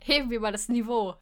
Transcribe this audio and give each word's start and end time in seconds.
Heben 0.00 0.30
wir 0.30 0.40
mal 0.40 0.52
das 0.52 0.68
Niveau. 0.68 1.14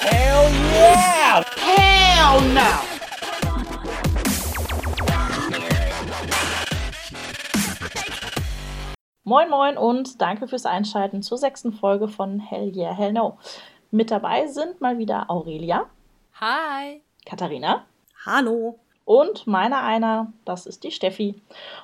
Hell 0.00 0.50
yeah! 0.72 1.44
Hell 1.56 2.40
no! 2.52 2.94
Moin 9.26 9.48
Moin 9.48 9.78
und 9.78 10.20
danke 10.20 10.46
fürs 10.46 10.66
Einschalten 10.66 11.22
zur 11.22 11.38
sechsten 11.38 11.72
Folge 11.72 12.08
von 12.08 12.40
Hell 12.40 12.76
Yeah, 12.76 12.92
Hell 12.92 13.12
No. 13.12 13.38
Mit 13.90 14.10
dabei 14.10 14.48
sind 14.48 14.80
mal 14.80 14.98
wieder 14.98 15.30
Aurelia. 15.30 15.86
Hi. 16.40 17.02
Katharina. 17.24 17.86
Hallo. 18.26 18.78
Und 19.04 19.46
meiner 19.46 19.82
einer, 19.82 20.32
das 20.46 20.64
ist 20.64 20.82
die 20.82 20.90
Steffi. 20.90 21.34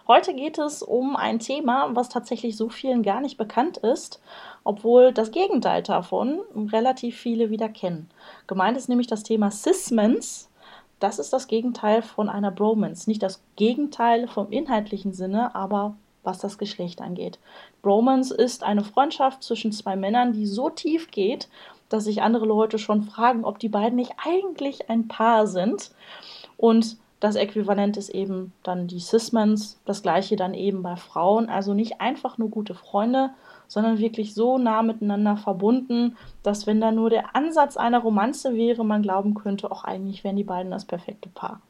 Heute 0.08 0.32
geht 0.34 0.58
es 0.58 0.82
um 0.82 1.16
ein 1.16 1.38
Thema, 1.38 1.94
was 1.94 2.08
tatsächlich 2.08 2.56
so 2.56 2.70
vielen 2.70 3.02
gar 3.02 3.20
nicht 3.20 3.36
bekannt 3.36 3.76
ist, 3.76 4.22
obwohl 4.64 5.12
das 5.12 5.30
Gegenteil 5.30 5.82
davon 5.82 6.40
relativ 6.72 7.18
viele 7.18 7.50
wieder 7.50 7.68
kennen. 7.68 8.08
Gemeint 8.46 8.78
ist 8.78 8.88
nämlich 8.88 9.06
das 9.06 9.22
Thema 9.22 9.50
Sismens. 9.50 10.50
Das 10.98 11.18
ist 11.18 11.32
das 11.32 11.46
Gegenteil 11.46 12.00
von 12.00 12.30
einer 12.30 12.50
Bromance. 12.50 13.08
Nicht 13.08 13.22
das 13.22 13.42
Gegenteil 13.56 14.26
vom 14.26 14.50
inhaltlichen 14.50 15.12
Sinne, 15.12 15.54
aber 15.54 15.96
was 16.22 16.38
das 16.38 16.56
Geschlecht 16.56 17.02
angeht. 17.02 17.38
Bromance 17.82 18.34
ist 18.34 18.62
eine 18.62 18.84
Freundschaft 18.84 19.42
zwischen 19.42 19.72
zwei 19.72 19.96
Männern, 19.96 20.32
die 20.32 20.46
so 20.46 20.70
tief 20.70 21.10
geht, 21.10 21.48
dass 21.88 22.04
sich 22.04 22.22
andere 22.22 22.46
Leute 22.46 22.78
schon 22.78 23.02
fragen, 23.02 23.44
ob 23.44 23.58
die 23.58 23.68
beiden 23.68 23.96
nicht 23.96 24.12
eigentlich 24.24 24.88
ein 24.88 25.08
Paar 25.08 25.46
sind. 25.46 25.90
Und 26.56 26.98
das 27.20 27.36
Äquivalent 27.36 27.98
ist 27.98 28.08
eben 28.08 28.52
dann 28.62 28.86
die 28.86 28.98
Cismans, 28.98 29.78
das 29.84 30.02
gleiche 30.02 30.36
dann 30.36 30.54
eben 30.54 30.82
bei 30.82 30.96
Frauen. 30.96 31.48
Also 31.50 31.74
nicht 31.74 32.00
einfach 32.00 32.38
nur 32.38 32.48
gute 32.48 32.74
Freunde, 32.74 33.30
sondern 33.68 33.98
wirklich 33.98 34.34
so 34.34 34.58
nah 34.58 34.82
miteinander 34.82 35.36
verbunden, 35.36 36.16
dass 36.42 36.66
wenn 36.66 36.80
da 36.80 36.90
nur 36.90 37.10
der 37.10 37.36
Ansatz 37.36 37.76
einer 37.76 38.00
Romanze 38.00 38.54
wäre, 38.54 38.84
man 38.84 39.02
glauben 39.02 39.34
könnte, 39.34 39.70
auch 39.70 39.84
eigentlich 39.84 40.24
wären 40.24 40.36
die 40.36 40.44
beiden 40.44 40.72
das 40.72 40.86
perfekte 40.86 41.28
Paar. 41.28 41.60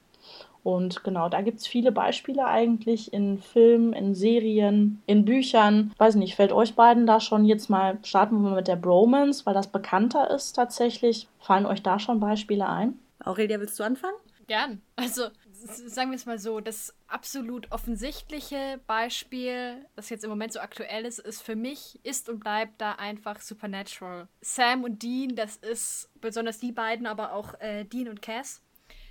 Und 0.62 1.04
genau, 1.04 1.28
da 1.28 1.40
gibt 1.40 1.58
es 1.58 1.66
viele 1.66 1.90
Beispiele 1.90 2.46
eigentlich 2.46 3.12
in 3.12 3.38
Filmen, 3.38 3.92
in 3.92 4.14
Serien, 4.14 5.02
in 5.06 5.24
Büchern. 5.24 5.92
Weiß 5.96 6.14
nicht, 6.16 6.36
fällt 6.36 6.52
euch 6.52 6.74
beiden 6.74 7.06
da 7.06 7.18
schon 7.18 7.44
jetzt 7.44 7.70
mal, 7.70 7.98
starten 8.02 8.36
wir 8.36 8.50
mal 8.50 8.56
mit 8.56 8.68
der 8.68 8.76
Bromance, 8.76 9.46
weil 9.46 9.54
das 9.54 9.68
bekannter 9.68 10.30
ist 10.30 10.52
tatsächlich. 10.52 11.28
Fallen 11.38 11.66
euch 11.66 11.82
da 11.82 11.98
schon 11.98 12.20
Beispiele 12.20 12.68
ein? 12.68 12.98
Aurelia, 13.24 13.58
willst 13.58 13.78
du 13.80 13.84
anfangen? 13.84 14.16
Gern. 14.46 14.82
Also, 14.96 15.28
sagen 15.66 16.10
wir 16.10 16.16
es 16.16 16.26
mal 16.26 16.38
so, 16.38 16.60
das 16.60 16.94
absolut 17.06 17.70
offensichtliche 17.72 18.80
Beispiel, 18.86 19.86
das 19.96 20.10
jetzt 20.10 20.24
im 20.24 20.30
Moment 20.30 20.52
so 20.52 20.60
aktuell 20.60 21.04
ist, 21.04 21.18
ist 21.18 21.42
für 21.42 21.56
mich, 21.56 22.00
ist 22.02 22.28
und 22.28 22.40
bleibt 22.40 22.80
da 22.80 22.92
einfach 22.92 23.40
Supernatural. 23.40 24.28
Sam 24.40 24.84
und 24.84 25.02
Dean, 25.02 25.36
das 25.36 25.56
ist 25.56 26.10
besonders 26.20 26.58
die 26.58 26.72
beiden, 26.72 27.06
aber 27.06 27.32
auch 27.32 27.58
äh, 27.60 27.84
Dean 27.84 28.08
und 28.08 28.22
Cass 28.22 28.62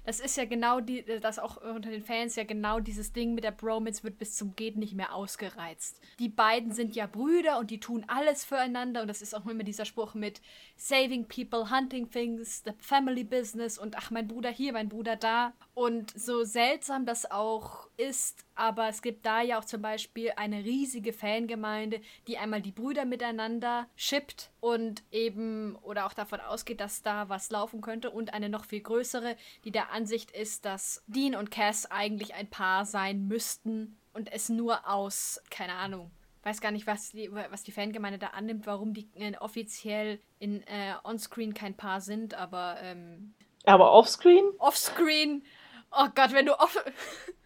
das 0.09 0.19
ist 0.19 0.37
ja 0.37 0.45
genau 0.45 0.79
die, 0.79 1.05
das 1.21 1.37
auch 1.37 1.57
unter 1.57 1.91
den 1.91 2.01
Fans 2.01 2.35
ja 2.35 2.43
genau 2.43 2.79
dieses 2.79 3.13
Ding 3.13 3.35
mit 3.35 3.43
der 3.43 3.51
Bromance 3.51 4.03
wird 4.03 4.17
bis 4.17 4.35
zum 4.35 4.55
geht 4.55 4.75
nicht 4.75 4.95
mehr 4.95 5.13
ausgereizt. 5.13 6.01
Die 6.17 6.29
beiden 6.29 6.71
sind 6.71 6.95
ja 6.95 7.05
Brüder 7.05 7.59
und 7.59 7.69
die 7.69 7.79
tun 7.79 8.05
alles 8.07 8.43
füreinander 8.43 9.03
und 9.03 9.07
das 9.07 9.21
ist 9.21 9.35
auch 9.35 9.45
immer 9.45 9.63
dieser 9.63 9.85
Spruch 9.85 10.15
mit 10.15 10.41
saving 10.77 11.27
people, 11.27 11.69
hunting 11.69 12.09
things, 12.09 12.63
the 12.65 12.71
family 12.79 13.23
business 13.23 13.77
und 13.77 13.99
ach 13.99 14.09
mein 14.09 14.27
Bruder 14.27 14.49
hier, 14.49 14.73
mein 14.73 14.89
Bruder 14.89 15.15
da 15.15 15.53
und 15.75 16.11
so 16.19 16.43
seltsam 16.43 17.05
das 17.05 17.29
auch 17.29 17.88
ist, 17.99 18.45
aber 18.55 18.87
es 18.87 19.01
gibt 19.01 19.25
da 19.25 19.41
ja 19.41 19.59
auch 19.59 19.65
zum 19.65 19.81
Beispiel 19.81 20.31
eine 20.37 20.63
riesige 20.63 21.11
Fangemeinde, 21.11 22.01
die 22.27 22.37
einmal 22.37 22.61
die 22.61 22.71
Brüder 22.71 23.05
miteinander 23.05 23.87
shippt 23.95 24.51
und 24.61 25.03
eben 25.11 25.75
oder 25.81 26.05
auch 26.05 26.13
davon 26.13 26.39
ausgeht, 26.39 26.79
dass 26.79 27.01
da 27.01 27.27
was 27.27 27.51
laufen 27.51 27.81
könnte 27.81 28.09
und 28.09 28.33
eine 28.33 28.49
noch 28.49 28.65
viel 28.65 28.81
größere, 28.81 29.35
die 29.65 29.71
der 29.71 29.91
Ansicht 29.91 30.31
ist, 30.31 30.65
dass 30.65 31.03
Dean 31.07 31.35
und 31.35 31.51
Cass 31.51 31.91
eigentlich 31.91 32.33
ein 32.33 32.49
Paar 32.49 32.85
sein 32.85 33.27
müssten 33.27 33.97
und 34.13 34.31
es 34.31 34.47
nur 34.47 34.89
aus, 34.89 35.41
keine 35.49 35.73
Ahnung, 35.73 36.09
weiß 36.43 36.61
gar 36.61 36.71
nicht, 36.71 36.87
was 36.87 37.11
die, 37.11 37.31
was 37.31 37.63
die 37.63 37.73
Fangemeinde 37.73 38.17
da 38.17 38.27
annimmt, 38.27 38.65
warum 38.65 38.93
die 38.93 39.09
äh, 39.15 39.35
offiziell 39.37 40.19
in 40.39 40.63
äh, 40.63 40.93
Onscreen 41.03 41.53
kein 41.53 41.75
Paar 41.75 41.99
sind, 41.99 42.33
aber 42.33 42.77
ähm, 42.81 43.33
aber 43.65 43.91
offscreen? 43.91 44.45
Offscreen. 44.57 45.43
Oh 45.91 46.07
Gott, 46.15 46.33
wenn 46.33 46.45
du 46.45 46.59
off 46.59 46.77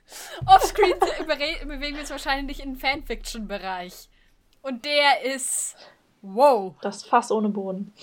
Offscreen 0.45 0.93
bewegen 1.27 1.95
wir 1.95 1.99
uns 1.99 2.09
wahrscheinlich 2.09 2.61
in 2.61 2.73
den 2.73 2.79
Fanfiction-Bereich. 2.79 4.09
Und 4.61 4.85
der 4.85 5.35
ist. 5.35 5.75
Wow. 6.21 6.75
Das 6.81 7.03
Fass 7.03 7.31
ohne 7.31 7.49
Boden. 7.49 7.93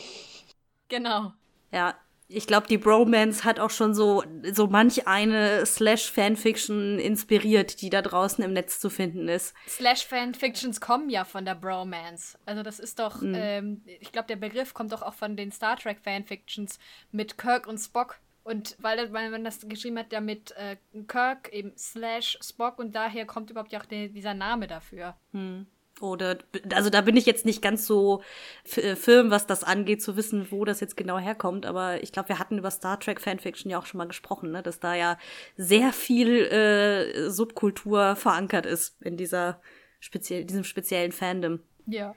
Genau. 0.88 1.32
Ja, 1.72 1.94
ich 2.32 2.46
glaube, 2.46 2.68
die 2.68 2.78
Bromance 2.78 3.44
hat 3.44 3.58
auch 3.58 3.70
schon 3.70 3.92
so, 3.92 4.22
so 4.52 4.68
manch 4.68 5.08
eine 5.08 5.66
Slash-Fanfiction 5.66 6.98
inspiriert, 6.98 7.80
die 7.80 7.90
da 7.90 8.02
draußen 8.02 8.42
im 8.44 8.52
Netz 8.52 8.78
zu 8.78 8.88
finden 8.88 9.28
ist. 9.28 9.52
Slash-Fanfictions 9.68 10.80
kommen 10.80 11.10
ja 11.10 11.24
von 11.24 11.44
der 11.44 11.56
Bromance. 11.56 12.38
Also 12.46 12.62
das 12.62 12.78
ist 12.78 13.00
doch, 13.00 13.20
mhm. 13.20 13.34
ähm, 13.34 13.82
ich 13.84 14.12
glaube, 14.12 14.28
der 14.28 14.36
Begriff 14.36 14.74
kommt 14.74 14.92
doch 14.92 15.02
auch 15.02 15.14
von 15.14 15.36
den 15.36 15.50
Star 15.50 15.76
Trek-Fanfictions 15.76 16.78
mit 17.10 17.36
Kirk 17.36 17.66
und 17.66 17.78
Spock. 17.78 18.20
Und 18.50 18.76
weil 18.80 19.08
man 19.08 19.44
das 19.44 19.60
geschrieben 19.68 19.96
hat, 19.98 20.12
ja 20.12 20.20
mit 20.20 20.50
äh, 20.56 20.76
Kirk 21.06 21.52
eben 21.52 21.72
slash 21.76 22.36
Spock 22.42 22.80
und 22.80 22.96
daher 22.96 23.24
kommt 23.24 23.48
überhaupt 23.50 23.70
ja 23.70 23.80
auch 23.80 23.86
der, 23.86 24.08
dieser 24.08 24.34
Name 24.34 24.66
dafür. 24.66 25.16
Hm. 25.30 25.66
Oder, 26.00 26.38
also 26.74 26.90
da 26.90 27.02
bin 27.02 27.16
ich 27.16 27.26
jetzt 27.26 27.46
nicht 27.46 27.62
ganz 27.62 27.86
so 27.86 28.22
äh, 28.74 28.96
firm, 28.96 29.30
was 29.30 29.46
das 29.46 29.62
angeht, 29.62 30.02
zu 30.02 30.16
wissen, 30.16 30.50
wo 30.50 30.64
das 30.64 30.80
jetzt 30.80 30.96
genau 30.96 31.18
herkommt. 31.18 31.64
Aber 31.64 32.02
ich 32.02 32.10
glaube, 32.10 32.30
wir 32.30 32.38
hatten 32.40 32.58
über 32.58 32.72
Star 32.72 32.98
Trek 32.98 33.20
Fanfiction 33.20 33.70
ja 33.70 33.78
auch 33.78 33.86
schon 33.86 33.98
mal 33.98 34.08
gesprochen, 34.08 34.50
ne? 34.50 34.64
dass 34.64 34.80
da 34.80 34.96
ja 34.96 35.16
sehr 35.56 35.92
viel 35.92 36.46
äh, 36.46 37.30
Subkultur 37.30 38.16
verankert 38.16 38.66
ist 38.66 39.00
in 39.00 39.16
dieser 39.16 39.60
speziell, 40.00 40.44
diesem 40.44 40.64
speziellen 40.64 41.12
Fandom. 41.12 41.60
Ja. 41.86 42.16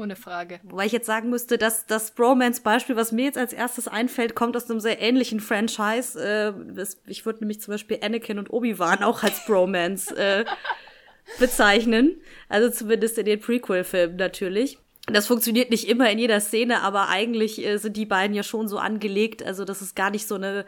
Ohne 0.00 0.16
Frage. 0.16 0.60
Wobei 0.62 0.86
ich 0.86 0.92
jetzt 0.92 1.04
sagen 1.04 1.28
müsste, 1.28 1.58
dass 1.58 1.84
das 1.84 2.12
Bromance-Beispiel, 2.12 2.96
was 2.96 3.12
mir 3.12 3.26
jetzt 3.26 3.36
als 3.36 3.52
erstes 3.52 3.86
einfällt, 3.86 4.34
kommt 4.34 4.56
aus 4.56 4.70
einem 4.70 4.80
sehr 4.80 4.98
ähnlichen 4.98 5.40
Franchise. 5.40 6.18
Äh, 6.18 6.86
ich 7.06 7.26
würde 7.26 7.40
nämlich 7.40 7.60
zum 7.60 7.74
Beispiel 7.74 7.98
Anakin 8.02 8.38
und 8.38 8.50
Obi-Wan 8.50 9.02
auch 9.02 9.22
als 9.22 9.44
Bromance 9.44 10.16
äh, 10.16 10.46
bezeichnen. 11.38 12.18
Also 12.48 12.70
zumindest 12.70 13.18
in 13.18 13.26
den 13.26 13.40
Prequel-Filmen 13.40 14.16
natürlich. 14.16 14.78
Das 15.04 15.26
funktioniert 15.26 15.70
nicht 15.70 15.86
immer 15.86 16.10
in 16.10 16.18
jeder 16.18 16.40
Szene, 16.40 16.80
aber 16.80 17.10
eigentlich 17.10 17.62
äh, 17.62 17.76
sind 17.76 17.98
die 17.98 18.06
beiden 18.06 18.34
ja 18.34 18.42
schon 18.42 18.68
so 18.68 18.78
angelegt, 18.78 19.42
also 19.42 19.66
dass 19.66 19.82
es 19.82 19.94
gar 19.94 20.10
nicht 20.10 20.26
so 20.26 20.36
eine 20.36 20.64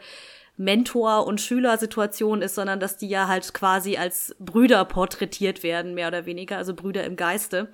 Mentor- 0.57 1.25
und 1.25 1.41
Schülersituation 1.41 2.43
ist, 2.43 2.53
sondern 2.53 2.79
dass 2.79 2.97
die 2.97 3.09
ja 3.09 3.27
halt 3.27 3.51
quasi 3.55 3.97
als 3.97 4.35
Brüder 4.37 4.85
porträtiert 4.85 5.63
werden, 5.63 5.95
mehr 5.95 6.09
oder 6.09 6.27
weniger, 6.27 6.57
also 6.57 6.75
Brüder 6.75 7.03
im 7.03 7.15
Geiste. 7.15 7.69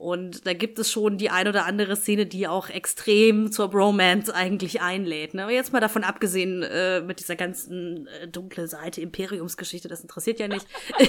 Und 0.00 0.46
da 0.46 0.54
gibt 0.54 0.78
es 0.78 0.90
schon 0.90 1.18
die 1.18 1.28
ein 1.28 1.46
oder 1.46 1.66
andere 1.66 1.94
Szene, 1.94 2.24
die 2.24 2.48
auch 2.48 2.70
extrem 2.70 3.52
zur 3.52 3.68
Bromance 3.68 4.34
eigentlich 4.34 4.80
einlädt. 4.80 5.34
Ne? 5.34 5.42
Aber 5.42 5.52
jetzt 5.52 5.74
mal 5.74 5.80
davon 5.80 6.04
abgesehen, 6.04 6.62
äh, 6.62 7.02
mit 7.02 7.20
dieser 7.20 7.36
ganzen 7.36 8.06
äh, 8.06 8.26
dunkle 8.26 8.66
Seite 8.66 9.02
Imperiumsgeschichte, 9.02 9.88
das 9.88 10.00
interessiert 10.00 10.40
ja 10.40 10.48
nicht. 10.48 10.66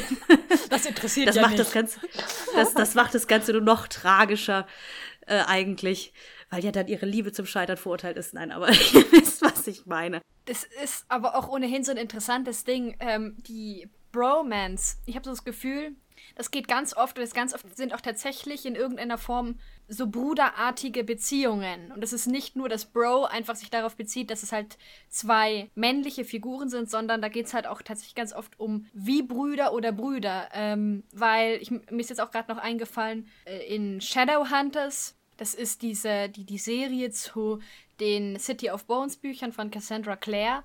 Das 0.70 0.86
interessiert 0.86 1.28
das 1.28 1.36
ja 1.36 1.42
macht 1.42 1.52
nicht. 1.52 1.62
Das, 1.62 1.72
Ganze, 1.72 2.00
das, 2.54 2.74
das 2.74 2.96
macht 2.96 3.14
das 3.14 3.28
Ganze 3.28 3.52
nur 3.52 3.62
noch 3.62 3.88
tragischer 3.88 4.68
äh, 5.26 5.42
eigentlich, 5.46 6.14
weil 6.50 6.64
ja 6.64 6.72
dann 6.72 6.88
ihre 6.88 7.06
Liebe 7.06 7.32
zum 7.32 7.46
Scheitern 7.46 7.78
verurteilt 7.78 8.18
ist. 8.18 8.34
Nein, 8.34 8.52
aber 8.52 8.70
ihr 8.94 9.12
wisst, 9.12 9.42
was 9.42 9.68
ich 9.68 9.86
meine. 9.86 10.22
Das 10.46 10.66
ist 10.84 11.06
aber 11.08 11.36
auch 11.36 11.50
ohnehin 11.50 11.84
so 11.84 11.92
ein 11.92 11.98
interessantes 11.98 12.64
Ding. 12.64 12.96
Ähm, 13.00 13.36
die 13.48 13.90
Bromance. 14.12 14.98
Ich 15.06 15.16
habe 15.16 15.26
so 15.26 15.32
das 15.32 15.44
Gefühl, 15.44 15.96
das 16.36 16.52
geht 16.52 16.68
ganz 16.68 16.96
oft 16.96 17.18
und 17.18 17.24
es 17.24 17.34
ganz 17.34 17.54
oft 17.54 17.76
sind 17.76 17.94
auch 17.94 18.02
tatsächlich 18.02 18.66
in 18.66 18.76
irgendeiner 18.76 19.18
Form 19.18 19.56
so 19.88 20.08
bruderartige 20.08 21.04
Beziehungen. 21.04 21.92
Und 21.92 22.04
es 22.04 22.14
ist 22.14 22.28
nicht 22.28 22.56
nur, 22.56 22.70
dass 22.70 22.86
Bro 22.86 23.26
einfach 23.26 23.56
sich 23.56 23.70
darauf 23.70 23.96
bezieht, 23.96 24.30
dass 24.32 24.44
es 24.44 24.52
halt 24.52 24.78
zwei 25.10 25.70
männliche 25.76 26.24
Figuren 26.24 26.70
sind, 26.70 26.90
sondern 26.90 27.22
da 27.22 27.28
geht 27.28 27.48
es 27.48 27.54
halt 27.54 27.68
auch 27.68 27.82
tatsächlich 27.82 28.16
ganz 28.16 28.34
oft 28.34 28.60
um 28.60 28.86
wie 28.94 29.22
Brüder 29.22 29.74
oder 29.74 29.92
Brüder. 29.92 30.48
Ähm, 30.54 31.04
weil 31.14 31.58
ich, 31.62 31.72
mir 31.72 32.00
ist 32.00 32.10
jetzt 32.10 32.22
auch 32.22 32.32
gerade 32.32 32.52
noch 32.52 32.62
eingefallen, 32.62 33.28
äh, 33.46 33.76
in 33.76 34.00
Shadowhunters, 34.00 35.16
das 35.38 35.54
ist 35.54 35.82
diese, 35.82 36.30
die, 36.30 36.46
die 36.46 36.60
Serie 36.60 37.10
zu 37.12 37.60
den 38.00 38.40
City 38.40 38.70
of 38.70 38.86
Bones 38.86 39.18
Büchern 39.18 39.52
von 39.52 39.72
Cassandra 39.72 40.16
Clare. 40.16 40.64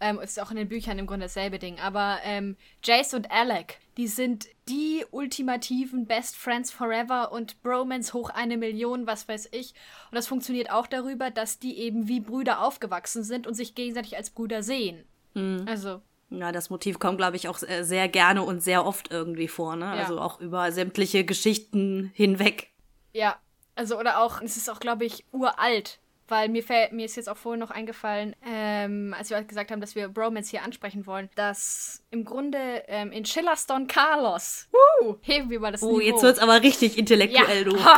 Ähm, 0.00 0.20
ist 0.20 0.38
auch 0.38 0.50
in 0.50 0.56
den 0.56 0.68
Büchern 0.68 0.98
im 0.98 1.06
Grunde 1.06 1.26
dasselbe 1.26 1.58
Ding. 1.58 1.80
Aber 1.80 2.18
ähm, 2.22 2.56
Jace 2.84 3.14
und 3.14 3.30
Alec, 3.32 3.78
die 3.96 4.06
sind 4.06 4.46
die 4.68 5.04
ultimativen 5.10 6.06
Best 6.06 6.36
Friends 6.36 6.70
Forever 6.70 7.32
und 7.32 7.62
Bromance 7.62 8.12
hoch 8.12 8.30
eine 8.30 8.56
Million, 8.56 9.06
was 9.06 9.28
weiß 9.28 9.48
ich. 9.52 9.74
Und 10.10 10.16
das 10.16 10.26
funktioniert 10.26 10.70
auch 10.70 10.86
darüber, 10.86 11.30
dass 11.30 11.58
die 11.58 11.78
eben 11.78 12.08
wie 12.08 12.20
Brüder 12.20 12.62
aufgewachsen 12.62 13.22
sind 13.22 13.46
und 13.46 13.54
sich 13.54 13.74
gegenseitig 13.74 14.16
als 14.16 14.30
Brüder 14.30 14.62
sehen. 14.62 15.04
Mhm. 15.34 15.64
Also, 15.66 16.00
Ja, 16.30 16.52
das 16.52 16.68
Motiv 16.68 16.98
kommt, 16.98 17.18
glaube 17.18 17.36
ich, 17.36 17.48
auch 17.48 17.58
sehr 17.58 18.08
gerne 18.08 18.42
und 18.42 18.62
sehr 18.62 18.84
oft 18.84 19.10
irgendwie 19.10 19.48
vor, 19.48 19.76
ne? 19.76 19.86
Ja. 19.86 19.92
Also 19.92 20.20
auch 20.20 20.40
über 20.40 20.70
sämtliche 20.72 21.24
Geschichten 21.24 22.10
hinweg. 22.14 22.70
Ja, 23.14 23.36
also 23.74 23.98
oder 23.98 24.20
auch, 24.20 24.42
es 24.42 24.56
ist 24.56 24.68
auch, 24.68 24.80
glaube 24.80 25.04
ich, 25.06 25.24
uralt. 25.32 26.00
Weil 26.28 26.50
mir, 26.50 26.62
mir 26.92 27.06
ist 27.06 27.16
jetzt 27.16 27.28
auch 27.28 27.36
vorhin 27.36 27.60
noch 27.60 27.70
eingefallen, 27.70 28.36
ähm, 28.46 29.14
als 29.16 29.30
wir 29.30 29.42
gesagt 29.42 29.70
haben, 29.70 29.80
dass 29.80 29.94
wir 29.94 30.08
Bromance 30.08 30.50
hier 30.50 30.62
ansprechen 30.62 31.06
wollen, 31.06 31.30
dass 31.34 32.02
im 32.10 32.24
Grunde 32.24 32.84
ähm, 32.86 33.12
in 33.12 33.24
Schillers 33.24 33.66
Don 33.66 33.86
Carlos, 33.86 34.68
uh, 35.02 35.14
heben 35.22 35.48
wir 35.48 35.58
mal 35.58 35.72
das 35.72 35.82
Oh, 35.82 35.98
Niveau. 35.98 36.00
jetzt 36.00 36.22
wird's 36.22 36.38
aber 36.38 36.62
richtig 36.62 36.98
intellektuell, 36.98 37.64
ja. 37.64 37.64
du. 37.64 37.78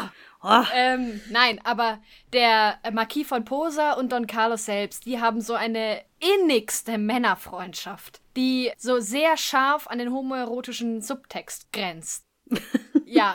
Ha. 0.42 0.64
Oh. 0.64 0.64
Ähm, 0.74 1.20
nein, 1.28 1.60
aber 1.64 1.98
der 2.32 2.78
äh, 2.82 2.90
Marquis 2.90 3.26
von 3.26 3.44
Posa 3.44 3.92
und 3.92 4.10
Don 4.10 4.26
Carlos 4.26 4.64
selbst, 4.64 5.04
die 5.04 5.20
haben 5.20 5.42
so 5.42 5.52
eine 5.52 6.00
innigste 6.18 6.96
Männerfreundschaft, 6.96 8.22
die 8.38 8.72
so 8.78 9.00
sehr 9.00 9.36
scharf 9.36 9.86
an 9.86 9.98
den 9.98 10.12
homoerotischen 10.12 11.02
Subtext 11.02 11.70
grenzt. 11.74 12.24
ja. 13.04 13.34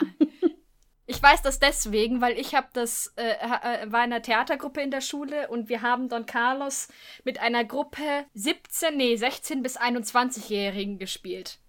Ich 1.07 1.21
weiß 1.21 1.43
das 1.43 1.59
deswegen, 1.59 2.19
weil 2.21 2.37
ich 2.39 2.55
habe 2.55 2.67
das 2.73 3.13
äh, 3.15 3.33
äh, 3.33 3.91
war 3.91 4.03
in 4.03 4.11
einer 4.11 4.21
Theatergruppe 4.21 4.81
in 4.81 4.89
der 4.89 5.01
Schule 5.01 5.49
und 5.49 5.69
wir 5.69 5.81
haben 5.81 6.09
Don 6.09 6.25
Carlos 6.25 6.87
mit 7.23 7.39
einer 7.39 7.63
Gruppe 7.63 8.25
17, 8.33 8.97
nee, 8.97 9.15
16 9.15 9.61
bis 9.61 9.79
21-Jährigen 9.79 10.97
gespielt. 10.97 11.59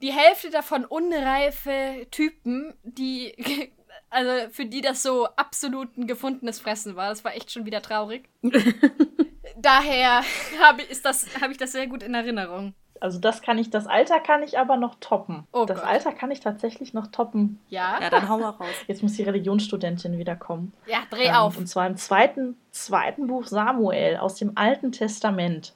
Die 0.00 0.12
Hälfte 0.12 0.50
davon 0.50 0.84
unreife 0.84 2.06
Typen, 2.10 2.74
die 2.82 3.34
also 4.10 4.50
für 4.50 4.66
die 4.66 4.80
das 4.80 5.02
so 5.02 5.26
absolut 5.36 5.96
ein 5.96 6.06
gefundenes 6.06 6.60
Fressen 6.60 6.96
war. 6.96 7.08
Das 7.08 7.24
war 7.24 7.34
echt 7.34 7.50
schon 7.50 7.66
wieder 7.66 7.82
traurig. 7.82 8.28
Daher 9.56 10.22
habe 10.60 10.82
ich, 10.82 10.98
hab 11.40 11.50
ich 11.50 11.56
das 11.56 11.72
sehr 11.72 11.86
gut 11.86 12.02
in 12.02 12.14
Erinnerung. 12.14 12.74
Also 13.02 13.18
das 13.18 13.42
kann 13.42 13.58
ich, 13.58 13.68
das 13.68 13.88
Alter 13.88 14.20
kann 14.20 14.44
ich 14.44 14.60
aber 14.60 14.76
noch 14.76 14.94
toppen. 15.00 15.42
Oh 15.52 15.64
das 15.64 15.80
Gott. 15.80 15.88
Alter 15.88 16.12
kann 16.12 16.30
ich 16.30 16.38
tatsächlich 16.38 16.94
noch 16.94 17.08
toppen. 17.08 17.58
Ja? 17.68 17.98
Ja, 18.00 18.10
dann 18.10 18.28
hau 18.28 18.38
mal 18.38 18.50
raus. 18.50 18.68
Jetzt 18.86 19.02
muss 19.02 19.14
die 19.14 19.24
Religionsstudentin 19.24 20.18
wieder 20.18 20.36
kommen. 20.36 20.72
Ja, 20.86 20.98
dreh 21.10 21.24
ähm, 21.24 21.34
auf. 21.34 21.58
Und 21.58 21.66
zwar 21.66 21.88
im 21.88 21.96
zweiten, 21.96 22.56
zweiten 22.70 23.26
Buch 23.26 23.48
Samuel 23.48 24.18
aus 24.18 24.36
dem 24.36 24.52
Alten 24.54 24.92
Testament. 24.92 25.74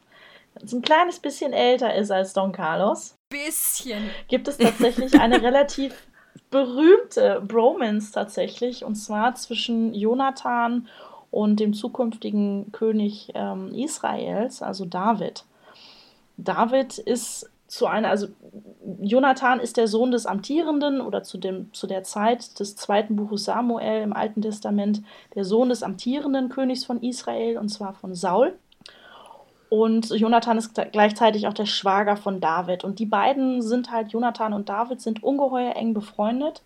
Das 0.55 0.73
ein 0.73 0.83
kleines 0.83 1.19
bisschen 1.19 1.53
älter 1.53 1.97
ist 1.97 2.13
als 2.13 2.33
Don 2.33 2.53
Carlos. 2.53 3.17
Bisschen. 3.29 4.09
Gibt 4.29 4.47
es 4.47 4.59
tatsächlich 4.59 5.21
eine 5.21 5.43
relativ 5.43 6.07
berühmte 6.51 7.43
Bromance 7.45 8.13
tatsächlich. 8.13 8.85
Und 8.85 8.95
zwar 8.95 9.35
zwischen 9.35 9.95
Jonathan 9.95 10.87
und 11.33 11.59
dem 11.59 11.75
zukünftigen 11.75 12.71
König 12.71 13.33
ähm, 13.35 13.75
Israels, 13.75 14.63
also 14.63 14.85
David. 14.85 15.45
David 16.37 16.99
ist 16.99 17.51
zu 17.67 17.87
einer, 17.87 18.11
also 18.11 18.29
Jonathan 19.01 19.59
ist 19.59 19.77
der 19.77 19.89
Sohn 19.89 20.13
des 20.13 20.27
Amtierenden 20.27 21.01
oder 21.01 21.23
zu, 21.23 21.39
dem, 21.39 21.73
zu 21.73 21.87
der 21.87 22.05
Zeit 22.05 22.61
des 22.61 22.77
zweiten 22.77 23.17
Buches 23.17 23.45
Samuel 23.45 24.03
im 24.03 24.13
Alten 24.13 24.43
Testament 24.43 25.03
der 25.35 25.45
Sohn 25.45 25.69
des 25.69 25.83
amtierenden 25.83 26.49
Königs 26.49 26.85
von 26.85 27.03
Israel 27.03 27.59
und 27.59 27.69
zwar 27.69 27.95
von 27.95 28.15
Saul. 28.15 28.57
Und 29.69 30.11
Jonathan 30.11 30.59
ist 30.59 30.81
gleichzeitig 30.93 31.49
auch 31.49 31.55
der 31.55 31.67
Schwager 31.67 32.17
von 32.17 32.41
David. 32.41 32.85
Und 32.85 33.01
die 33.01 33.07
beiden 33.07 33.63
sind 33.63 33.91
halt, 33.91 34.13
Jonathan 34.13 34.53
und 34.53 34.69
David 34.69 35.01
sind 35.01 35.25
ungeheuer 35.25 35.75
eng 35.75 35.93
befreundet. 35.93 36.63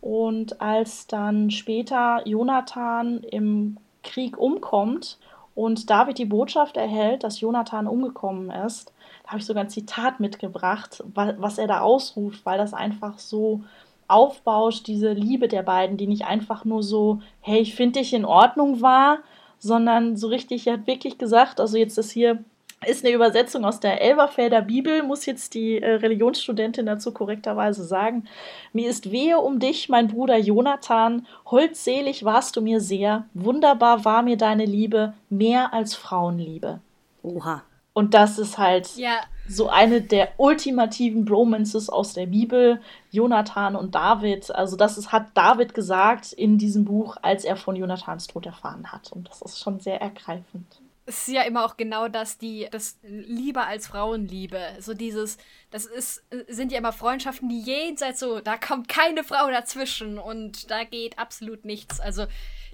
Und 0.00 0.60
als 0.60 1.06
dann 1.06 1.50
später 1.50 2.22
Jonathan 2.24 3.18
im 3.24 3.76
Krieg 4.02 4.38
umkommt 4.38 5.18
und 5.54 5.88
David 5.90 6.18
die 6.18 6.24
Botschaft 6.24 6.76
erhält, 6.76 7.22
dass 7.22 7.40
Jonathan 7.40 7.86
umgekommen 7.86 8.50
ist, 8.50 8.92
da 9.22 9.30
habe 9.30 9.38
ich 9.38 9.46
sogar 9.46 9.64
ein 9.64 9.70
Zitat 9.70 10.20
mitgebracht, 10.20 11.02
was 11.14 11.58
er 11.58 11.66
da 11.66 11.80
ausruft, 11.80 12.44
weil 12.44 12.58
das 12.58 12.74
einfach 12.74 13.18
so 13.18 13.62
aufbauscht, 14.08 14.86
diese 14.86 15.12
Liebe 15.12 15.48
der 15.48 15.62
beiden, 15.62 15.96
die 15.96 16.06
nicht 16.06 16.26
einfach 16.26 16.64
nur 16.64 16.82
so, 16.82 17.20
hey, 17.40 17.60
ich 17.60 17.74
finde 17.74 18.00
dich 18.00 18.12
in 18.12 18.24
Ordnung 18.24 18.80
war, 18.82 19.18
sondern 19.58 20.16
so 20.16 20.28
richtig, 20.28 20.66
er 20.66 20.74
hat 20.74 20.86
wirklich 20.86 21.16
gesagt, 21.16 21.60
also 21.60 21.78
jetzt 21.78 21.96
ist 21.96 22.10
hier 22.10 22.44
ist 22.86 23.04
eine 23.04 23.14
Übersetzung 23.14 23.64
aus 23.64 23.80
der 23.80 24.00
Elberfelder 24.00 24.62
Bibel, 24.62 25.02
muss 25.02 25.26
jetzt 25.26 25.54
die 25.54 25.80
äh, 25.80 25.94
Religionsstudentin 25.94 26.86
dazu 26.86 27.12
korrekterweise 27.12 27.84
sagen. 27.84 28.24
Mir 28.72 28.88
ist 28.88 29.10
wehe 29.10 29.38
um 29.38 29.58
dich, 29.58 29.88
mein 29.88 30.08
Bruder 30.08 30.36
Jonathan, 30.38 31.26
holdselig 31.46 32.24
warst 32.24 32.56
du 32.56 32.60
mir 32.60 32.80
sehr, 32.80 33.26
wunderbar 33.34 34.04
war 34.04 34.22
mir 34.22 34.36
deine 34.36 34.64
Liebe, 34.64 35.14
mehr 35.30 35.72
als 35.72 35.94
Frauenliebe. 35.94 36.80
Oha. 37.22 37.62
Und 37.94 38.12
das 38.12 38.38
ist 38.38 38.58
halt 38.58 38.96
ja. 38.96 39.20
so 39.48 39.68
eine 39.68 40.00
der 40.00 40.32
ultimativen 40.36 41.24
Bromances 41.24 41.88
aus 41.88 42.12
der 42.12 42.26
Bibel, 42.26 42.80
Jonathan 43.12 43.76
und 43.76 43.94
David. 43.94 44.52
Also 44.52 44.76
das 44.76 44.98
ist, 44.98 45.12
hat 45.12 45.28
David 45.34 45.74
gesagt 45.74 46.32
in 46.32 46.58
diesem 46.58 46.84
Buch, 46.84 47.16
als 47.22 47.44
er 47.44 47.56
von 47.56 47.76
Jonathans 47.76 48.26
Tod 48.26 48.46
erfahren 48.46 48.90
hat. 48.90 49.12
Und 49.12 49.28
das 49.28 49.42
ist 49.42 49.60
schon 49.60 49.78
sehr 49.78 50.02
ergreifend. 50.02 50.66
Es 51.06 51.28
ist 51.28 51.34
ja 51.34 51.42
immer 51.42 51.64
auch 51.64 51.76
genau 51.76 52.08
das, 52.08 52.38
die, 52.38 52.68
das 52.70 52.98
Liebe 53.02 53.62
als 53.62 53.88
Frauenliebe. 53.88 54.60
So 54.80 54.94
dieses, 54.94 55.36
das 55.70 55.86
ist, 55.86 56.24
sind 56.48 56.72
ja 56.72 56.78
immer 56.78 56.92
Freundschaften, 56.92 57.48
die 57.48 57.60
jenseits 57.60 58.20
so, 58.20 58.40
da 58.40 58.56
kommt 58.56 58.88
keine 58.88 59.22
Frau 59.24 59.50
dazwischen 59.50 60.18
und 60.18 60.70
da 60.70 60.84
geht 60.84 61.18
absolut 61.18 61.64
nichts. 61.64 62.00
Also 62.00 62.26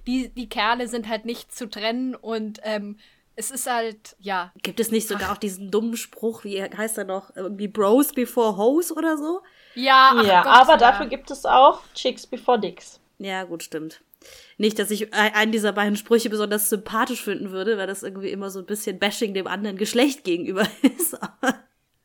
die, 0.07 0.29
die 0.29 0.49
Kerle 0.49 0.87
sind 0.87 1.07
halt 1.07 1.25
nicht 1.25 1.53
zu 1.53 1.69
trennen 1.69 2.15
und 2.15 2.59
ähm, 2.63 2.97
es 3.35 3.51
ist 3.51 3.69
halt, 3.69 4.15
ja. 4.19 4.51
Gibt 4.61 4.79
es 4.79 4.91
nicht 4.91 5.07
sogar 5.07 5.29
ach. 5.29 5.33
auch 5.33 5.37
diesen 5.37 5.71
dummen 5.71 5.97
Spruch, 5.97 6.43
wie 6.43 6.61
heißt 6.61 6.97
er 6.97 7.05
noch, 7.05 7.35
irgendwie 7.35 7.67
Bros 7.67 8.13
before 8.13 8.57
Hoes 8.57 8.91
oder 8.91 9.17
so? 9.17 9.41
Ja, 9.75 10.13
ach 10.15 10.25
ja 10.25 10.43
Gott, 10.43 10.51
aber 10.53 10.71
ja. 10.73 10.77
dafür 10.77 11.05
gibt 11.07 11.31
es 11.31 11.45
auch 11.45 11.81
Chicks 11.93 12.27
before 12.27 12.59
Dicks. 12.59 12.99
Ja, 13.19 13.43
gut, 13.43 13.63
stimmt. 13.63 14.01
Nicht, 14.61 14.77
dass 14.77 14.91
ich 14.91 15.11
einen 15.11 15.51
dieser 15.51 15.73
beiden 15.73 15.95
Sprüche 15.95 16.29
besonders 16.29 16.69
sympathisch 16.69 17.23
finden 17.23 17.49
würde, 17.49 17.79
weil 17.79 17.87
das 17.87 18.03
irgendwie 18.03 18.29
immer 18.29 18.51
so 18.51 18.59
ein 18.59 18.67
bisschen 18.67 18.99
Bashing 18.99 19.33
dem 19.33 19.47
anderen 19.47 19.75
Geschlecht 19.75 20.23
gegenüber 20.23 20.67
ist. 20.83 21.17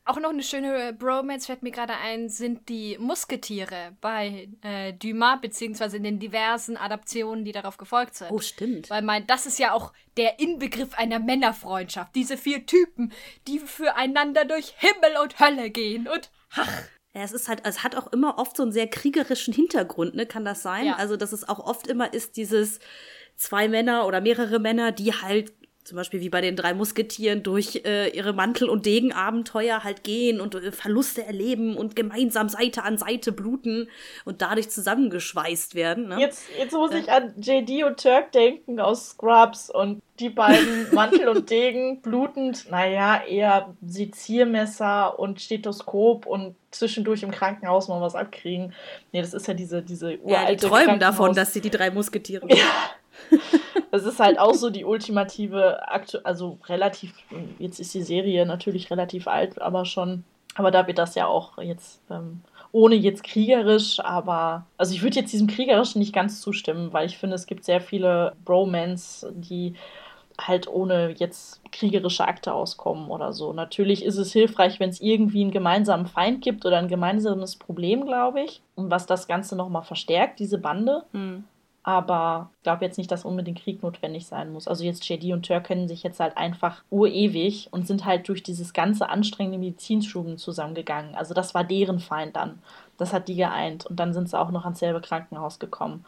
Auch 0.05 0.19
noch 0.19 0.31
eine 0.31 0.41
schöne 0.41 0.91
Bromance 0.91 1.45
fällt 1.45 1.61
mir 1.61 1.69
gerade 1.69 1.93
ein, 1.97 2.29
sind 2.29 2.67
die 2.67 2.97
Musketiere 2.97 3.95
bei 4.01 4.49
äh, 4.63 4.93
Dumas, 4.93 5.39
beziehungsweise 5.39 5.97
in 5.97 6.03
den 6.03 6.17
diversen 6.17 6.77
Adaptionen, 6.77 7.45
die 7.45 7.51
darauf 7.51 7.77
gefolgt 7.77 8.15
sind. 8.15 8.31
Oh, 8.31 8.39
stimmt. 8.39 8.89
Weil 8.89 9.03
mein, 9.03 9.27
das 9.27 9.45
ist 9.45 9.59
ja 9.59 9.73
auch 9.73 9.93
der 10.17 10.39
Inbegriff 10.39 10.95
einer 10.97 11.19
Männerfreundschaft. 11.19 12.15
Diese 12.15 12.37
vier 12.37 12.65
Typen, 12.65 13.11
die 13.47 13.59
füreinander 13.59 14.45
durch 14.45 14.73
Himmel 14.77 15.17
und 15.21 15.39
Hölle 15.39 15.69
gehen 15.69 16.07
und 16.07 16.31
ach. 16.55 16.85
Ja, 17.17 17.23
es 17.23 17.31
ist 17.31 17.49
halt, 17.49 17.61
es 17.63 17.83
hat 17.83 17.95
auch 17.95 18.13
immer 18.13 18.37
oft 18.37 18.55
so 18.55 18.61
einen 18.61 18.71
sehr 18.71 18.85
kriegerischen 18.85 19.51
Hintergrund, 19.51 20.13
ne? 20.13 20.27
Kann 20.27 20.45
das 20.45 20.61
sein? 20.61 20.85
Ja. 20.85 20.97
Also, 20.97 21.17
dass 21.17 21.31
es 21.31 21.49
auch 21.49 21.57
oft 21.57 21.87
immer 21.87 22.13
ist, 22.13 22.37
dieses 22.37 22.79
zwei 23.35 23.67
Männer 23.67 24.05
oder 24.05 24.21
mehrere 24.21 24.59
Männer, 24.59 24.91
die 24.91 25.11
halt 25.13 25.51
zum 25.87 25.95
Beispiel 25.95 26.19
wie 26.19 26.29
bei 26.29 26.41
den 26.41 26.57
drei 26.57 26.73
Musketieren 26.73 27.43
durch 27.43 27.83
äh, 27.85 28.09
ihre 28.09 28.33
Mantel- 28.33 28.69
und 28.69 28.85
Degenabenteuer 28.85 29.85
halt 29.85 30.03
gehen 30.03 30.41
und 30.41 30.53
äh, 30.53 30.73
Verluste 30.73 31.25
erleben 31.25 31.77
und 31.77 31.95
gemeinsam 31.95 32.49
Seite 32.49 32.83
an 32.83 32.97
Seite 32.97 33.31
bluten 33.31 33.87
und 34.25 34.41
dadurch 34.41 34.69
zusammengeschweißt 34.69 35.75
werden. 35.75 36.09
Ne? 36.09 36.19
Jetzt, 36.19 36.43
jetzt 36.59 36.73
muss 36.73 36.91
ich 36.93 37.09
an 37.09 37.33
JD 37.37 37.85
und 37.85 38.01
Turk 38.03 38.33
denken 38.33 38.81
aus 38.81 39.11
Scrubs 39.11 39.69
und 39.69 40.01
die 40.19 40.29
beiden 40.29 40.87
Mantel 40.93 41.29
und 41.29 41.49
Degen 41.49 42.01
blutend, 42.01 42.69
naja, 42.69 43.23
eher 43.25 43.73
Seziermesser 43.81 45.17
und 45.17 45.39
Stethoskop 45.39 46.25
und 46.25 46.55
zwischendurch 46.71 47.23
im 47.23 47.31
Krankenhaus 47.31 47.87
mal 47.87 48.01
was 48.01 48.15
abkriegen. 48.15 48.73
Nee, 49.13 49.21
das 49.21 49.33
ist 49.33 49.47
ja 49.47 49.53
diese, 49.53 49.81
diese 49.81 50.19
uralte 50.19 50.31
Ja, 50.31 50.45
die 50.49 50.57
träumen 50.57 50.99
davon, 50.99 51.33
dass 51.33 51.53
sie 51.53 51.61
die 51.61 51.69
drei 51.69 51.91
Musketiere 51.91 52.45
ja. 52.49 52.65
Das 53.89 54.03
ist 54.03 54.19
halt 54.19 54.37
auch 54.37 54.53
so 54.53 54.69
die 54.69 54.83
ultimative, 54.83 55.79
also 56.23 56.57
relativ, 56.65 57.13
jetzt 57.57 57.79
ist 57.79 57.93
die 57.93 58.01
Serie 58.01 58.45
natürlich 58.45 58.91
relativ 58.91 59.27
alt, 59.27 59.61
aber 59.61 59.85
schon, 59.85 60.25
aber 60.55 60.71
da 60.71 60.87
wird 60.87 60.97
das 60.97 61.15
ja 61.15 61.25
auch 61.25 61.57
jetzt, 61.57 62.01
ähm, 62.11 62.41
ohne 62.73 62.95
jetzt 62.95 63.23
kriegerisch, 63.23 63.99
aber, 64.01 64.65
also 64.77 64.93
ich 64.93 65.01
würde 65.03 65.19
jetzt 65.19 65.31
diesem 65.31 65.47
kriegerischen 65.47 65.99
nicht 65.99 66.13
ganz 66.13 66.41
zustimmen, 66.41 66.91
weil 66.91 67.05
ich 67.05 67.17
finde, 67.17 67.35
es 67.35 67.47
gibt 67.47 67.63
sehr 67.63 67.79
viele 67.79 68.33
Bromance, 68.43 69.31
die 69.33 69.73
halt 70.39 70.67
ohne 70.67 71.15
jetzt 71.17 71.61
kriegerische 71.71 72.27
Akte 72.27 72.53
auskommen 72.53 73.09
oder 73.09 73.33
so. 73.33 73.53
Natürlich 73.53 74.03
ist 74.03 74.17
es 74.17 74.31
hilfreich, 74.33 74.79
wenn 74.79 74.89
es 74.89 75.01
irgendwie 75.01 75.41
einen 75.41 75.51
gemeinsamen 75.51 76.05
Feind 76.05 76.41
gibt 76.41 76.65
oder 76.65 76.77
ein 76.77 76.87
gemeinsames 76.87 77.55
Problem, 77.55 78.05
glaube 78.05 78.41
ich, 78.41 78.61
und 78.75 78.91
was 78.91 79.05
das 79.05 79.27
Ganze 79.27 79.55
nochmal 79.55 79.83
verstärkt, 79.83 80.39
diese 80.39 80.59
Bande. 80.59 81.03
Hm. 81.13 81.45
Aber 81.87 82.51
ich 82.57 82.63
glaube 82.63 82.83
jetzt 82.83 82.97
nicht, 82.97 83.09
dass 83.09 83.23
unbedingt 83.23 83.59
Krieg 83.59 83.81
notwendig 83.81 84.27
sein 84.27 84.51
muss. 84.51 84.67
Also 84.67 84.83
jetzt 84.83 85.07
JD 85.07 85.31
und 85.31 85.45
Turk 85.45 85.67
kennen 85.67 85.87
sich 85.87 86.03
jetzt 86.03 86.19
halt 86.19 86.35
einfach 86.35 86.83
urewig 86.89 87.69
und 87.71 87.87
sind 87.87 88.03
halt 88.03 88.27
durch 88.27 88.43
dieses 88.43 88.73
ganze 88.73 89.07
anstrengende 89.09 89.57
Medizinstudium 89.57 90.37
zusammengegangen. 90.37 91.15
Also 91.15 91.33
das 91.33 91.53
war 91.53 91.63
deren 91.63 91.99
Feind 92.01 92.35
dann. 92.35 92.61
Das 92.97 93.13
hat 93.13 93.29
die 93.29 93.35
geeint. 93.37 93.85
Und 93.85 94.01
dann 94.01 94.13
sind 94.13 94.29
sie 94.29 94.37
auch 94.37 94.51
noch 94.51 94.65
ans 94.65 94.79
selbe 94.79 94.99
Krankenhaus 94.99 95.59
gekommen. 95.59 96.03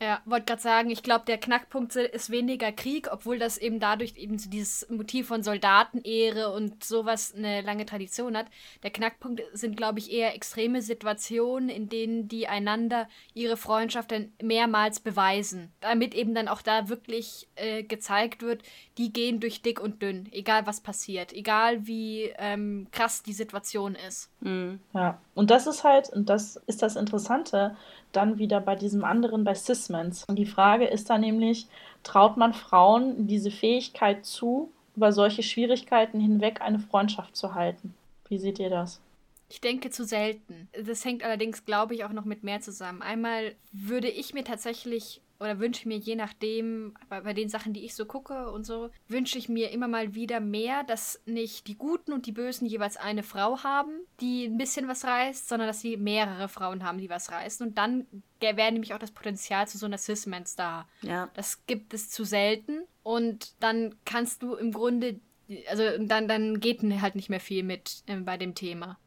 Ja, 0.00 0.20
wollte 0.26 0.44
gerade 0.44 0.60
sagen, 0.60 0.90
ich 0.90 1.02
glaube, 1.02 1.24
der 1.26 1.38
Knackpunkt 1.38 1.96
ist 1.96 2.30
weniger 2.30 2.70
Krieg, 2.70 3.08
obwohl 3.10 3.38
das 3.38 3.56
eben 3.56 3.80
dadurch 3.80 4.14
eben 4.16 4.38
so 4.38 4.50
dieses 4.50 4.86
Motiv 4.90 5.28
von 5.28 5.42
Soldatenehre 5.42 6.52
und 6.52 6.84
sowas 6.84 7.34
eine 7.34 7.62
lange 7.62 7.86
Tradition 7.86 8.36
hat. 8.36 8.46
Der 8.82 8.90
Knackpunkt 8.90 9.42
sind, 9.54 9.74
glaube 9.74 9.98
ich, 9.98 10.12
eher 10.12 10.34
extreme 10.34 10.82
Situationen, 10.82 11.70
in 11.70 11.88
denen 11.88 12.28
die 12.28 12.46
einander 12.46 13.08
ihre 13.32 13.56
Freundschaft 13.56 14.12
dann 14.12 14.32
mehrmals 14.42 15.00
beweisen. 15.00 15.72
Damit 15.80 16.14
eben 16.14 16.34
dann 16.34 16.48
auch 16.48 16.60
da 16.60 16.90
wirklich 16.90 17.48
äh, 17.54 17.82
gezeigt 17.82 18.42
wird, 18.42 18.62
die 18.98 19.14
gehen 19.14 19.40
durch 19.40 19.62
dick 19.62 19.80
und 19.80 20.02
dünn, 20.02 20.28
egal 20.30 20.66
was 20.66 20.82
passiert, 20.82 21.32
egal 21.32 21.86
wie 21.86 22.34
ähm, 22.36 22.88
krass 22.92 23.22
die 23.22 23.32
Situation 23.32 23.96
ist. 24.06 24.30
Mhm. 24.40 24.80
Ja, 24.92 25.18
und 25.34 25.50
das 25.50 25.66
ist 25.66 25.84
halt, 25.84 26.10
und 26.10 26.28
das 26.28 26.56
ist 26.66 26.82
das 26.82 26.96
Interessante, 26.96 27.76
dann 28.16 28.38
wieder 28.38 28.60
bei 28.60 28.74
diesem 28.74 29.04
anderen, 29.04 29.44
bei 29.44 29.54
Sismans. 29.54 30.24
Und 30.28 30.36
die 30.36 30.46
Frage 30.46 30.86
ist 30.86 31.10
dann 31.10 31.20
nämlich, 31.20 31.66
traut 32.02 32.36
man 32.36 32.54
Frauen 32.54 33.26
diese 33.26 33.50
Fähigkeit 33.50 34.24
zu, 34.24 34.70
über 34.96 35.12
solche 35.12 35.42
Schwierigkeiten 35.42 36.20
hinweg 36.20 36.60
eine 36.60 36.78
Freundschaft 36.78 37.36
zu 37.36 37.54
halten? 37.54 37.94
Wie 38.28 38.38
seht 38.38 38.58
ihr 38.58 38.70
das? 38.70 39.00
Ich 39.48 39.60
denke 39.60 39.90
zu 39.90 40.04
selten. 40.04 40.68
Das 40.84 41.04
hängt 41.04 41.22
allerdings, 41.22 41.64
glaube 41.64 41.94
ich, 41.94 42.04
auch 42.04 42.12
noch 42.12 42.24
mit 42.24 42.42
mehr 42.42 42.60
zusammen. 42.60 43.02
Einmal 43.02 43.54
würde 43.72 44.08
ich 44.08 44.34
mir 44.34 44.42
tatsächlich 44.42 45.20
oder 45.40 45.58
wünsche 45.58 45.88
mir 45.88 45.96
je 45.96 46.16
nachdem, 46.16 46.94
bei, 47.08 47.20
bei, 47.20 47.32
den 47.32 47.48
Sachen, 47.48 47.72
die 47.72 47.84
ich 47.84 47.94
so 47.94 48.06
gucke 48.06 48.50
und 48.50 48.64
so, 48.64 48.90
wünsche 49.08 49.38
ich 49.38 49.48
mir 49.48 49.70
immer 49.70 49.88
mal 49.88 50.14
wieder 50.14 50.40
mehr, 50.40 50.84
dass 50.84 51.20
nicht 51.26 51.66
die 51.66 51.76
Guten 51.76 52.12
und 52.12 52.26
die 52.26 52.32
Bösen 52.32 52.66
jeweils 52.66 52.96
eine 52.96 53.22
Frau 53.22 53.62
haben, 53.62 53.92
die 54.20 54.46
ein 54.46 54.58
bisschen 54.58 54.88
was 54.88 55.04
reißt, 55.04 55.48
sondern 55.48 55.68
dass 55.68 55.80
sie 55.80 55.96
mehrere 55.96 56.48
Frauen 56.48 56.84
haben, 56.84 56.98
die 56.98 57.10
was 57.10 57.30
reißen. 57.30 57.66
Und 57.66 57.78
dann 57.78 58.06
wäre 58.40 58.72
nämlich 58.72 58.94
auch 58.94 58.98
das 58.98 59.10
Potenzial 59.10 59.66
zu 59.68 59.78
so 59.78 59.86
einer 59.86 59.98
Cis-Mans 59.98 60.56
da. 60.56 60.88
Ja. 61.02 61.30
Das 61.34 61.66
gibt 61.66 61.94
es 61.94 62.10
zu 62.10 62.24
selten. 62.24 62.82
Und 63.02 63.54
dann 63.62 63.94
kannst 64.04 64.42
du 64.42 64.54
im 64.54 64.72
Grunde, 64.72 65.20
also 65.68 65.82
dann, 66.00 66.28
dann 66.28 66.60
geht 66.60 66.82
halt 67.00 67.14
nicht 67.14 67.28
mehr 67.28 67.40
viel 67.40 67.62
mit 67.62 68.02
äh, 68.06 68.16
bei 68.16 68.36
dem 68.36 68.54
Thema 68.54 68.98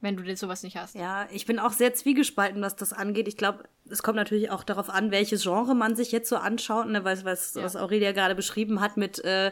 wenn 0.00 0.16
du 0.16 0.36
sowas 0.36 0.62
nicht 0.62 0.76
hast. 0.76 0.94
Ja, 0.94 1.26
ich 1.32 1.44
bin 1.44 1.58
auch 1.58 1.72
sehr 1.72 1.92
zwiegespalten, 1.92 2.62
was 2.62 2.76
das 2.76 2.92
angeht. 2.92 3.26
Ich 3.26 3.36
glaube, 3.36 3.64
es 3.90 4.02
kommt 4.02 4.16
natürlich 4.16 4.50
auch 4.50 4.62
darauf 4.62 4.90
an, 4.90 5.10
welches 5.10 5.42
Genre 5.42 5.74
man 5.74 5.96
sich 5.96 6.12
jetzt 6.12 6.28
so 6.28 6.36
anschaut, 6.36 6.86
ne, 6.86 7.04
was, 7.04 7.24
was, 7.24 7.54
ja. 7.54 7.64
was 7.64 7.74
Aurelia 7.74 8.12
gerade 8.12 8.34
beschrieben 8.34 8.80
hat, 8.80 8.96
mit 8.96 9.24
äh, 9.24 9.50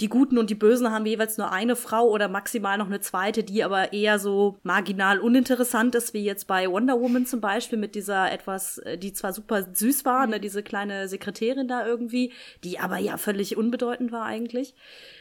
die 0.00 0.08
Guten 0.08 0.38
und 0.38 0.50
die 0.50 0.54
Bösen 0.54 0.90
haben 0.92 1.06
jeweils 1.06 1.36
nur 1.36 1.50
eine 1.50 1.74
Frau 1.74 2.08
oder 2.08 2.28
maximal 2.28 2.78
noch 2.78 2.86
eine 2.86 3.00
zweite, 3.00 3.42
die 3.42 3.64
aber 3.64 3.92
eher 3.92 4.18
so 4.18 4.58
marginal 4.62 5.18
uninteressant 5.18 5.94
ist, 5.94 6.14
wie 6.14 6.24
jetzt 6.24 6.46
bei 6.46 6.70
Wonder 6.70 7.00
Woman 7.00 7.26
zum 7.26 7.40
Beispiel, 7.40 7.78
mit 7.78 7.94
dieser 7.94 8.30
etwas, 8.30 8.78
äh, 8.78 8.98
die 8.98 9.12
zwar 9.12 9.32
super 9.32 9.66
süß 9.72 10.04
war, 10.04 10.26
mhm. 10.26 10.32
ne, 10.32 10.40
diese 10.40 10.62
kleine 10.62 11.08
Sekretärin 11.08 11.66
da 11.66 11.86
irgendwie, 11.86 12.32
die 12.62 12.78
aber 12.78 12.98
ja 12.98 13.16
völlig 13.16 13.56
unbedeutend 13.56 14.12
war 14.12 14.24
eigentlich. 14.24 14.74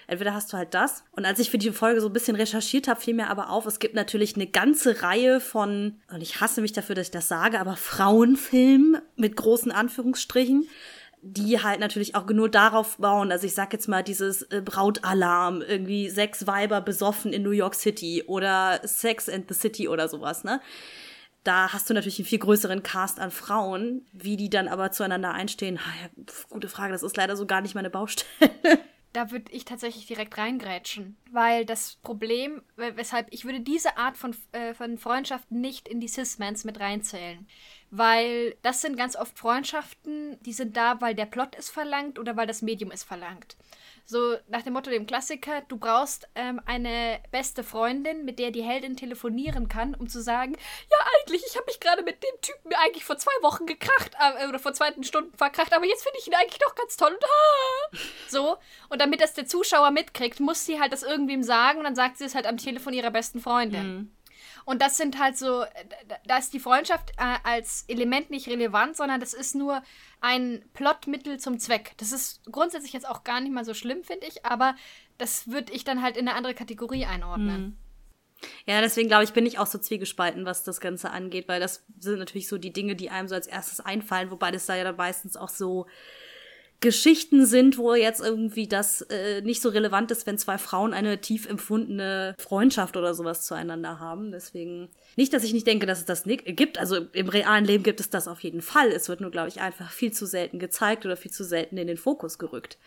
Entweder 0.07 0.33
hast 0.33 0.51
du 0.53 0.57
halt 0.57 0.73
das. 0.73 1.03
Und 1.11 1.25
als 1.25 1.39
ich 1.39 1.51
für 1.51 1.57
die 1.57 1.71
Folge 1.71 1.99
so 1.99 2.07
ein 2.07 2.13
bisschen 2.13 2.37
recherchiert 2.37 2.87
habe, 2.87 2.99
fiel 2.99 3.13
mir 3.13 3.29
aber 3.29 3.49
auf, 3.49 3.65
es 3.65 3.79
gibt 3.79 3.93
natürlich 3.93 4.35
eine 4.35 4.47
ganze 4.47 5.03
Reihe 5.03 5.41
von, 5.41 5.99
und 6.09 6.21
ich 6.21 6.39
hasse 6.39 6.61
mich 6.61 6.71
dafür, 6.71 6.95
dass 6.95 7.07
ich 7.07 7.11
das 7.11 7.27
sage, 7.27 7.59
aber 7.59 7.75
Frauenfilmen 7.75 9.01
mit 9.17 9.35
großen 9.35 9.71
Anführungsstrichen 9.71 10.67
die 11.23 11.61
halt 11.61 11.79
natürlich 11.79 12.15
auch 12.15 12.27
nur 12.27 12.47
darauf 12.47 12.97
bauen, 12.97 13.31
also 13.31 13.47
ich 13.47 13.53
sag 13.53 13.73
jetzt 13.73 13.87
mal 13.87 14.03
dieses 14.03 14.43
äh, 14.43 14.61
Brautalarm, 14.63 15.61
irgendwie 15.61 16.09
sechs 16.09 16.47
Weiber 16.47 16.79
besoffen 16.79 17.33
in 17.33 17.41
New 17.41 17.51
York 17.51 17.75
City 17.75 18.23
oder 18.27 18.79
Sex 18.83 19.27
and 19.27 19.45
the 19.49 19.55
City 19.55 19.87
oder 19.87 20.07
sowas, 20.07 20.43
ne? 20.43 20.61
Da 21.43 21.73
hast 21.73 21.89
du 21.89 21.93
natürlich 21.93 22.19
einen 22.19 22.27
viel 22.27 22.39
größeren 22.39 22.83
Cast 22.83 23.19
an 23.19 23.31
Frauen, 23.31 24.05
wie 24.13 24.37
die 24.37 24.49
dann 24.49 24.67
aber 24.67 24.91
zueinander 24.91 25.33
einstehen. 25.33 25.79
Ha, 25.79 25.89
ja, 26.03 26.25
gute 26.49 26.69
Frage, 26.69 26.93
das 26.93 27.03
ist 27.03 27.17
leider 27.17 27.35
so 27.35 27.45
gar 27.45 27.61
nicht 27.61 27.73
meine 27.73 27.89
Baustelle 27.89 28.79
da 29.17 29.31
würde 29.31 29.51
ich 29.51 29.65
tatsächlich 29.65 30.05
direkt 30.05 30.37
reingrätschen. 30.37 31.17
Weil 31.31 31.65
das 31.65 31.95
Problem, 32.03 32.61
weshalb 32.75 33.33
ich 33.33 33.45
würde 33.45 33.61
diese 33.61 33.97
Art 33.97 34.15
von, 34.15 34.35
äh, 34.51 34.75
von 34.75 34.99
Freundschaft 34.99 35.49
nicht 35.51 35.87
in 35.87 35.99
die 35.99 36.07
Cis-Mans 36.07 36.65
mit 36.65 36.79
reinzählen. 36.79 37.47
Weil 37.89 38.55
das 38.61 38.83
sind 38.83 38.95
ganz 38.95 39.15
oft 39.15 39.39
Freundschaften, 39.39 40.37
die 40.41 40.53
sind 40.53 40.77
da, 40.77 41.01
weil 41.01 41.15
der 41.15 41.25
Plot 41.25 41.55
es 41.57 41.67
verlangt 41.67 42.19
oder 42.19 42.37
weil 42.37 42.45
das 42.45 42.61
Medium 42.61 42.91
es 42.91 43.03
verlangt. 43.03 43.57
So 44.09 44.37
nach 44.47 44.61
dem 44.61 44.71
Motto 44.71 44.89
dem 44.89 45.05
Klassiker, 45.05 45.63
du 45.67 45.75
brauchst 45.75 46.29
ähm, 46.33 46.61
eine 46.65 47.19
beste 47.29 47.61
Freundin, 47.61 48.23
mit 48.23 48.39
der 48.39 48.51
die 48.51 48.63
Heldin 48.63 48.95
telefonieren 48.95 49.67
kann, 49.67 49.95
um 49.95 50.07
zu 50.07 50.21
sagen, 50.21 50.55
ja 50.89 50.97
eigentlich, 51.19 51.43
ich 51.45 51.57
habe 51.57 51.65
mich 51.65 51.81
gerade 51.81 52.03
mit 52.03 52.23
dem 52.23 52.41
Typen 52.41 52.73
eigentlich 52.85 53.03
vor 53.03 53.17
zwei 53.17 53.33
Wochen 53.41 53.65
gekracht 53.65 54.11
äh, 54.17 54.47
oder 54.47 54.59
vor 54.59 54.71
zwei 54.71 54.93
Stunden 55.01 55.35
verkracht, 55.35 55.73
aber 55.73 55.85
jetzt 55.85 56.03
finde 56.03 56.19
ich 56.19 56.27
ihn 56.27 56.35
eigentlich 56.35 56.59
doch 56.59 56.73
ganz 56.75 56.95
toll 56.95 57.11
und 57.11 57.25
ah! 57.25 57.97
so. 58.29 58.57
Und 58.87 59.01
damit 59.01 59.19
das 59.19 59.33
der 59.33 59.45
Zuschauer 59.45 59.91
mitkriegt, 59.91 60.39
muss 60.39 60.65
sie 60.65 60.79
halt 60.79 60.93
das 60.93 61.03
irgendwem 61.03 61.43
sagen 61.43 61.79
und 61.79 61.83
dann 61.83 61.95
sagt 61.95 62.17
sie 62.17 62.23
es 62.23 62.33
halt 62.33 62.47
am 62.47 62.55
Telefon 62.55 62.93
ihrer 62.93 63.11
besten 63.11 63.41
Freundin. 63.41 63.93
Mhm. 63.93 64.16
Und 64.67 64.81
das 64.81 64.97
sind 64.97 65.17
halt 65.17 65.37
so, 65.37 65.63
da 66.25 66.37
ist 66.37 66.53
die 66.53 66.59
Freundschaft 66.59 67.11
äh, 67.11 67.37
als 67.43 67.85
Element 67.87 68.29
nicht 68.29 68.49
relevant, 68.49 68.97
sondern 68.97 69.21
das 69.21 69.33
ist 69.33 69.55
nur 69.55 69.81
ein 70.19 70.61
Plotmittel 70.73 71.39
zum 71.39 71.57
Zweck. 71.57 71.93
Das 71.95 72.11
ist 72.11 72.41
grundsätzlich 72.51 72.91
jetzt 72.91 73.07
auch 73.07 73.23
gar 73.23 73.39
nicht 73.39 73.53
mal 73.53 73.63
so 73.63 73.73
schlimm, 73.73 74.03
finde 74.03 74.27
ich, 74.27 74.45
aber 74.45 74.75
das 75.17 75.49
würde 75.49 75.71
ich 75.71 75.85
dann 75.85 76.01
halt 76.01 76.17
in 76.17 76.27
eine 76.27 76.35
andere 76.35 76.53
Kategorie 76.53 77.05
einordnen. 77.05 77.61
Mhm. 77.61 77.77
Ja, 78.65 78.81
deswegen 78.81 79.07
glaube 79.07 79.23
ich, 79.23 79.31
bin 79.31 79.45
ich 79.45 79.57
auch 79.57 79.67
so 79.67 79.77
zwiegespalten, 79.77 80.45
was 80.45 80.65
das 80.65 80.81
Ganze 80.81 81.11
angeht, 81.11 81.47
weil 81.47 81.61
das 81.61 81.85
sind 81.97 82.19
natürlich 82.19 82.49
so 82.49 82.57
die 82.57 82.73
Dinge, 82.73 82.97
die 82.97 83.09
einem 83.09 83.29
so 83.29 83.35
als 83.35 83.47
erstes 83.47 83.79
einfallen, 83.79 84.31
wobei 84.31 84.51
das 84.51 84.65
da 84.65 84.75
ja 84.75 84.83
dann 84.83 84.97
meistens 84.97 85.37
auch 85.37 85.47
so 85.47 85.87
Geschichten 86.79 87.45
sind, 87.45 87.77
wo 87.77 87.95
jetzt 87.95 88.21
irgendwie 88.21 88.67
das 88.67 89.01
äh, 89.01 89.41
nicht 89.41 89.61
so 89.61 89.69
relevant 89.69 90.11
ist, 90.11 90.27
wenn 90.27 90.37
zwei 90.37 90.59
Frauen 90.59 90.93
eine 90.93 91.19
tief 91.19 91.49
empfundene 91.49 92.35
Freundschaft 92.37 92.95
oder 92.97 93.15
sowas 93.15 93.45
zueinander 93.45 93.99
haben. 93.99 94.31
Deswegen 94.31 94.89
nicht, 95.15 95.33
dass 95.33 95.43
ich 95.43 95.53
nicht 95.53 95.65
denke, 95.65 95.87
dass 95.87 95.99
es 95.99 96.05
das 96.05 96.27
nicht 96.27 96.45
gibt. 96.45 96.77
Also 96.77 96.97
im 97.13 97.29
realen 97.29 97.65
Leben 97.65 97.83
gibt 97.83 97.99
es 97.99 98.11
das 98.11 98.27
auf 98.27 98.41
jeden 98.41 98.61
Fall. 98.61 98.89
Es 98.89 99.09
wird 99.09 99.21
nur, 99.21 99.31
glaube 99.31 99.47
ich, 99.47 99.59
einfach 99.59 99.89
viel 99.89 100.13
zu 100.13 100.27
selten 100.27 100.59
gezeigt 100.59 101.05
oder 101.05 101.17
viel 101.17 101.31
zu 101.31 101.43
selten 101.43 101.77
in 101.77 101.87
den 101.87 101.97
Fokus 101.97 102.37
gerückt. 102.37 102.77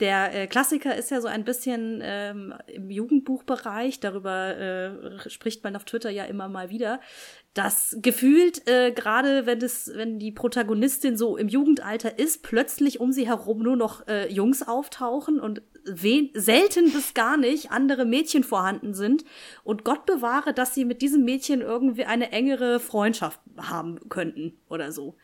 Der 0.00 0.34
äh, 0.34 0.46
Klassiker 0.46 0.96
ist 0.96 1.10
ja 1.10 1.20
so 1.20 1.28
ein 1.28 1.44
bisschen 1.44 2.00
ähm, 2.02 2.54
im 2.66 2.90
Jugendbuchbereich, 2.90 4.00
darüber 4.00 4.56
äh, 4.56 5.28
spricht 5.28 5.62
man 5.62 5.76
auf 5.76 5.84
Twitter 5.84 6.10
ja 6.10 6.24
immer 6.24 6.48
mal 6.48 6.70
wieder, 6.70 7.00
dass 7.54 7.96
gefühlt, 8.00 8.66
äh, 8.66 8.92
gerade 8.92 9.44
wenn 9.44 9.60
es, 9.60 9.90
wenn 9.94 10.18
die 10.18 10.32
Protagonistin 10.32 11.16
so 11.16 11.36
im 11.36 11.48
Jugendalter 11.48 12.18
ist, 12.18 12.42
plötzlich 12.42 12.98
um 12.98 13.12
sie 13.12 13.26
herum 13.26 13.62
nur 13.62 13.76
noch 13.76 14.06
äh, 14.08 14.32
Jungs 14.32 14.66
auftauchen 14.66 15.38
und 15.38 15.62
wen 15.84 16.30
selten 16.34 16.92
bis 16.92 17.12
gar 17.12 17.36
nicht 17.36 17.70
andere 17.70 18.04
Mädchen 18.04 18.44
vorhanden 18.44 18.94
sind. 18.94 19.24
Und 19.64 19.84
Gott 19.84 20.06
bewahre, 20.06 20.54
dass 20.54 20.74
sie 20.74 20.84
mit 20.84 21.02
diesem 21.02 21.24
Mädchen 21.24 21.60
irgendwie 21.60 22.04
eine 22.04 22.32
engere 22.32 22.80
Freundschaft 22.80 23.40
haben 23.58 24.08
könnten 24.08 24.58
oder 24.68 24.92
so. 24.92 25.16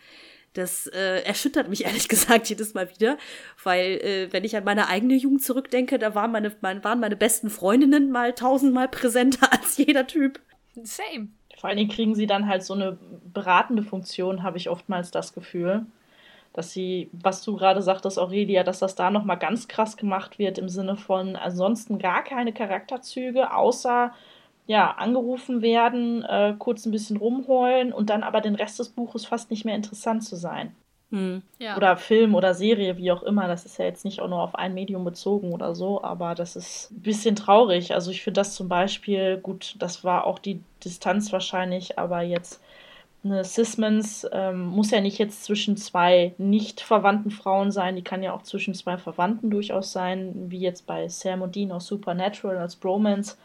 Das 0.53 0.87
äh, 0.89 1.23
erschüttert 1.23 1.69
mich 1.69 1.85
ehrlich 1.87 2.09
gesagt 2.09 2.49
jedes 2.49 2.75
Mal 2.75 2.91
wieder, 2.91 3.17
weil 3.63 3.93
äh, 4.03 4.33
wenn 4.33 4.45
ich 4.45 4.57
an 4.57 4.65
meine 4.65 4.89
eigene 4.89 5.15
Jugend 5.15 5.43
zurückdenke, 5.43 5.99
da 5.99 6.15
waren 6.15 6.33
meine, 6.33 6.55
mein, 6.61 6.85
waren 6.85 7.01
meine 7.01 7.17
besten 7.17 7.49
Freundinnen 7.49 8.11
mal 8.11 8.35
tausendmal 8.35 8.89
präsenter 8.89 9.51
als 9.59 9.79
jeder 9.79 10.07
Typ. 10.07 10.41
Same. 10.83 11.29
Vor 11.59 11.69
allen 11.69 11.79
Dingen 11.79 11.91
kriegen 11.91 12.15
sie 12.15 12.27
dann 12.27 12.49
halt 12.49 12.63
so 12.63 12.75
eine 12.75 12.99
beratende 13.35 13.83
Funktion, 13.83 14.43
habe 14.43 14.59
ich 14.59 14.71
oftmals 14.71 15.11
das 15.11 15.33
Gefühl. 15.35 15.87
Dass 16.53 16.73
sie, 16.73 17.11
was 17.13 17.43
du 17.45 17.57
gerade 17.57 17.83
sagtest, 17.83 18.19
Aurelia, 18.19 18.65
dass 18.65 18.79
das 18.81 18.95
da 18.95 19.11
nochmal 19.11 19.39
ganz 19.39 19.69
krass 19.69 19.97
gemacht 19.97 20.39
wird 20.39 20.59
im 20.59 20.69
Sinne 20.69 20.97
von 20.97 21.37
ansonsten 21.37 21.99
gar 21.99 22.25
keine 22.25 22.53
Charakterzüge, 22.53 23.55
außer 23.55 24.13
ja, 24.67 24.91
angerufen 24.93 25.63
werden, 25.63 26.23
äh, 26.25 26.55
kurz 26.59 26.87
ein 26.87 26.93
bisschen 26.93 27.17
rumheulen 27.17 27.93
und 27.93 28.11
dann 28.11 28.23
aber 28.23 28.41
den 28.41 28.55
Rest 28.55 28.79
des 28.79 28.91
Buches 28.91 29.27
fast 29.27 29.51
nicht 29.51 29.65
mehr 29.65 29.75
interessant 29.77 30.25
zu 30.25 30.37
sein. 30.37 30.75
Hm. 31.11 31.43
Ja. 31.59 31.77
Oder 31.77 31.97
Film 31.97 32.35
oder 32.35 32.53
Serie, 32.53 32.99
wie 32.99 33.11
auch 33.11 33.23
immer. 33.23 33.49
Das 33.49 33.65
ist 33.65 33.79
ja 33.79 33.87
jetzt 33.87 34.05
nicht 34.05 34.21
auch 34.21 34.29
nur 34.29 34.43
auf 34.43 34.55
ein 34.55 34.75
Medium 34.75 35.05
bezogen 35.05 35.53
oder 35.53 35.75
so, 35.75 36.03
aber 36.03 36.35
das 36.35 36.55
ist 36.55 36.91
ein 36.91 37.01
bisschen 37.01 37.35
traurig. 37.35 37.95
Also 37.95 38.11
ich 38.11 38.23
finde 38.23 38.41
das 38.41 38.55
zum 38.55 38.69
Beispiel, 38.69 39.39
gut, 39.39 39.77
das 39.79 40.05
war 40.05 40.27
auch 40.27 40.39
die 40.39 40.61
Distanz 40.85 41.33
wahrscheinlich, 41.33 41.99
aber 41.99 42.21
jetzt 42.21 42.61
eine 43.25 43.43
Sismans 43.43 44.27
ähm, 44.33 44.67
muss 44.67 44.91
ja 44.91 45.01
nicht 45.01 45.19
jetzt 45.19 45.45
zwischen 45.45 45.77
zwei 45.77 46.35
nicht 46.39 46.81
verwandten 46.81 47.31
Frauen 47.31 47.73
sein, 47.73 47.97
die 47.97 48.05
kann 48.05 48.23
ja 48.23 48.33
auch 48.33 48.43
zwischen 48.43 48.75
zwei 48.75 48.97
Verwandten 48.97 49.51
durchaus 49.51 49.93
sein, 49.93 50.51
wie 50.51 50.61
jetzt 50.61 50.87
bei 50.87 51.09
Sam 51.09 51.43
und 51.43 51.57
Dean 51.57 51.73
aus 51.73 51.87
Supernatural 51.87 52.59
als 52.59 52.77
Bromance. 52.77 53.37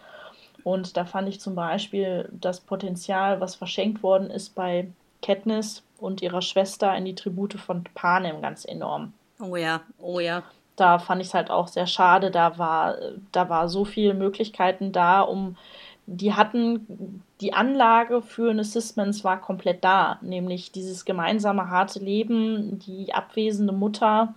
Und 0.63 0.95
da 0.95 1.05
fand 1.05 1.27
ich 1.27 1.41
zum 1.41 1.55
Beispiel 1.55 2.29
das 2.31 2.61
Potenzial, 2.61 3.41
was 3.41 3.55
verschenkt 3.55 4.03
worden 4.03 4.29
ist 4.29 4.53
bei 4.55 4.87
Katniss 5.23 5.83
und 5.97 6.21
ihrer 6.21 6.41
Schwester 6.41 6.95
in 6.95 7.05
die 7.05 7.15
Tribute 7.15 7.53
von 7.53 7.83
Panem 7.95 8.41
ganz 8.41 8.65
enorm. 8.65 9.13
Oh 9.39 9.55
ja, 9.55 9.81
oh 9.99 10.19
ja. 10.19 10.43
Da 10.75 10.99
fand 10.99 11.21
ich 11.21 11.29
es 11.29 11.33
halt 11.33 11.49
auch 11.49 11.67
sehr 11.67 11.87
schade. 11.87 12.31
Da 12.31 12.57
war, 12.57 12.97
da 13.31 13.49
war 13.49 13.69
so 13.69 13.85
viele 13.85 14.13
Möglichkeiten 14.13 14.91
da, 14.91 15.21
um 15.21 15.55
die 16.05 16.33
hatten 16.33 17.21
die 17.39 17.53
Anlage 17.53 18.21
für 18.21 18.51
eine 18.51 18.63
Cis-Mens 18.63 19.23
war 19.23 19.39
komplett 19.39 19.83
da, 19.83 20.19
nämlich 20.21 20.71
dieses 20.71 21.05
gemeinsame 21.05 21.69
harte 21.69 21.99
Leben, 21.99 22.79
die 22.79 23.13
abwesende 23.13 23.73
Mutter, 23.73 24.35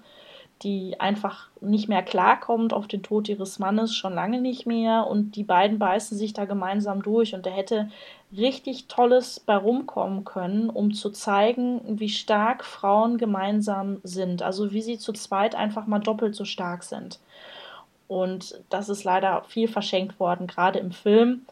die 0.62 0.98
einfach 1.00 1.48
nicht 1.60 1.88
mehr 1.88 2.02
klarkommt 2.02 2.72
auf 2.72 2.88
den 2.88 3.02
Tod 3.02 3.28
ihres 3.28 3.58
Mannes, 3.58 3.94
schon 3.94 4.14
lange 4.14 4.40
nicht 4.40 4.66
mehr. 4.66 5.06
Und 5.06 5.36
die 5.36 5.44
beiden 5.44 5.78
beißen 5.78 6.16
sich 6.16 6.32
da 6.32 6.46
gemeinsam 6.46 7.02
durch. 7.02 7.34
Und 7.34 7.44
da 7.44 7.50
hätte 7.50 7.90
richtig 8.34 8.86
Tolles 8.86 9.38
bei 9.40 9.56
rumkommen 9.56 10.24
können, 10.24 10.70
um 10.70 10.94
zu 10.94 11.10
zeigen, 11.10 11.80
wie 11.86 12.08
stark 12.08 12.64
Frauen 12.64 13.18
gemeinsam 13.18 13.98
sind. 14.02 14.42
Also 14.42 14.72
wie 14.72 14.82
sie 14.82 14.98
zu 14.98 15.12
zweit 15.12 15.54
einfach 15.54 15.86
mal 15.86 15.98
doppelt 15.98 16.34
so 16.34 16.44
stark 16.44 16.84
sind. 16.84 17.18
Und 18.08 18.60
das 18.70 18.88
ist 18.88 19.04
leider 19.04 19.42
viel 19.44 19.68
verschenkt 19.68 20.18
worden, 20.18 20.46
gerade 20.46 20.78
im 20.78 20.92
Film. 20.92 21.44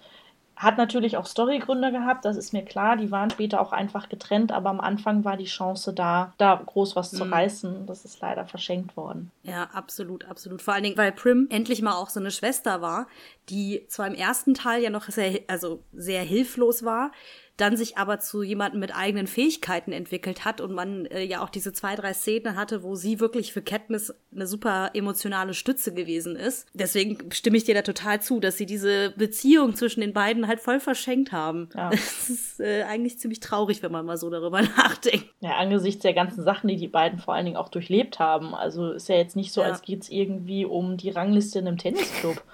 Hat 0.56 0.78
natürlich 0.78 1.16
auch 1.16 1.26
Storygründe 1.26 1.90
gehabt, 1.90 2.24
das 2.24 2.36
ist 2.36 2.52
mir 2.52 2.64
klar. 2.64 2.96
Die 2.96 3.10
waren 3.10 3.30
später 3.30 3.60
auch 3.60 3.72
einfach 3.72 4.08
getrennt, 4.08 4.52
aber 4.52 4.70
am 4.70 4.80
Anfang 4.80 5.24
war 5.24 5.36
die 5.36 5.44
Chance 5.44 5.92
da, 5.92 6.32
da 6.38 6.62
groß 6.64 6.94
was 6.94 7.10
zu 7.10 7.24
mhm. 7.24 7.32
reißen. 7.32 7.86
Das 7.86 8.04
ist 8.04 8.20
leider 8.20 8.46
verschenkt 8.46 8.96
worden. 8.96 9.30
Ja, 9.42 9.64
absolut, 9.72 10.24
absolut. 10.26 10.62
Vor 10.62 10.74
allen 10.74 10.84
Dingen, 10.84 10.96
weil 10.96 11.12
Prim 11.12 11.48
endlich 11.50 11.82
mal 11.82 11.94
auch 11.94 12.08
so 12.08 12.20
eine 12.20 12.30
Schwester 12.30 12.80
war, 12.80 13.08
die 13.48 13.84
zwar 13.88 14.06
im 14.06 14.14
ersten 14.14 14.54
Teil 14.54 14.82
ja 14.82 14.90
noch 14.90 15.08
sehr, 15.08 15.40
also 15.48 15.82
sehr 15.92 16.22
hilflos 16.22 16.84
war, 16.84 17.10
dann 17.56 17.76
sich 17.76 17.96
aber 17.96 18.18
zu 18.18 18.42
jemandem 18.42 18.80
mit 18.80 18.94
eigenen 18.94 19.26
Fähigkeiten 19.26 19.92
entwickelt 19.92 20.44
hat 20.44 20.60
und 20.60 20.72
man 20.72 21.06
äh, 21.06 21.22
ja 21.22 21.42
auch 21.42 21.50
diese 21.50 21.72
zwei, 21.72 21.94
drei 21.94 22.12
Szenen 22.12 22.56
hatte, 22.56 22.82
wo 22.82 22.96
sie 22.96 23.20
wirklich 23.20 23.52
für 23.52 23.62
Katniss 23.62 24.12
eine 24.34 24.46
super 24.46 24.90
emotionale 24.94 25.54
Stütze 25.54 25.94
gewesen 25.94 26.34
ist. 26.34 26.66
Deswegen 26.74 27.30
stimme 27.30 27.56
ich 27.56 27.64
dir 27.64 27.74
da 27.74 27.82
total 27.82 28.20
zu, 28.20 28.40
dass 28.40 28.56
sie 28.56 28.66
diese 28.66 29.10
Beziehung 29.16 29.76
zwischen 29.76 30.00
den 30.00 30.12
beiden 30.12 30.48
halt 30.48 30.60
voll 30.60 30.80
verschenkt 30.80 31.32
haben. 31.32 31.68
Ja. 31.74 31.90
Das 32.04 32.28
ist 32.28 32.60
äh, 32.60 32.82
eigentlich 32.82 33.18
ziemlich 33.18 33.40
traurig, 33.40 33.82
wenn 33.82 33.92
man 33.92 34.04
mal 34.04 34.16
so 34.16 34.30
darüber 34.30 34.62
nachdenkt. 34.76 35.26
Ja, 35.40 35.56
angesichts 35.56 36.02
der 36.02 36.14
ganzen 36.14 36.42
Sachen, 36.42 36.68
die 36.68 36.76
die 36.76 36.88
beiden 36.88 37.18
vor 37.18 37.34
allen 37.34 37.44
Dingen 37.44 37.56
auch 37.56 37.68
durchlebt 37.68 38.18
haben. 38.18 38.54
Also 38.54 38.92
ist 38.92 39.08
ja 39.08 39.16
jetzt 39.16 39.36
nicht 39.36 39.52
so, 39.52 39.60
ja. 39.60 39.68
als 39.68 39.82
geht 39.82 40.02
es 40.02 40.10
irgendwie 40.10 40.64
um 40.64 40.96
die 40.96 41.10
Rangliste 41.10 41.58
in 41.58 41.68
einem 41.68 41.78
Tennisclub. 41.78 42.42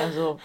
Also. 0.00 0.40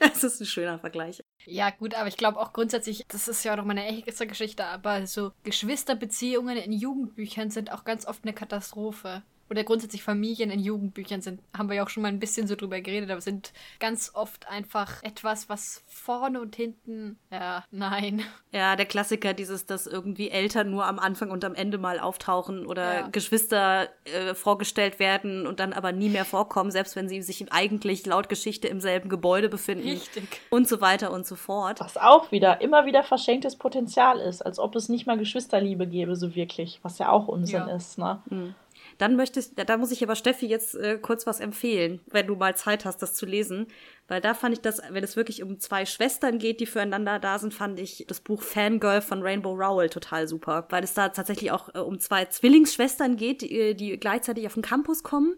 das 0.00 0.24
ist 0.24 0.40
ein 0.40 0.46
schöner 0.46 0.78
Vergleich. 0.78 1.22
Ja, 1.50 1.70
gut, 1.70 1.94
aber 1.94 2.08
ich 2.08 2.18
glaube 2.18 2.38
auch 2.38 2.52
grundsätzlich, 2.52 3.06
das 3.08 3.26
ist 3.26 3.42
ja 3.42 3.52
auch 3.52 3.56
noch 3.56 3.64
meine 3.64 3.86
extra 4.06 4.26
Geschichte, 4.26 4.66
aber 4.66 5.06
so 5.06 5.32
Geschwisterbeziehungen 5.44 6.58
in 6.58 6.72
Jugendbüchern 6.72 7.50
sind 7.50 7.72
auch 7.72 7.84
ganz 7.84 8.06
oft 8.06 8.24
eine 8.24 8.34
Katastrophe 8.34 9.22
oder 9.50 9.64
grundsätzlich 9.64 10.02
Familien 10.02 10.50
in 10.50 10.60
Jugendbüchern 10.60 11.20
sind, 11.20 11.40
haben 11.56 11.68
wir 11.68 11.76
ja 11.76 11.84
auch 11.84 11.88
schon 11.88 12.02
mal 12.02 12.08
ein 12.08 12.20
bisschen 12.20 12.46
so 12.46 12.54
drüber 12.54 12.80
geredet, 12.80 13.10
aber 13.10 13.20
sind 13.20 13.52
ganz 13.80 14.10
oft 14.14 14.48
einfach 14.48 15.02
etwas, 15.02 15.48
was 15.48 15.82
vorne 15.86 16.40
und 16.40 16.56
hinten, 16.56 17.18
ja, 17.30 17.64
nein. 17.70 18.22
Ja, 18.52 18.76
der 18.76 18.86
Klassiker, 18.86 19.34
dieses, 19.34 19.66
dass 19.66 19.86
irgendwie 19.86 20.30
Eltern 20.30 20.70
nur 20.70 20.86
am 20.86 20.98
Anfang 20.98 21.30
und 21.30 21.44
am 21.44 21.54
Ende 21.54 21.78
mal 21.78 21.98
auftauchen 22.00 22.66
oder 22.66 22.94
ja. 22.94 23.08
Geschwister 23.08 23.88
äh, 24.04 24.34
vorgestellt 24.34 24.98
werden 24.98 25.46
und 25.46 25.60
dann 25.60 25.72
aber 25.72 25.92
nie 25.92 26.08
mehr 26.08 26.24
vorkommen, 26.24 26.70
selbst 26.70 26.96
wenn 26.96 27.08
sie 27.08 27.22
sich 27.22 27.52
eigentlich 27.52 28.06
laut 28.06 28.28
Geschichte 28.28 28.68
im 28.68 28.80
selben 28.80 29.08
Gebäude 29.08 29.48
befinden. 29.48 29.88
Richtig. 29.88 30.40
Und 30.50 30.68
so 30.68 30.80
weiter 30.80 31.12
und 31.12 31.26
so 31.26 31.36
fort. 31.36 31.80
Was 31.80 31.96
auch 31.96 32.32
wieder, 32.32 32.60
immer 32.60 32.86
wieder 32.86 33.02
verschenktes 33.02 33.56
Potenzial 33.56 34.18
ist, 34.18 34.42
als 34.42 34.58
ob 34.58 34.76
es 34.76 34.88
nicht 34.88 35.06
mal 35.06 35.18
Geschwisterliebe 35.18 35.86
gäbe, 35.86 36.16
so 36.16 36.34
wirklich, 36.34 36.80
was 36.82 36.98
ja 36.98 37.10
auch 37.10 37.28
Unsinn 37.28 37.66
ja. 37.66 37.76
ist, 37.76 37.98
ne? 37.98 38.22
Mhm. 38.30 38.54
Dann 38.98 39.14
möchtest, 39.14 39.52
da 39.56 39.76
muss 39.76 39.92
ich 39.92 40.02
aber 40.02 40.16
Steffi 40.16 40.46
jetzt 40.46 40.74
äh, 40.74 40.98
kurz 40.98 41.26
was 41.26 41.38
empfehlen, 41.38 42.00
wenn 42.10 42.26
du 42.26 42.34
mal 42.34 42.56
Zeit 42.56 42.84
hast, 42.84 43.00
das 43.00 43.14
zu 43.14 43.26
lesen. 43.26 43.68
Weil 44.08 44.20
da 44.20 44.34
fand 44.34 44.54
ich 44.54 44.60
das, 44.60 44.82
wenn 44.90 45.04
es 45.04 45.14
wirklich 45.14 45.42
um 45.42 45.60
zwei 45.60 45.86
Schwestern 45.86 46.38
geht, 46.38 46.60
die 46.60 46.66
füreinander 46.66 47.20
da 47.20 47.38
sind, 47.38 47.54
fand 47.54 47.78
ich 47.78 48.04
das 48.08 48.20
Buch 48.20 48.42
Fangirl 48.42 49.00
von 49.00 49.22
Rainbow 49.22 49.52
Rowell 49.52 49.88
total 49.88 50.26
super. 50.26 50.66
Weil 50.70 50.82
es 50.82 50.94
da 50.94 51.10
tatsächlich 51.10 51.52
auch 51.52 51.74
äh, 51.74 51.78
um 51.78 52.00
zwei 52.00 52.24
Zwillingsschwestern 52.24 53.16
geht, 53.16 53.42
die, 53.42 53.74
die 53.74 53.98
gleichzeitig 53.98 54.46
auf 54.46 54.54
den 54.54 54.62
Campus 54.62 55.04
kommen 55.04 55.36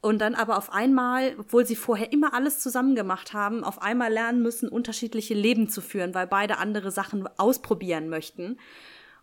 und 0.00 0.18
dann 0.18 0.34
aber 0.34 0.58
auf 0.58 0.72
einmal, 0.72 1.36
obwohl 1.38 1.64
sie 1.64 1.76
vorher 1.76 2.12
immer 2.12 2.34
alles 2.34 2.58
zusammen 2.58 2.94
gemacht 2.94 3.32
haben, 3.32 3.62
auf 3.62 3.80
einmal 3.80 4.12
lernen 4.12 4.42
müssen, 4.42 4.68
unterschiedliche 4.68 5.34
Leben 5.34 5.68
zu 5.68 5.80
führen, 5.80 6.12
weil 6.12 6.26
beide 6.26 6.58
andere 6.58 6.90
Sachen 6.90 7.28
ausprobieren 7.38 8.08
möchten 8.08 8.58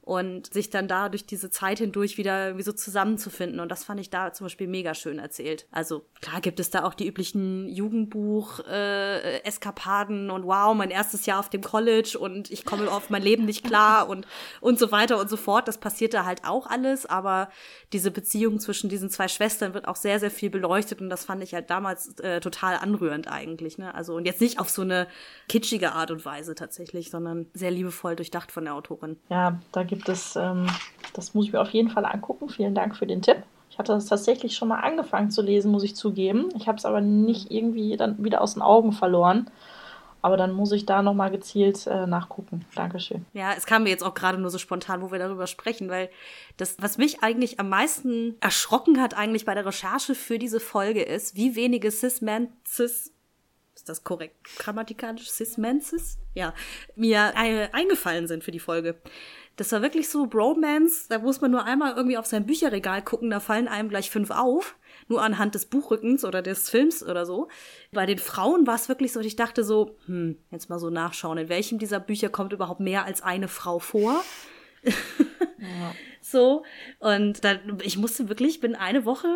und 0.09 0.51
sich 0.51 0.71
dann 0.71 0.87
da 0.87 1.07
durch 1.07 1.27
diese 1.27 1.51
Zeit 1.51 1.77
hindurch 1.77 2.17
wieder 2.17 2.47
irgendwie 2.47 2.63
so 2.63 2.71
zusammenzufinden. 2.71 3.59
Und 3.59 3.69
das 3.69 3.83
fand 3.83 3.99
ich 3.99 4.09
da 4.09 4.33
zum 4.33 4.45
Beispiel 4.45 4.65
mega 4.65 4.95
schön 4.95 5.19
erzählt. 5.19 5.67
Also 5.69 6.03
klar 6.19 6.41
gibt 6.41 6.59
es 6.59 6.71
da 6.71 6.83
auch 6.83 6.95
die 6.95 7.05
üblichen 7.05 7.69
Jugendbuch-Eskapaden 7.69 10.29
äh, 10.29 10.31
und 10.31 10.47
wow, 10.47 10.73
mein 10.73 10.89
erstes 10.89 11.27
Jahr 11.27 11.39
auf 11.39 11.49
dem 11.49 11.61
College 11.61 12.17
und 12.19 12.49
ich 12.49 12.65
komme 12.65 12.89
auf 12.89 13.11
mein 13.11 13.21
Leben 13.21 13.45
nicht 13.45 13.63
klar 13.63 14.09
und, 14.13 14.25
und 14.61 14.79
so 14.79 14.91
weiter 14.91 15.19
und 15.19 15.29
so 15.29 15.37
fort. 15.37 15.67
Das 15.67 15.77
passiert 15.77 16.15
da 16.15 16.25
halt 16.25 16.43
auch 16.43 16.65
alles, 16.65 17.05
aber 17.05 17.49
diese 17.93 18.09
Beziehung 18.09 18.59
zwischen 18.59 18.89
diesen 18.89 19.11
zwei 19.11 19.27
Schwestern 19.27 19.75
wird 19.75 19.87
auch 19.87 19.95
sehr, 19.95 20.19
sehr 20.19 20.31
viel 20.31 20.49
beleuchtet 20.49 21.01
und 21.01 21.11
das 21.11 21.23
fand 21.23 21.43
ich 21.43 21.53
halt 21.53 21.69
damals 21.69 22.17
äh, 22.17 22.39
total 22.39 22.77
anrührend 22.77 23.27
eigentlich. 23.27 23.77
Ne? 23.77 23.93
Also 23.93 24.15
und 24.15 24.25
jetzt 24.25 24.41
nicht 24.41 24.59
auf 24.59 24.71
so 24.71 24.81
eine 24.81 25.05
kitschige 25.47 25.91
Art 25.91 26.09
und 26.09 26.25
Weise 26.25 26.55
tatsächlich, 26.55 27.11
sondern 27.11 27.45
sehr 27.53 27.69
liebevoll 27.69 28.15
durchdacht 28.15 28.51
von 28.51 28.63
der 28.63 28.73
Autorin. 28.73 29.17
Ja, 29.29 29.59
da 29.71 29.83
gibt 29.83 29.98
es, 30.07 30.35
ähm, 30.35 30.67
das 31.13 31.33
muss 31.33 31.47
ich 31.47 31.53
mir 31.53 31.61
auf 31.61 31.71
jeden 31.71 31.89
Fall 31.89 32.05
angucken. 32.05 32.47
Vielen 32.49 32.75
Dank 32.75 32.95
für 32.95 33.07
den 33.07 33.21
Tipp. 33.21 33.43
Ich 33.69 33.77
hatte 33.77 33.93
das 33.93 34.05
tatsächlich 34.05 34.55
schon 34.55 34.67
mal 34.67 34.79
angefangen 34.79 35.31
zu 35.31 35.41
lesen, 35.41 35.71
muss 35.71 35.83
ich 35.83 35.95
zugeben. 35.95 36.49
Ich 36.55 36.67
habe 36.67 36.77
es 36.77 36.85
aber 36.85 37.01
nicht 37.01 37.51
irgendwie 37.51 37.97
dann 37.97 38.23
wieder 38.23 38.41
aus 38.41 38.53
den 38.53 38.61
Augen 38.61 38.91
verloren. 38.91 39.49
Aber 40.21 40.35
dann 40.35 40.51
muss 40.51 40.73
ich 40.73 40.85
da 40.85 41.01
nochmal 41.01 41.31
gezielt 41.31 41.87
äh, 41.87 42.05
nachgucken. 42.05 42.65
Dankeschön. 42.75 43.25
Ja, 43.33 43.53
es 43.53 43.65
kam 43.65 43.83
mir 43.83 43.89
jetzt 43.89 44.03
auch 44.03 44.13
gerade 44.13 44.37
nur 44.37 44.49
so 44.49 44.57
spontan, 44.57 45.01
wo 45.01 45.11
wir 45.11 45.19
darüber 45.19 45.47
sprechen, 45.47 45.89
weil 45.89 46.09
das, 46.57 46.75
was 46.79 46.97
mich 46.97 47.23
eigentlich 47.23 47.59
am 47.59 47.69
meisten 47.69 48.35
erschrocken 48.41 49.01
hat, 49.01 49.15
eigentlich 49.15 49.45
bei 49.45 49.53
der 49.53 49.65
Recherche 49.65 50.15
für 50.15 50.37
diese 50.37 50.59
Folge 50.59 51.03
ist, 51.03 51.37
wie 51.37 51.55
wenige 51.55 51.89
Cis-Men, 51.89 52.49
Cis, 52.67 53.13
ist 53.75 53.87
das 53.87 54.03
korrekt 54.03 54.35
grammatikalisch, 54.57 55.31
Cis-Menses? 55.31 56.17
Ja, 56.33 56.53
mir 56.97 57.31
äh, 57.37 57.69
eingefallen 57.71 58.27
sind 58.27 58.43
für 58.43 58.51
die 58.51 58.59
Folge. 58.59 58.97
Das 59.59 59.73
war 59.73 59.81
wirklich 59.81 60.07
so 60.07 60.25
Bromance, 60.25 61.09
da 61.09 61.19
muss 61.19 61.41
man 61.41 61.51
nur 61.51 61.65
einmal 61.65 61.93
irgendwie 61.93 62.17
auf 62.17 62.25
sein 62.25 62.45
Bücherregal 62.45 63.01
gucken, 63.01 63.29
da 63.29 63.41
fallen 63.41 63.67
einem 63.67 63.89
gleich 63.89 64.09
fünf 64.09 64.31
auf, 64.31 64.77
nur 65.09 65.21
anhand 65.21 65.53
des 65.53 65.65
Buchrückens 65.65 66.23
oder 66.23 66.41
des 66.41 66.69
Films 66.69 67.03
oder 67.03 67.25
so. 67.25 67.49
Bei 67.91 68.05
den 68.05 68.19
Frauen 68.19 68.67
war 68.67 68.75
es 68.75 68.87
wirklich 68.87 69.11
so, 69.11 69.19
ich 69.19 69.35
dachte 69.35 69.65
so, 69.65 69.97
hm, 70.05 70.37
jetzt 70.49 70.69
mal 70.69 70.79
so 70.79 70.89
nachschauen, 70.89 71.37
in 71.37 71.49
welchem 71.49 71.77
dieser 71.77 71.99
Bücher 71.99 72.29
kommt 72.29 72.53
überhaupt 72.53 72.79
mehr 72.79 73.03
als 73.03 73.21
eine 73.21 73.49
Frau 73.49 73.79
vor? 73.79 74.23
Ja. 74.83 74.93
so, 76.21 76.63
und 76.99 77.43
dann, 77.43 77.79
ich 77.83 77.97
musste 77.97 78.29
wirklich, 78.29 78.61
bin 78.61 78.75
eine 78.75 79.03
Woche 79.03 79.27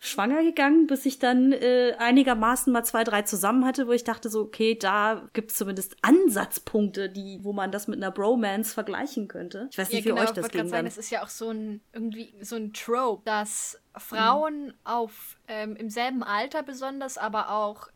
schwanger 0.00 0.42
gegangen, 0.42 0.86
bis 0.86 1.04
ich 1.06 1.18
dann 1.18 1.52
äh, 1.52 1.94
einigermaßen 1.98 2.72
mal 2.72 2.84
zwei, 2.84 3.02
drei 3.02 3.22
zusammen 3.22 3.64
hatte, 3.64 3.88
wo 3.88 3.92
ich 3.92 4.04
dachte 4.04 4.28
so, 4.28 4.42
okay, 4.42 4.76
da 4.76 5.28
gibt's 5.32 5.56
zumindest 5.56 5.96
Ansatzpunkte, 6.02 7.10
die, 7.10 7.40
wo 7.42 7.52
man 7.52 7.72
das 7.72 7.88
mit 7.88 7.96
einer 7.96 8.12
Bromance 8.12 8.72
vergleichen 8.72 9.26
könnte. 9.26 9.68
Ich 9.70 9.78
weiß 9.78 9.88
nicht, 9.90 10.04
ja, 10.04 10.04
wie 10.04 10.08
genau, 10.10 10.22
euch 10.22 10.30
das 10.30 10.48
ging. 10.50 10.68
Sagen, 10.68 10.86
es 10.86 10.98
ist 10.98 11.10
ja 11.10 11.22
auch 11.24 11.28
so 11.28 11.50
ein 11.50 11.80
irgendwie 11.92 12.32
so 12.40 12.56
ein 12.56 12.72
Trope, 12.72 13.22
dass 13.24 13.80
Frauen 13.96 14.66
mhm. 14.66 14.74
auf 14.84 15.36
ähm, 15.48 15.74
im 15.74 15.90
selben 15.90 16.22
Alter 16.22 16.62
besonders, 16.62 17.18
aber 17.18 17.50
auch 17.50 17.88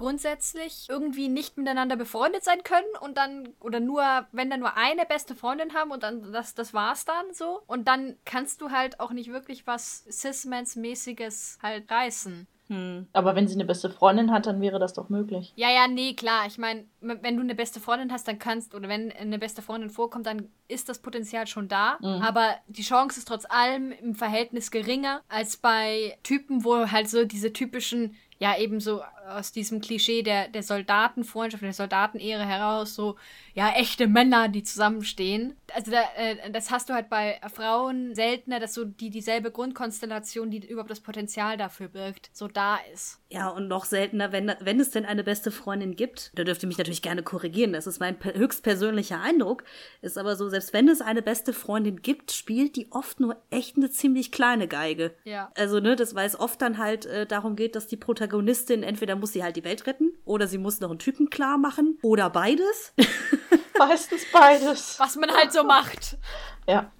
grundsätzlich 0.00 0.86
irgendwie 0.88 1.28
nicht 1.28 1.58
miteinander 1.58 1.94
befreundet 1.94 2.42
sein 2.42 2.64
können 2.64 2.86
und 3.00 3.18
dann, 3.18 3.50
oder 3.60 3.80
nur, 3.80 4.02
wenn 4.32 4.48
dann 4.48 4.60
nur 4.60 4.76
eine 4.76 5.04
beste 5.04 5.34
Freundin 5.34 5.74
haben 5.74 5.90
und 5.90 6.02
dann, 6.02 6.32
das, 6.32 6.54
das 6.54 6.72
war's 6.72 7.04
dann 7.04 7.34
so. 7.34 7.60
Und 7.66 7.86
dann 7.86 8.16
kannst 8.24 8.62
du 8.62 8.70
halt 8.70 8.98
auch 8.98 9.12
nicht 9.12 9.30
wirklich 9.30 9.66
was 9.66 10.04
Cis-Mans-mäßiges 10.10 11.58
halt 11.62 11.90
reißen. 11.90 12.46
Hm. 12.68 13.08
Aber 13.12 13.34
wenn 13.34 13.46
sie 13.46 13.54
eine 13.54 13.66
beste 13.66 13.90
Freundin 13.90 14.30
hat, 14.30 14.46
dann 14.46 14.60
wäre 14.60 14.78
das 14.78 14.94
doch 14.94 15.08
möglich. 15.10 15.52
Ja, 15.56 15.70
ja, 15.70 15.86
nee, 15.86 16.14
klar. 16.14 16.46
Ich 16.46 16.56
meine, 16.56 16.84
wenn 17.00 17.36
du 17.36 17.42
eine 17.42 17.56
beste 17.56 17.80
Freundin 17.80 18.12
hast, 18.12 18.26
dann 18.26 18.38
kannst, 18.38 18.74
oder 18.74 18.88
wenn 18.88 19.12
eine 19.12 19.38
beste 19.38 19.60
Freundin 19.60 19.90
vorkommt, 19.90 20.26
dann 20.26 20.48
ist 20.68 20.88
das 20.88 21.00
Potenzial 21.00 21.46
schon 21.46 21.68
da. 21.68 21.98
Mhm. 22.00 22.22
Aber 22.22 22.54
die 22.68 22.84
Chance 22.84 23.18
ist 23.18 23.28
trotz 23.28 23.44
allem 23.44 23.92
im 23.92 24.14
Verhältnis 24.14 24.70
geringer 24.70 25.20
als 25.28 25.56
bei 25.56 26.16
Typen, 26.22 26.64
wo 26.64 26.90
halt 26.90 27.10
so 27.10 27.24
diese 27.24 27.52
typischen 27.52 28.16
ja 28.40 28.58
eben 28.58 28.80
so 28.80 29.02
aus 29.28 29.52
diesem 29.52 29.80
Klischee 29.80 30.22
der, 30.22 30.48
der 30.48 30.62
Soldatenfreundschaft, 30.62 31.62
der 31.62 31.72
Soldatenehre 31.72 32.44
heraus, 32.44 32.94
so, 32.94 33.16
ja, 33.54 33.70
echte 33.70 34.06
Männer, 34.06 34.48
die 34.48 34.62
zusammenstehen. 34.62 35.56
Also 35.74 35.92
da, 35.92 36.02
äh, 36.16 36.50
das 36.50 36.70
hast 36.70 36.90
du 36.90 36.94
halt 36.94 37.08
bei 37.08 37.40
Frauen 37.54 38.14
seltener, 38.14 38.60
dass 38.60 38.74
so 38.74 38.84
die 38.84 39.10
dieselbe 39.10 39.50
Grundkonstellation, 39.50 40.50
die 40.50 40.66
überhaupt 40.66 40.90
das 40.90 41.00
Potenzial 41.00 41.56
dafür 41.56 41.88
birgt, 41.88 42.30
so 42.32 42.48
da 42.48 42.78
ist. 42.92 43.20
Ja, 43.30 43.48
und 43.48 43.68
noch 43.68 43.84
seltener, 43.84 44.32
wenn, 44.32 44.52
wenn 44.60 44.80
es 44.80 44.90
denn 44.90 45.06
eine 45.06 45.22
beste 45.22 45.50
Freundin 45.52 45.94
gibt, 45.94 46.32
da 46.34 46.42
dürfte 46.42 46.66
mich 46.66 46.78
natürlich 46.78 46.90
natürlich 46.90 47.02
gerne 47.02 47.22
korrigieren, 47.22 47.72
das 47.72 47.86
ist 47.86 48.00
mein 48.00 48.16
höchstpersönlicher 48.22 49.20
Eindruck, 49.20 49.64
ist 50.02 50.18
aber 50.18 50.34
so, 50.34 50.48
selbst 50.48 50.72
wenn 50.72 50.88
es 50.88 51.00
eine 51.00 51.22
beste 51.22 51.52
Freundin 51.52 52.02
gibt, 52.02 52.32
spielt 52.32 52.74
die 52.76 52.90
oft 52.90 53.20
nur 53.20 53.36
echt 53.50 53.76
eine 53.76 53.90
ziemlich 53.90 54.32
kleine 54.32 54.66
Geige. 54.66 55.14
Ja. 55.24 55.52
Also, 55.56 55.78
ne, 55.80 55.94
das, 55.94 56.14
weil 56.14 56.26
es 56.26 56.38
oft 56.38 56.60
dann 56.60 56.78
halt 56.78 57.06
äh, 57.06 57.26
darum 57.26 57.54
geht, 57.54 57.76
dass 57.76 57.86
die 57.86 57.96
Protagonistin 57.96 58.29
entweder 58.38 59.16
muss 59.16 59.32
sie 59.32 59.42
halt 59.42 59.56
die 59.56 59.64
Welt 59.64 59.86
retten 59.86 60.12
oder 60.24 60.46
sie 60.46 60.58
muss 60.58 60.80
noch 60.80 60.90
einen 60.90 60.98
Typen 60.98 61.30
klar 61.30 61.58
machen 61.58 61.98
oder 62.02 62.30
beides. 62.30 62.94
Meistens 63.78 64.22
beides. 64.32 64.98
Was 64.98 65.16
man 65.16 65.30
halt 65.30 65.52
so 65.52 65.64
macht. 65.64 66.18
Ja. 66.66 66.92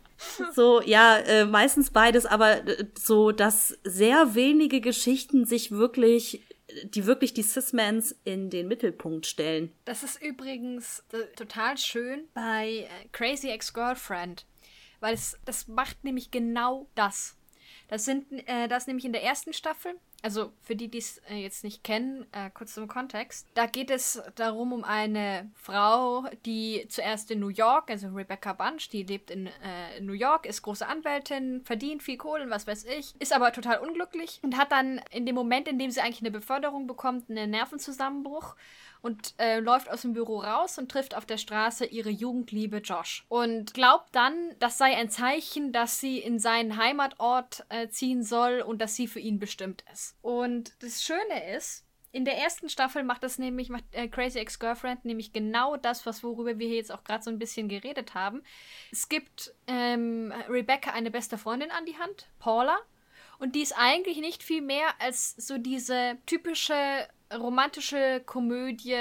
So, 0.52 0.82
ja, 0.82 1.18
äh, 1.18 1.44
meistens 1.46 1.90
beides, 1.90 2.26
aber 2.26 2.66
äh, 2.66 2.86
so, 2.98 3.32
dass 3.32 3.78
sehr 3.84 4.34
wenige 4.34 4.80
Geschichten 4.80 5.46
sich 5.46 5.70
wirklich, 5.70 6.46
die 6.84 7.06
wirklich 7.06 7.32
die 7.32 7.42
Cis-Mans 7.42 8.18
in 8.24 8.50
den 8.50 8.68
Mittelpunkt 8.68 9.26
stellen. 9.26 9.72
Das 9.84 10.02
ist 10.02 10.22
übrigens 10.22 11.04
äh, 11.12 11.24
total 11.36 11.78
schön 11.78 12.24
bei 12.34 12.88
äh, 12.88 13.08
Crazy 13.12 13.48
Ex-Girlfriend, 13.48 14.46
weil 15.00 15.14
es, 15.14 15.38
das 15.44 15.68
macht 15.68 16.04
nämlich 16.04 16.30
genau 16.30 16.86
das. 16.94 17.36
Das 17.88 18.04
sind, 18.04 18.26
äh, 18.46 18.68
das 18.68 18.86
nämlich 18.86 19.04
in 19.04 19.12
der 19.12 19.24
ersten 19.24 19.52
Staffel 19.52 19.94
also 20.22 20.52
für 20.62 20.76
die, 20.76 20.88
die 20.88 20.98
es 20.98 21.18
äh, 21.30 21.36
jetzt 21.36 21.64
nicht 21.64 21.84
kennen, 21.84 22.26
äh, 22.32 22.50
kurz 22.50 22.74
zum 22.74 22.88
Kontext. 22.88 23.46
Da 23.54 23.66
geht 23.66 23.90
es 23.90 24.22
darum, 24.34 24.72
um 24.72 24.84
eine 24.84 25.50
Frau, 25.54 26.24
die 26.44 26.86
zuerst 26.88 27.30
in 27.30 27.40
New 27.40 27.48
York, 27.48 27.90
also 27.90 28.08
Rebecca 28.08 28.52
Bunch, 28.52 28.90
die 28.90 29.02
lebt 29.02 29.30
in 29.30 29.46
äh, 29.46 30.00
New 30.00 30.12
York, 30.12 30.46
ist 30.46 30.62
große 30.62 30.86
Anwältin, 30.86 31.62
verdient 31.64 32.02
viel 32.02 32.16
Kohle, 32.16 32.50
was 32.50 32.66
weiß 32.66 32.84
ich, 32.84 33.14
ist 33.20 33.32
aber 33.32 33.52
total 33.52 33.78
unglücklich 33.78 34.40
und 34.42 34.56
hat 34.56 34.72
dann 34.72 35.00
in 35.10 35.26
dem 35.26 35.34
Moment, 35.34 35.68
in 35.68 35.78
dem 35.78 35.90
sie 35.90 36.00
eigentlich 36.00 36.20
eine 36.20 36.30
Beförderung 36.30 36.86
bekommt, 36.86 37.30
einen 37.30 37.50
Nervenzusammenbruch 37.50 38.56
und 39.02 39.34
äh, 39.38 39.60
läuft 39.60 39.90
aus 39.90 40.02
dem 40.02 40.12
Büro 40.12 40.40
raus 40.40 40.78
und 40.78 40.90
trifft 40.90 41.16
auf 41.16 41.26
der 41.26 41.38
Straße 41.38 41.86
ihre 41.86 42.10
Jugendliebe 42.10 42.78
Josh. 42.78 43.24
Und 43.28 43.74
glaubt 43.74 44.08
dann, 44.12 44.54
das 44.58 44.78
sei 44.78 44.96
ein 44.96 45.10
Zeichen, 45.10 45.72
dass 45.72 46.00
sie 46.00 46.18
in 46.18 46.38
seinen 46.38 46.76
Heimatort 46.76 47.64
äh, 47.68 47.88
ziehen 47.88 48.22
soll 48.22 48.60
und 48.60 48.80
dass 48.80 48.94
sie 48.94 49.08
für 49.08 49.20
ihn 49.20 49.38
bestimmt 49.38 49.84
ist. 49.92 50.16
Und 50.22 50.72
das 50.82 51.02
Schöne 51.02 51.54
ist, 51.54 51.84
in 52.12 52.24
der 52.24 52.38
ersten 52.38 52.68
Staffel 52.68 53.04
macht 53.04 53.22
das 53.22 53.38
nämlich, 53.38 53.68
macht 53.68 53.84
äh, 53.92 54.08
Crazy 54.08 54.38
Ex-Girlfriend 54.38 55.04
nämlich 55.04 55.32
genau 55.32 55.76
das, 55.76 56.06
was 56.06 56.24
worüber 56.24 56.58
wir 56.58 56.66
hier 56.66 56.76
jetzt 56.76 56.92
auch 56.92 57.04
gerade 57.04 57.22
so 57.22 57.30
ein 57.30 57.38
bisschen 57.38 57.68
geredet 57.68 58.14
haben. 58.14 58.42
Es 58.90 59.08
gibt 59.08 59.54
ähm, 59.68 60.32
Rebecca 60.48 60.90
eine 60.90 61.10
beste 61.10 61.38
Freundin 61.38 61.70
an 61.70 61.86
die 61.86 61.98
Hand, 61.98 62.28
Paula. 62.40 62.76
Und 63.38 63.54
die 63.54 63.62
ist 63.62 63.72
eigentlich 63.78 64.18
nicht 64.18 64.42
viel 64.42 64.60
mehr 64.60 64.88
als 64.98 65.34
so 65.36 65.56
diese 65.56 66.18
typische 66.26 67.08
romantische 67.34 68.22
Komödie, 68.26 68.96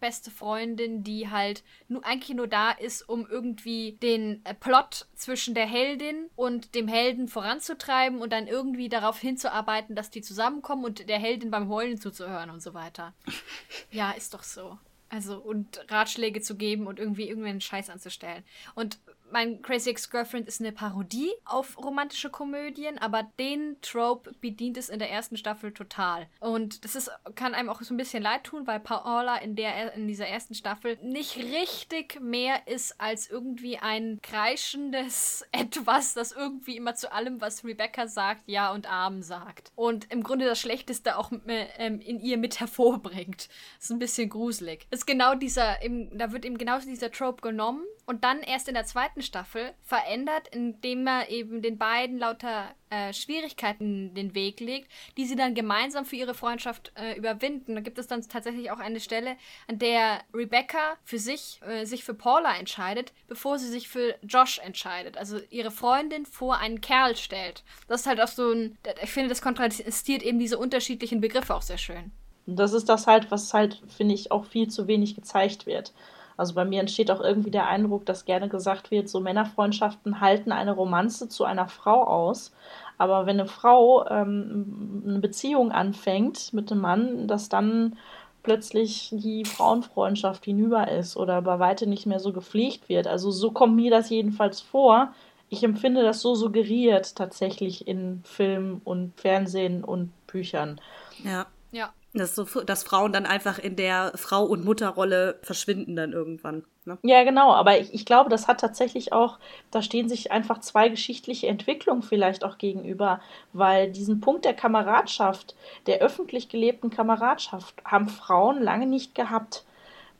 beste 0.00 0.30
Freundin, 0.30 1.04
die 1.04 1.30
halt 1.30 1.62
nur, 1.88 2.04
eigentlich 2.04 2.36
nur 2.36 2.48
da 2.48 2.72
ist, 2.72 3.08
um 3.08 3.26
irgendwie 3.26 3.92
den 4.02 4.44
äh, 4.44 4.54
Plot 4.54 5.06
zwischen 5.14 5.54
der 5.54 5.66
Heldin 5.66 6.28
und 6.34 6.74
dem 6.74 6.88
Helden 6.88 7.28
voranzutreiben 7.28 8.20
und 8.20 8.32
dann 8.32 8.48
irgendwie 8.48 8.88
darauf 8.88 9.18
hinzuarbeiten, 9.18 9.94
dass 9.94 10.10
die 10.10 10.22
zusammenkommen 10.22 10.84
und 10.84 11.08
der 11.08 11.18
Heldin 11.18 11.50
beim 11.50 11.68
Heulen 11.68 12.00
zuzuhören 12.00 12.50
und 12.50 12.62
so 12.62 12.74
weiter. 12.74 13.14
ja, 13.90 14.10
ist 14.10 14.34
doch 14.34 14.42
so. 14.42 14.78
Also, 15.08 15.36
und 15.38 15.84
Ratschläge 15.90 16.40
zu 16.40 16.56
geben 16.56 16.86
und 16.86 16.98
irgendwie 16.98 17.28
irgendeinen 17.28 17.60
Scheiß 17.60 17.90
anzustellen. 17.90 18.44
Und 18.74 18.98
mein 19.32 19.62
Crazy 19.62 19.90
Ex-Girlfriend 19.90 20.46
ist 20.46 20.60
eine 20.60 20.72
Parodie 20.72 21.30
auf 21.44 21.76
romantische 21.78 22.30
Komödien, 22.30 22.98
aber 22.98 23.28
den 23.38 23.76
Trope 23.80 24.32
bedient 24.40 24.76
es 24.76 24.88
in 24.88 24.98
der 24.98 25.10
ersten 25.10 25.36
Staffel 25.36 25.72
total. 25.72 26.26
Und 26.40 26.84
das 26.84 26.94
ist, 26.94 27.10
kann 27.34 27.54
einem 27.54 27.70
auch 27.70 27.82
so 27.82 27.94
ein 27.94 27.96
bisschen 27.96 28.22
leid 28.22 28.44
tun, 28.44 28.66
weil 28.66 28.80
Paola 28.80 29.36
in, 29.38 29.56
der, 29.56 29.94
in 29.94 30.06
dieser 30.06 30.26
ersten 30.26 30.54
Staffel 30.54 30.98
nicht 31.02 31.36
richtig 31.36 32.20
mehr 32.20 32.66
ist 32.66 33.00
als 33.00 33.28
irgendwie 33.28 33.78
ein 33.78 34.20
kreischendes 34.22 35.44
Etwas, 35.52 36.14
das 36.14 36.32
irgendwie 36.32 36.76
immer 36.76 36.94
zu 36.94 37.12
allem, 37.12 37.40
was 37.40 37.64
Rebecca 37.64 38.06
sagt, 38.06 38.42
Ja 38.46 38.72
und 38.72 38.90
Arm 38.90 39.22
sagt. 39.22 39.72
Und 39.74 40.10
im 40.10 40.22
Grunde 40.22 40.44
das 40.44 40.60
Schlechteste 40.60 41.16
auch 41.16 41.32
ähm, 41.46 42.00
in 42.00 42.20
ihr 42.20 42.36
mit 42.36 42.60
hervorbringt. 42.60 43.48
Das 43.76 43.84
ist 43.84 43.90
ein 43.90 43.98
bisschen 43.98 44.28
gruselig. 44.28 44.86
Ist 44.90 45.06
genau 45.06 45.34
dieser, 45.34 45.76
da 46.12 46.32
wird 46.32 46.44
eben 46.44 46.58
genau 46.58 46.78
dieser 46.78 47.10
Trope 47.10 47.42
genommen 47.42 47.82
und 48.06 48.24
dann 48.24 48.40
erst 48.40 48.68
in 48.68 48.74
der 48.74 48.84
zweiten 48.84 49.22
Staffel 49.22 49.72
verändert, 49.82 50.48
indem 50.48 51.06
er 51.06 51.28
eben 51.30 51.62
den 51.62 51.78
beiden 51.78 52.18
lauter 52.18 52.74
äh, 52.90 53.12
Schwierigkeiten 53.12 54.14
den 54.14 54.34
Weg 54.34 54.60
legt, 54.60 54.90
die 55.16 55.24
sie 55.24 55.36
dann 55.36 55.54
gemeinsam 55.54 56.04
für 56.04 56.16
ihre 56.16 56.34
Freundschaft 56.34 56.92
äh, 56.94 57.16
überwinden. 57.16 57.74
Da 57.74 57.80
gibt 57.80 57.98
es 57.98 58.06
dann 58.06 58.22
tatsächlich 58.22 58.70
auch 58.70 58.78
eine 58.78 59.00
Stelle, 59.00 59.36
an 59.68 59.78
der 59.78 60.20
Rebecca 60.34 60.96
für 61.04 61.18
sich, 61.18 61.60
äh, 61.66 61.84
sich 61.84 62.04
für 62.04 62.14
Paula 62.14 62.56
entscheidet, 62.56 63.12
bevor 63.28 63.58
sie 63.58 63.68
sich 63.68 63.88
für 63.88 64.14
Josh 64.22 64.58
entscheidet. 64.58 65.16
Also 65.16 65.38
ihre 65.50 65.70
Freundin 65.70 66.26
vor 66.26 66.58
einen 66.58 66.80
Kerl 66.80 67.16
stellt. 67.16 67.62
Das 67.88 68.02
ist 68.02 68.06
halt 68.06 68.20
auch 68.20 68.28
so 68.28 68.52
ein, 68.52 68.76
ich 69.02 69.10
finde, 69.10 69.28
das 69.28 69.42
kontrastiert 69.42 70.22
eben 70.22 70.38
diese 70.38 70.58
unterschiedlichen 70.58 71.20
Begriffe 71.20 71.54
auch 71.54 71.62
sehr 71.62 71.78
schön. 71.78 72.12
Das 72.46 72.72
ist 72.72 72.88
das 72.88 73.06
halt, 73.06 73.30
was 73.30 73.54
halt, 73.54 73.80
finde 73.88 74.14
ich, 74.14 74.32
auch 74.32 74.44
viel 74.44 74.68
zu 74.68 74.88
wenig 74.88 75.14
gezeigt 75.14 75.66
wird. 75.66 75.92
Also 76.36 76.54
bei 76.54 76.64
mir 76.64 76.80
entsteht 76.80 77.10
auch 77.10 77.20
irgendwie 77.20 77.50
der 77.50 77.68
Eindruck, 77.68 78.06
dass 78.06 78.24
gerne 78.24 78.48
gesagt 78.48 78.90
wird, 78.90 79.08
so 79.08 79.20
Männerfreundschaften 79.20 80.20
halten 80.20 80.52
eine 80.52 80.72
Romanze 80.72 81.28
zu 81.28 81.44
einer 81.44 81.68
Frau 81.68 82.04
aus. 82.04 82.52
Aber 82.98 83.26
wenn 83.26 83.40
eine 83.40 83.48
Frau 83.48 84.06
ähm, 84.08 85.04
eine 85.06 85.18
Beziehung 85.18 85.72
anfängt 85.72 86.52
mit 86.52 86.70
einem 86.70 86.80
Mann, 86.80 87.28
dass 87.28 87.48
dann 87.48 87.96
plötzlich 88.42 89.10
die 89.12 89.44
Frauenfreundschaft 89.44 90.44
hinüber 90.44 90.88
ist 90.88 91.16
oder 91.16 91.42
bei 91.42 91.58
weitem 91.58 91.90
nicht 91.90 92.06
mehr 92.06 92.20
so 92.20 92.32
gepflegt 92.32 92.88
wird. 92.88 93.06
Also 93.06 93.30
so 93.30 93.50
kommt 93.50 93.76
mir 93.76 93.90
das 93.90 94.10
jedenfalls 94.10 94.60
vor. 94.60 95.12
Ich 95.48 95.62
empfinde 95.62 96.02
das 96.02 96.20
so 96.20 96.34
suggeriert 96.34 97.14
tatsächlich 97.14 97.86
in 97.86 98.22
Film 98.24 98.80
und 98.84 99.12
Fernsehen 99.20 99.84
und 99.84 100.10
Büchern. 100.26 100.80
Ja. 101.22 101.46
Ja. 101.70 101.92
Dass, 102.14 102.34
so, 102.34 102.44
dass 102.44 102.82
Frauen 102.82 103.12
dann 103.12 103.24
einfach 103.24 103.58
in 103.58 103.74
der 103.74 104.12
Frau- 104.16 104.44
und 104.44 104.64
Mutterrolle 104.64 105.38
verschwinden 105.42 105.96
dann 105.96 106.12
irgendwann. 106.12 106.64
Ne? 106.84 106.98
Ja, 107.02 107.24
genau, 107.24 107.52
aber 107.52 107.78
ich, 107.80 107.94
ich 107.94 108.04
glaube, 108.04 108.28
das 108.28 108.48
hat 108.48 108.60
tatsächlich 108.60 109.12
auch, 109.12 109.38
da 109.70 109.80
stehen 109.80 110.08
sich 110.10 110.30
einfach 110.30 110.60
zwei 110.60 110.90
geschichtliche 110.90 111.46
Entwicklungen 111.46 112.02
vielleicht 112.02 112.44
auch 112.44 112.58
gegenüber, 112.58 113.20
weil 113.52 113.90
diesen 113.90 114.20
Punkt 114.20 114.44
der 114.44 114.52
Kameradschaft, 114.52 115.54
der 115.86 116.00
öffentlich 116.00 116.48
gelebten 116.48 116.90
Kameradschaft, 116.90 117.76
haben 117.84 118.08
Frauen 118.08 118.62
lange 118.62 118.86
nicht 118.86 119.14
gehabt. 119.14 119.64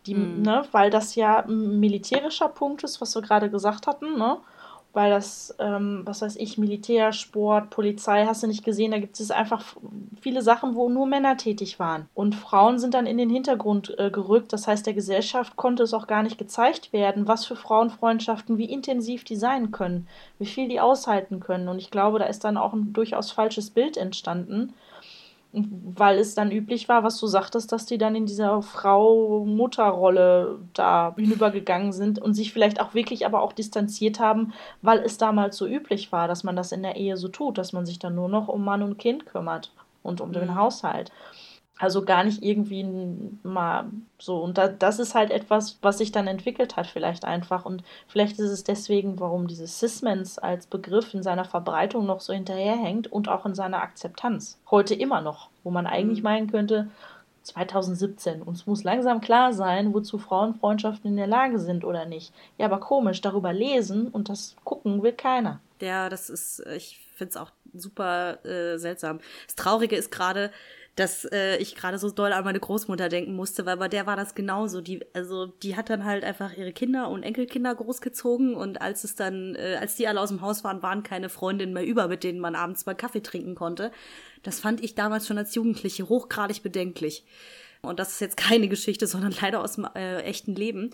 Die, 0.06 0.14
mhm. 0.14 0.42
ne, 0.42 0.64
weil 0.72 0.90
das 0.90 1.14
ja 1.14 1.44
ein 1.44 1.78
militärischer 1.78 2.48
Punkt 2.48 2.84
ist, 2.84 3.00
was 3.00 3.14
wir 3.14 3.22
gerade 3.22 3.50
gesagt 3.50 3.86
hatten, 3.86 4.18
ne? 4.18 4.38
Weil 4.92 5.10
das, 5.10 5.54
ähm, 5.58 6.02
was 6.04 6.22
weiß 6.22 6.36
ich, 6.36 6.58
Militär, 6.58 7.12
Sport, 7.12 7.70
Polizei, 7.70 8.26
hast 8.26 8.42
du 8.42 8.46
nicht 8.46 8.64
gesehen, 8.64 8.90
da 8.90 8.98
gibt 8.98 9.18
es 9.18 9.30
einfach 9.30 9.64
viele 10.20 10.42
Sachen, 10.42 10.74
wo 10.74 10.88
nur 10.88 11.06
Männer 11.06 11.36
tätig 11.36 11.78
waren. 11.78 12.08
Und 12.14 12.34
Frauen 12.34 12.78
sind 12.78 12.94
dann 12.94 13.06
in 13.06 13.18
den 13.18 13.30
Hintergrund 13.30 13.94
äh, 13.98 14.10
gerückt. 14.10 14.52
Das 14.52 14.66
heißt, 14.66 14.86
der 14.86 14.94
Gesellschaft 14.94 15.56
konnte 15.56 15.82
es 15.82 15.94
auch 15.94 16.06
gar 16.06 16.22
nicht 16.22 16.38
gezeigt 16.38 16.92
werden, 16.92 17.26
was 17.26 17.46
für 17.46 17.56
Frauenfreundschaften, 17.56 18.58
wie 18.58 18.70
intensiv 18.70 19.24
die 19.24 19.36
sein 19.36 19.70
können, 19.70 20.06
wie 20.38 20.46
viel 20.46 20.68
die 20.68 20.80
aushalten 20.80 21.40
können. 21.40 21.68
Und 21.68 21.78
ich 21.78 21.90
glaube, 21.90 22.18
da 22.18 22.26
ist 22.26 22.44
dann 22.44 22.56
auch 22.56 22.72
ein 22.72 22.92
durchaus 22.92 23.30
falsches 23.30 23.70
Bild 23.70 23.96
entstanden 23.96 24.74
weil 25.52 26.18
es 26.18 26.34
dann 26.34 26.50
üblich 26.50 26.88
war, 26.88 27.04
was 27.04 27.20
du 27.20 27.26
sagtest, 27.26 27.72
dass 27.72 27.84
die 27.84 27.98
dann 27.98 28.16
in 28.16 28.24
dieser 28.24 28.62
Frau-Mutter-Rolle 28.62 30.58
da 30.72 31.12
hinübergegangen 31.14 31.92
sind 31.92 32.18
und 32.18 32.32
sich 32.32 32.54
vielleicht 32.54 32.80
auch 32.80 32.94
wirklich 32.94 33.26
aber 33.26 33.42
auch 33.42 33.52
distanziert 33.52 34.18
haben, 34.18 34.54
weil 34.80 35.00
es 35.00 35.18
damals 35.18 35.58
so 35.58 35.66
üblich 35.66 36.10
war, 36.10 36.26
dass 36.26 36.42
man 36.42 36.56
das 36.56 36.72
in 36.72 36.82
der 36.82 36.96
Ehe 36.96 37.18
so 37.18 37.28
tut, 37.28 37.58
dass 37.58 37.74
man 37.74 37.84
sich 37.84 37.98
dann 37.98 38.14
nur 38.14 38.30
noch 38.30 38.48
um 38.48 38.64
Mann 38.64 38.82
und 38.82 38.98
Kind 38.98 39.26
kümmert 39.26 39.70
und 40.02 40.22
um 40.22 40.30
mhm. 40.30 40.34
den 40.34 40.54
Haushalt. 40.54 41.12
Also 41.78 42.04
gar 42.04 42.22
nicht 42.22 42.42
irgendwie 42.42 42.86
mal 43.42 43.86
so. 44.18 44.40
Und 44.40 44.58
da, 44.58 44.68
das 44.68 44.98
ist 44.98 45.14
halt 45.14 45.30
etwas, 45.30 45.78
was 45.82 45.98
sich 45.98 46.12
dann 46.12 46.28
entwickelt 46.28 46.76
hat, 46.76 46.86
vielleicht 46.86 47.24
einfach. 47.24 47.64
Und 47.64 47.82
vielleicht 48.06 48.38
ist 48.38 48.50
es 48.50 48.62
deswegen, 48.62 49.18
warum 49.18 49.48
dieses 49.48 49.78
Cis-Mens 49.80 50.38
als 50.38 50.66
Begriff 50.66 51.12
in 51.14 51.22
seiner 51.22 51.44
Verbreitung 51.44 52.06
noch 52.06 52.20
so 52.20 52.32
hinterherhängt 52.32 53.10
und 53.10 53.28
auch 53.28 53.46
in 53.46 53.54
seiner 53.54 53.82
Akzeptanz. 53.82 54.58
Heute 54.70 54.94
immer 54.94 55.22
noch, 55.22 55.48
wo 55.64 55.70
man 55.70 55.86
eigentlich 55.86 56.18
mhm. 56.18 56.24
meinen 56.24 56.50
könnte, 56.50 56.88
2017. 57.42 58.42
Uns 58.42 58.66
muss 58.66 58.84
langsam 58.84 59.20
klar 59.20 59.52
sein, 59.52 59.92
wozu 59.92 60.18
Frauenfreundschaften 60.18 61.10
in 61.10 61.16
der 61.16 61.26
Lage 61.26 61.58
sind 61.58 61.84
oder 61.84 62.04
nicht. 62.04 62.32
Ja, 62.58 62.66
aber 62.66 62.80
komisch, 62.80 63.20
darüber 63.20 63.52
lesen 63.52 64.08
und 64.08 64.28
das 64.28 64.56
gucken 64.64 65.02
will 65.02 65.12
keiner. 65.12 65.60
Ja, 65.80 66.08
das 66.08 66.30
ist, 66.30 66.64
ich 66.76 67.00
finde 67.16 67.30
es 67.30 67.36
auch 67.36 67.50
super 67.74 68.44
äh, 68.44 68.78
seltsam. 68.78 69.18
Das 69.46 69.56
Traurige 69.56 69.96
ist 69.96 70.10
gerade, 70.10 70.50
dass 70.96 71.24
äh, 71.24 71.56
ich 71.56 71.74
gerade 71.74 71.98
so 71.98 72.10
doll 72.10 72.32
an 72.32 72.44
meine 72.44 72.60
Großmutter 72.60 73.08
denken 73.08 73.34
musste, 73.34 73.64
weil 73.64 73.78
bei 73.78 73.88
der 73.88 74.06
war 74.06 74.16
das 74.16 74.34
genauso. 74.34 74.82
Die, 74.82 75.00
also 75.14 75.46
die 75.46 75.74
hat 75.74 75.88
dann 75.88 76.04
halt 76.04 76.22
einfach 76.22 76.54
ihre 76.54 76.72
Kinder 76.72 77.08
und 77.08 77.22
Enkelkinder 77.22 77.74
großgezogen 77.74 78.54
und 78.54 78.82
als 78.82 79.04
es 79.04 79.14
dann, 79.14 79.54
äh, 79.54 79.78
als 79.80 79.96
die 79.96 80.06
alle 80.06 80.20
aus 80.20 80.28
dem 80.28 80.42
Haus 80.42 80.64
waren, 80.64 80.82
waren 80.82 81.02
keine 81.02 81.30
Freundinnen 81.30 81.72
mehr 81.72 81.86
über, 81.86 82.08
mit 82.08 82.24
denen 82.24 82.40
man 82.40 82.54
abends 82.54 82.84
mal 82.84 82.94
Kaffee 82.94 83.22
trinken 83.22 83.54
konnte. 83.54 83.90
Das 84.42 84.60
fand 84.60 84.82
ich 84.82 84.94
damals 84.94 85.26
schon 85.26 85.38
als 85.38 85.54
Jugendliche 85.54 86.08
hochgradig 86.08 86.62
bedenklich. 86.62 87.24
Und 87.80 87.98
das 87.98 88.12
ist 88.12 88.20
jetzt 88.20 88.36
keine 88.36 88.68
Geschichte, 88.68 89.06
sondern 89.06 89.34
leider 89.40 89.62
aus 89.62 89.76
dem 89.76 89.88
äh, 89.94 90.20
echten 90.22 90.54
Leben. 90.54 90.90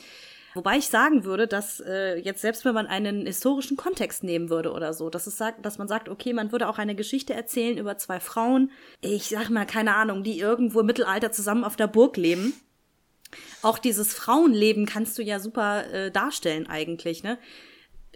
Wobei 0.54 0.78
ich 0.78 0.88
sagen 0.88 1.24
würde, 1.24 1.46
dass 1.46 1.80
äh, 1.80 2.16
jetzt 2.16 2.40
selbst 2.40 2.64
wenn 2.64 2.74
man 2.74 2.86
einen 2.86 3.26
historischen 3.26 3.76
Kontext 3.76 4.24
nehmen 4.24 4.48
würde 4.48 4.72
oder 4.72 4.94
so, 4.94 5.10
dass 5.10 5.26
es 5.26 5.36
sagt, 5.36 5.64
dass 5.64 5.78
man 5.78 5.88
sagt, 5.88 6.08
okay, 6.08 6.32
man 6.32 6.52
würde 6.52 6.68
auch 6.68 6.78
eine 6.78 6.94
Geschichte 6.94 7.34
erzählen 7.34 7.76
über 7.76 7.98
zwei 7.98 8.18
Frauen, 8.18 8.70
ich 9.00 9.28
sag 9.28 9.50
mal 9.50 9.66
keine 9.66 9.94
Ahnung, 9.94 10.22
die 10.22 10.38
irgendwo 10.38 10.80
im 10.80 10.86
Mittelalter 10.86 11.32
zusammen 11.32 11.64
auf 11.64 11.76
der 11.76 11.86
Burg 11.86 12.16
leben. 12.16 12.54
Auch 13.60 13.78
dieses 13.78 14.14
Frauenleben 14.14 14.86
kannst 14.86 15.18
du 15.18 15.22
ja 15.22 15.38
super 15.38 15.84
äh, 15.92 16.10
darstellen 16.10 16.66
eigentlich, 16.66 17.22
ne? 17.22 17.38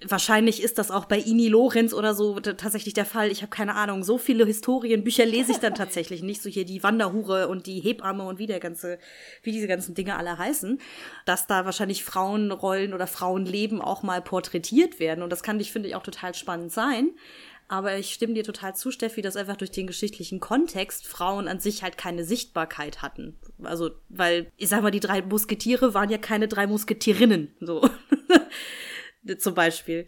Wahrscheinlich 0.09 0.63
ist 0.63 0.79
das 0.79 0.91
auch 0.91 1.05
bei 1.05 1.19
Ini 1.19 1.49
Lorenz 1.49 1.95
oder 1.95 2.15
so 2.15 2.41
tatsächlich 2.41 2.95
der 2.95 3.05
Fall. 3.05 3.31
Ich 3.31 3.43
habe 3.43 3.51
keine 3.51 3.75
Ahnung. 3.75 4.03
So 4.03 4.19
viele 4.19 4.45
Historienbücher 4.45 5.25
lese 5.25 5.53
ich 5.53 5.59
dann 5.59 5.75
tatsächlich 5.75 6.23
nicht. 6.23 6.43
So 6.43 6.49
hier 6.49 6.65
die 6.65 6.83
Wanderhure 6.83 7.49
und 7.49 7.67
die 7.67 7.81
Hebamme 7.81 8.25
und 8.25 8.39
wie 8.39 8.47
der 8.47 8.61
ganze, 8.61 8.99
wie 9.43 9.53
diese 9.53 9.69
ganzen 9.69 9.95
Dinge 9.95 10.17
alle 10.17 10.39
heißen, 10.39 10.81
dass 11.25 11.47
da 11.47 11.65
wahrscheinlich 11.65 12.05
Frauenrollen 12.05 12.95
oder 12.95 13.07
Frauenleben 13.07 13.81
auch 13.81 14.03
mal 14.03 14.23
porträtiert 14.23 15.01
werden. 15.01 15.23
Und 15.23 15.31
das 15.31 15.43
kann 15.43 15.61
ich, 15.61 15.73
finde 15.73 15.89
ich, 15.89 15.95
auch 15.95 16.03
total 16.03 16.35
spannend 16.35 16.73
sein. 16.73 17.11
Aber 17.69 17.97
ich 17.97 18.13
stimme 18.13 18.35
dir 18.35 18.45
total 18.45 18.77
zu, 18.77 18.91
Steffi, 18.91 19.23
dass 19.23 19.35
einfach 19.35 19.57
durch 19.57 19.71
den 19.71 19.87
geschichtlichen 19.87 20.41
Kontext 20.41 21.07
Frauen 21.07 21.49
an 21.49 21.59
sich 21.59 21.83
halt 21.83 21.97
keine 21.97 22.23
Sichtbarkeit 22.23 23.01
hatten. 23.01 23.39
Also, 23.63 23.93
weil, 24.11 24.53
ich 24.59 24.69
sag 24.69 24.83
mal, 24.83 24.91
die 24.91 25.01
drei 25.01 25.23
Musketiere 25.23 25.95
waren 25.95 26.11
ja 26.11 26.19
keine 26.19 26.49
drei 26.49 26.67
Musketierinnen, 26.67 27.55
so. 27.61 27.81
Zum 29.39 29.55
Beispiel. 29.55 30.07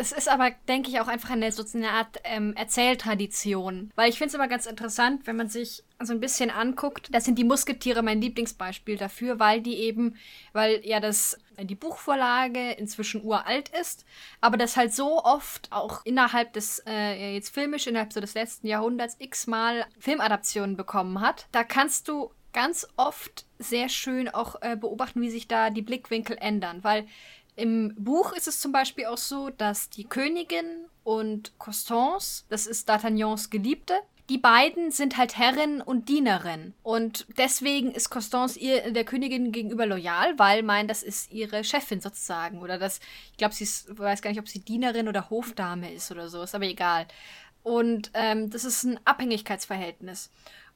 Das 0.00 0.12
ist 0.12 0.30
aber, 0.30 0.50
denke 0.66 0.88
ich, 0.88 0.98
auch 0.98 1.08
einfach 1.08 1.28
eine, 1.28 1.52
so 1.52 1.62
eine 1.76 1.90
Art 1.90 2.20
ähm, 2.24 2.54
Erzähltradition. 2.54 3.90
Weil 3.96 4.08
ich 4.08 4.16
finde 4.16 4.28
es 4.28 4.34
immer 4.34 4.48
ganz 4.48 4.64
interessant, 4.64 5.26
wenn 5.26 5.36
man 5.36 5.48
sich 5.48 5.84
so 6.02 6.14
ein 6.14 6.20
bisschen 6.20 6.50
anguckt. 6.50 7.08
Das 7.12 7.26
sind 7.26 7.38
die 7.38 7.44
Musketiere 7.44 8.02
mein 8.02 8.22
Lieblingsbeispiel 8.22 8.96
dafür, 8.96 9.38
weil 9.38 9.60
die 9.60 9.74
eben, 9.74 10.16
weil 10.54 10.80
ja 10.86 11.00
das 11.00 11.38
die 11.64 11.74
Buchvorlage 11.74 12.72
inzwischen 12.72 13.22
uralt 13.22 13.68
ist, 13.78 14.06
aber 14.40 14.56
das 14.56 14.78
halt 14.78 14.94
so 14.94 15.22
oft 15.22 15.70
auch 15.70 16.04
innerhalb 16.06 16.54
des, 16.54 16.82
äh, 16.86 17.34
jetzt 17.34 17.52
filmisch, 17.52 17.86
innerhalb 17.86 18.14
so 18.14 18.20
des 18.20 18.32
letzten 18.32 18.66
Jahrhunderts 18.66 19.16
x-mal 19.18 19.84
Filmadaptionen 19.98 20.78
bekommen 20.78 21.20
hat. 21.20 21.46
Da 21.52 21.62
kannst 21.62 22.08
du 22.08 22.30
ganz 22.54 22.88
oft 22.96 23.44
sehr 23.58 23.88
schön 23.88 24.28
auch 24.28 24.62
äh, 24.62 24.76
beobachten, 24.76 25.20
wie 25.20 25.30
sich 25.30 25.46
da 25.46 25.68
die 25.70 25.82
Blickwinkel 25.82 26.38
ändern, 26.40 26.82
weil 26.82 27.06
im 27.56 27.94
Buch 27.96 28.32
ist 28.32 28.48
es 28.48 28.60
zum 28.60 28.72
Beispiel 28.72 29.06
auch 29.06 29.18
so, 29.18 29.50
dass 29.50 29.90
die 29.90 30.04
Königin 30.04 30.86
und 31.04 31.58
Constance, 31.58 32.44
das 32.48 32.66
ist 32.66 32.90
D'Artagnans 32.90 33.50
Geliebte, 33.50 33.94
die 34.30 34.38
beiden 34.38 34.92
sind 34.92 35.16
halt 35.16 35.36
Herrin 35.36 35.80
und 35.80 36.08
Dienerin. 36.08 36.72
Und 36.84 37.26
deswegen 37.36 37.90
ist 37.90 38.10
Constance 38.10 38.56
ihr 38.56 38.92
der 38.92 39.04
Königin 39.04 39.50
gegenüber 39.50 39.86
loyal, 39.86 40.38
weil 40.38 40.62
mein, 40.62 40.86
das 40.86 41.02
ist 41.02 41.32
ihre 41.32 41.64
Chefin 41.64 42.00
sozusagen. 42.00 42.60
Oder 42.60 42.78
das, 42.78 43.00
ich 43.32 43.38
glaube, 43.38 43.54
sie 43.54 43.64
ist, 43.64 43.98
weiß 43.98 44.22
gar 44.22 44.30
nicht, 44.30 44.38
ob 44.38 44.48
sie 44.48 44.60
Dienerin 44.60 45.08
oder 45.08 45.30
Hofdame 45.30 45.92
ist 45.92 46.12
oder 46.12 46.28
so, 46.28 46.42
ist 46.42 46.54
aber 46.54 46.66
egal. 46.66 47.08
Und 47.64 48.12
ähm, 48.14 48.50
das 48.50 48.64
ist 48.64 48.84
ein 48.84 49.00
Abhängigkeitsverhältnis. 49.04 50.30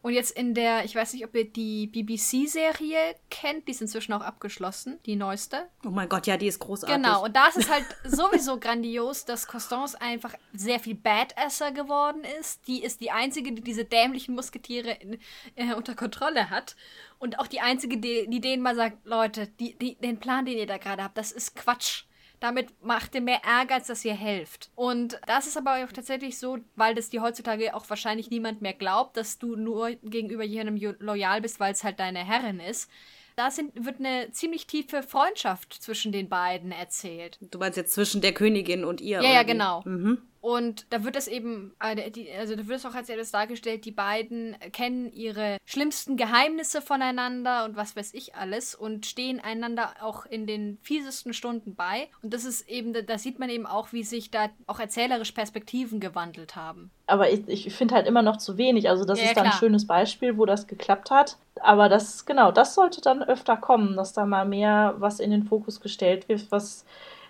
Und 0.05 0.13
jetzt 0.13 0.33
in 0.33 0.53
der, 0.53 0.85
ich 0.85 0.95
weiß 0.95 1.15
nicht, 1.15 1.25
ob 1.25 1.35
ihr 1.35 1.51
die 1.51 1.87
BBC-Serie 1.87 3.17
kennt, 3.31 3.67
die 3.67 3.73
ist 3.73 3.81
inzwischen 3.81 4.13
auch 4.13 4.21
abgeschlossen, 4.21 4.99
die 5.07 5.17
neueste. 5.17 5.67
Oh 5.83 5.89
mein 5.89 6.11
Gott, 6.11 6.27
ja, 6.27 6.37
die 6.37 6.47
ist 6.47 6.59
großartig. 6.59 6.95
Genau, 6.95 7.25
und 7.25 7.35
da 7.35 7.47
ist 7.47 7.57
es 7.57 7.71
halt 7.71 7.87
sowieso 8.05 8.61
grandios, 8.61 9.25
dass 9.25 9.47
Constance 9.47 9.99
einfach 9.99 10.35
sehr 10.53 10.79
viel 10.79 10.95
Badasser 10.95 11.73
geworden 11.73 12.21
ist. 12.39 12.69
Die 12.69 12.83
ist 12.83 13.01
die 13.01 13.13
einzige, 13.13 13.53
die 13.53 13.63
diese 13.63 13.87
dämlichen 13.87 14.35
Musketiere 14.35 14.91
in, 14.91 15.19
äh, 15.55 15.73
unter 15.73 15.95
Kontrolle 15.95 16.51
hat. 16.51 16.77
Und 17.19 17.39
auch 17.39 17.47
die 17.47 17.61
einzige, 17.61 17.97
die, 17.97 18.27
die 18.29 18.43
denen 18.43 18.63
mal 18.63 18.77
sagt, 18.77 19.07
Leute, 19.07 19.47
die, 19.59 19.75
die, 19.79 19.95
den 19.95 20.21
Plan, 20.21 20.45
den 20.45 20.59
ihr 20.59 20.67
da 20.67 20.77
gerade 20.77 21.03
habt, 21.03 21.17
das 21.17 21.33
ist 21.33 21.57
Quatsch. 21.57 22.05
Damit 22.45 22.85
macht 22.85 23.15
ihr 23.15 23.23
mehr 23.23 23.41
Ärger, 23.43 23.77
als 23.77 23.87
dass 23.87 24.05
ihr 24.05 24.13
helft. 24.13 24.69
Und 24.75 25.19
das 25.27 25.47
ist 25.47 25.57
aber 25.57 25.83
auch 25.83 25.91
tatsächlich 25.91 26.39
so, 26.39 26.59
weil 26.77 26.95
das 26.95 27.09
dir 27.09 27.23
heutzutage 27.23 27.75
auch 27.75 27.89
wahrscheinlich 27.89 28.29
niemand 28.29 28.61
mehr 28.61 28.75
glaubt, 28.75 29.17
dass 29.17 29.39
du 29.39 29.57
nur 29.57 29.93
gegenüber 30.03 30.45
jemandem 30.45 30.95
loyal 30.99 31.41
bist, 31.41 31.59
weil 31.59 31.73
es 31.73 31.83
halt 31.85 31.99
deine 32.01 32.19
Herrin 32.19 32.61
ist. 32.61 32.91
Da 33.35 33.51
sind, 33.51 33.73
wird 33.87 33.99
eine 33.99 34.31
ziemlich 34.33 34.67
tiefe 34.67 35.03
Freundschaft 35.03 35.73
zwischen 35.73 36.13
den 36.13 36.29
beiden 36.29 36.71
erzählt. 36.71 37.39
Du 37.41 37.59
meinst 37.59 37.79
jetzt 37.79 37.95
zwischen 37.95 38.21
der 38.21 38.35
Königin 38.35 38.85
und 38.85 39.01
ihr? 39.01 39.23
Ja, 39.23 39.33
ja, 39.33 39.43
genau. 39.43 39.81
Mhm. 39.87 40.19
Und 40.45 40.85
da 40.91 41.05
wird 41.05 41.17
es 41.17 41.27
eben, 41.27 41.75
äh, 41.83 42.13
also 42.39 42.55
da 42.55 42.69
wird 42.69 42.79
es 42.79 42.85
auch 42.85 42.95
als 42.95 43.09
etwas 43.09 43.31
dargestellt, 43.31 43.87
die 43.87 43.93
beiden 43.93 44.55
kennen 44.73 45.11
ihre 45.11 45.57
schlimmsten 45.65 46.19
Geheimnisse 46.19 46.83
voneinander 46.83 47.65
und 47.65 47.77
was 47.77 47.97
weiß 47.97 48.13
ich 48.13 48.35
alles 48.35 48.75
und 48.75 49.07
stehen 49.07 49.41
einander 49.41 49.95
auch 50.03 50.27
in 50.27 50.47
den 50.47 50.77
fiesesten 50.83 51.33
Stunden 51.33 51.75
bei. 51.75 52.09
Und 52.21 52.35
das 52.35 52.45
ist 52.45 52.69
eben, 52.69 52.93
da 52.93 53.17
sieht 53.17 53.39
man 53.39 53.49
eben 53.49 53.65
auch, 53.65 53.95
wie 53.95 54.05
sich 54.05 54.31
da 54.31 54.51
auch 54.67 54.81
erzählerisch 54.81 55.33
Perspektiven 55.33 55.99
gewandelt 55.99 56.57
haben. 56.57 56.91
Aber 57.07 57.31
ich, 57.31 57.49
ich 57.49 57.75
finde 57.75 57.95
halt 57.95 58.07
immer 58.07 58.21
noch 58.21 58.37
zu 58.37 58.59
wenig. 58.59 58.91
Also 58.91 59.07
das 59.07 59.21
ja, 59.21 59.29
ist 59.29 59.39
dann 59.39 59.47
ein 59.47 59.53
schönes 59.53 59.87
Beispiel, 59.87 60.37
wo 60.37 60.45
das 60.45 60.67
geklappt 60.67 61.11
hat. 61.11 61.39
Aber 61.63 61.89
das, 61.89 62.27
genau, 62.27 62.53
das 62.53 62.75
sollte 62.75 63.01
dann 63.01 63.23
öfter 63.23 63.57
kommen, 63.57 63.97
dass 63.97 64.13
da 64.13 64.27
mal 64.27 64.45
mehr 64.45 64.97
was 64.99 65.21
in 65.21 65.31
den 65.31 65.45
Fokus 65.45 65.81
gestellt 65.81 66.29
wird, 66.29 66.51
was 66.51 66.85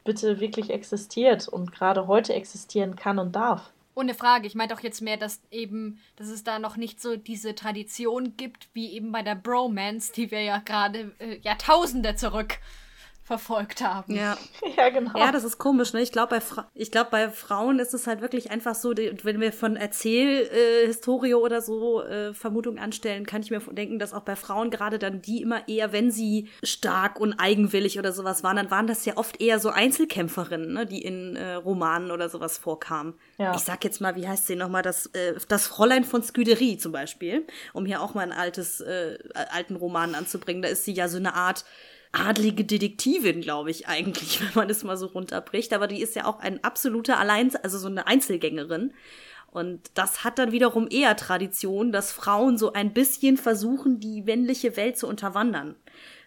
bitte 0.05 0.41
wirklich 0.41 0.71
existiert 0.71 1.49
und 1.49 1.73
gerade 1.73 2.07
heute 2.07 2.35
existieren 2.35 2.95
kann 2.97 3.19
und 3.19 3.35
darf. 3.35 3.73
Ohne 3.97 4.15
Frage. 4.15 4.47
Ich 4.47 4.55
meine 4.55 4.73
doch 4.73 4.81
jetzt 4.81 5.01
mehr, 5.01 5.17
dass 5.17 5.41
eben, 5.51 6.01
dass 6.17 6.29
es 6.29 6.43
da 6.43 6.59
noch 6.59 6.77
nicht 6.77 7.01
so 7.01 7.17
diese 7.17 7.55
Tradition 7.55 8.37
gibt, 8.37 8.69
wie 8.73 8.93
eben 8.93 9.13
bei 9.13 9.23
der 9.23 9.37
Bromance, 9.37 10.13
die 10.13 10.31
wir 10.31 10.43
ja 10.43 10.59
gerade 10.59 11.13
äh, 11.19 11.39
Jahrtausende 11.43 12.17
zurück 12.17 12.59
verfolgt 13.25 13.81
haben. 13.81 14.15
Ja. 14.15 14.37
ja, 14.77 14.91
genau. 14.91 15.19
Ja, 15.19 15.33
das 15.33 15.45
ist 15.45 15.57
komisch, 15.57 15.95
ne? 15.95 16.03
Ich 16.03 16.13
glaube, 16.13 16.29
bei, 16.29 16.41
Fra 16.43 16.69
glaub, 16.91 17.11
bei 17.11 17.31
Frauen 17.31 17.79
ist 17.79 17.95
es 17.95 18.07
halt 18.07 18.21
wirklich 18.21 18.51
einfach 18.51 18.75
so, 18.75 18.95
wenn 18.95 19.41
wir 19.41 19.53
von 19.53 19.77
Erzählhistorie 19.77 21.31
äh, 21.31 21.35
oder 21.35 21.63
so 21.63 22.03
äh, 22.03 22.35
Vermutungen 22.35 22.79
anstellen, 22.79 23.25
kann 23.25 23.41
ich 23.41 23.51
mir 23.51 23.61
denken, 23.61 23.99
dass 23.99 24.13
auch 24.13 24.23
bei 24.23 24.37
Frauen 24.37 24.71
gerade 24.71 24.99
dann 24.99 25.23
die 25.23 25.41
immer 25.41 25.67
eher, 25.69 25.93
wenn 25.93 26.11
sie 26.11 26.51
stark 26.63 27.19
und 27.19 27.33
eigenwillig 27.35 27.99
oder 27.99 28.13
sowas 28.13 28.45
waren, 28.45 28.57
dann 28.57 28.71
waren 28.71 28.87
das 28.87 29.07
ja 29.07 29.17
oft 29.17 29.41
eher 29.41 29.59
so 29.59 29.71
Einzelkämpferinnen, 29.71 30.75
ne? 30.75 30.85
die 30.85 31.03
in 31.03 31.37
äh, 31.37 31.55
Romanen 31.55 32.11
oder 32.11 32.29
sowas 32.29 32.59
vorkamen. 32.59 33.15
Ja. 33.39 33.55
Ich 33.55 33.63
sag 33.63 33.85
jetzt 33.85 34.03
mal, 34.03 34.17
wie 34.17 34.29
heißt 34.29 34.47
sie 34.47 34.57
nochmal, 34.57 34.83
das, 34.83 35.07
äh, 35.07 35.35
das 35.49 35.67
Fräulein 35.67 36.05
von 36.05 36.23
Scuderie 36.23 36.77
zum 36.77 36.93
Beispiel, 36.93 37.47
um 37.73 37.87
hier 37.87 38.03
auch 38.03 38.13
mal 38.13 38.21
ein 38.23 38.33
altes, 38.33 38.83
äh, 38.83 39.19
alten 39.51 39.77
Roman 39.77 40.15
anzubringen. 40.15 40.61
Da 40.61 40.69
ist 40.69 40.85
sie 40.85 40.93
ja 40.93 41.09
so 41.09 41.17
eine 41.17 41.35
Art 41.35 41.65
adlige 42.15 42.65
Detektivin, 42.65 43.41
glaube 43.41 43.71
ich, 43.71 43.89
eigentlich, 43.89 44.41
wenn 44.41 44.55
man 44.55 44.71
es 44.71 44.85
mal 44.85 44.97
so 44.97 45.07
runterbricht. 45.07 45.73
Aber 45.73 45.87
die 45.87 46.01
ist 46.01 46.17
ja 46.17 46.27
auch 46.27 46.41
ein 46.41 46.63
absoluter 46.63 47.19
Allein, 47.19 47.55
also 47.63 47.79
so 47.79 47.89
eine 47.89 48.07
Einzelgängerin. 48.07 48.93
Und 49.51 49.91
das 49.95 50.25
hat 50.25 50.39
dann 50.39 50.51
wiederum 50.51 50.89
eher 50.91 51.17
Tradition, 51.17 51.93
dass 51.93 52.11
Frauen 52.11 52.59
so 52.59 52.73
ein 52.73 52.93
bisschen 52.93 53.37
versuchen, 53.37 54.01
die 54.01 54.23
männliche 54.23 54.77
Welt 54.77 54.99
zu 54.99 55.07
unterwandern. 55.07 55.77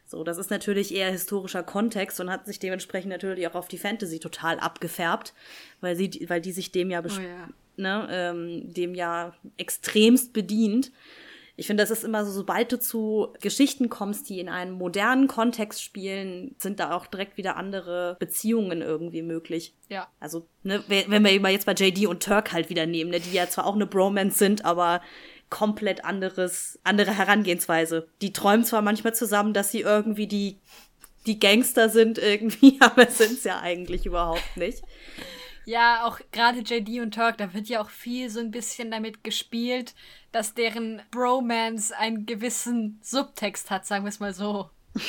So, 0.06 0.23
das 0.23 0.38
ist 0.38 0.50
natürlich 0.50 0.95
eher 0.95 1.12
historischer 1.12 1.63
Kontext 1.63 2.21
und 2.21 2.30
hat 2.30 2.45
sich 2.45 2.60
dementsprechend 2.60 3.10
natürlich 3.12 3.45
auch 3.45 3.56
auf 3.56 3.67
die 3.67 3.78
Fantasy 3.78 4.19
total 4.19 4.58
abgefärbt, 4.58 5.34
weil 5.82 5.97
sie, 5.97 6.26
weil 6.30 6.39
die 6.39 6.54
sich 6.54 6.71
dem 6.71 6.89
ja, 6.89 7.04
oh 7.04 7.21
ja. 7.21 7.50
Ne, 7.76 8.08
ähm, 8.10 8.73
dem 8.73 8.95
ja 8.95 9.34
extremst 9.58 10.32
bedient. 10.32 10.93
Ich 11.60 11.65
finde, 11.65 11.82
das 11.84 11.89
ist 11.89 12.04
immer 12.04 12.24
so, 12.24 12.32
sobald 12.32 12.72
du 12.72 12.80
zu 12.80 13.34
Geschichten 13.41 13.89
kommst, 13.89 14.30
die 14.30 14.39
in 14.39 14.48
einem 14.48 14.74
modernen 14.74 15.28
Kontext 15.28 15.84
spielen, 15.84 16.56
sind 16.60 16.80
da 16.80 16.96
auch 16.96 17.08
direkt 17.08 17.36
wieder 17.36 17.58
andere 17.58 18.15
Beziehungen 18.20 18.84
irgendwie 18.84 19.24
möglich. 19.24 19.74
Ja. 19.89 20.08
Also, 20.20 20.48
ne, 20.62 20.84
wenn 20.88 21.24
wir 21.24 21.32
immer 21.32 21.50
jetzt 21.50 21.65
bei 21.65 21.74
JD 21.74 22.06
und 22.06 22.22
Turk 22.22 22.54
halt 22.54 22.70
wieder 22.70 22.86
nehmen, 22.86 23.10
ne, 23.10 23.20
die 23.20 23.34
ja 23.34 23.50
zwar 23.50 23.65
auch 23.65 23.74
eine 23.74 23.88
Bromance 23.88 24.38
sind, 24.38 24.65
aber 24.65 25.02
komplett 25.50 26.06
anderes, 26.06 26.80
andere 26.84 27.17
Herangehensweise. 27.17 28.08
Die 28.22 28.34
träumen 28.34 28.63
zwar 28.63 28.84
manchmal 28.84 29.15
zusammen, 29.15 29.54
dass 29.54 29.72
sie 29.72 29.82
irgendwie 29.82 30.28
die, 30.28 30.60
die 31.26 31.39
Gangster 31.39 31.89
sind 31.89 32.20
irgendwie, 32.20 32.78
aber 32.82 33.08
sind 33.08 33.34
es 33.34 33.43
ja 33.43 33.60
eigentlich 33.60 34.06
überhaupt 34.06 34.58
nicht. 34.58 34.84
Ja, 35.65 36.06
auch 36.06 36.20
gerade 36.32 36.60
JD 36.60 37.02
und 37.02 37.13
Turk, 37.13 37.38
da 37.38 37.54
wird 37.54 37.67
ja 37.67 37.82
auch 37.82 37.89
viel 37.89 38.30
so 38.30 38.39
ein 38.39 38.52
bisschen 38.52 38.89
damit 38.89 39.26
gespielt, 39.26 39.96
dass 40.38 40.54
deren 40.54 41.02
Bromance 41.10 41.97
einen 41.97 42.28
gewissen 42.28 43.00
Subtext 43.02 43.71
hat, 43.71 43.88
sagen 43.88 44.06
wir 44.06 44.10
es 44.10 44.19
mal 44.19 44.34
so. 44.34 44.69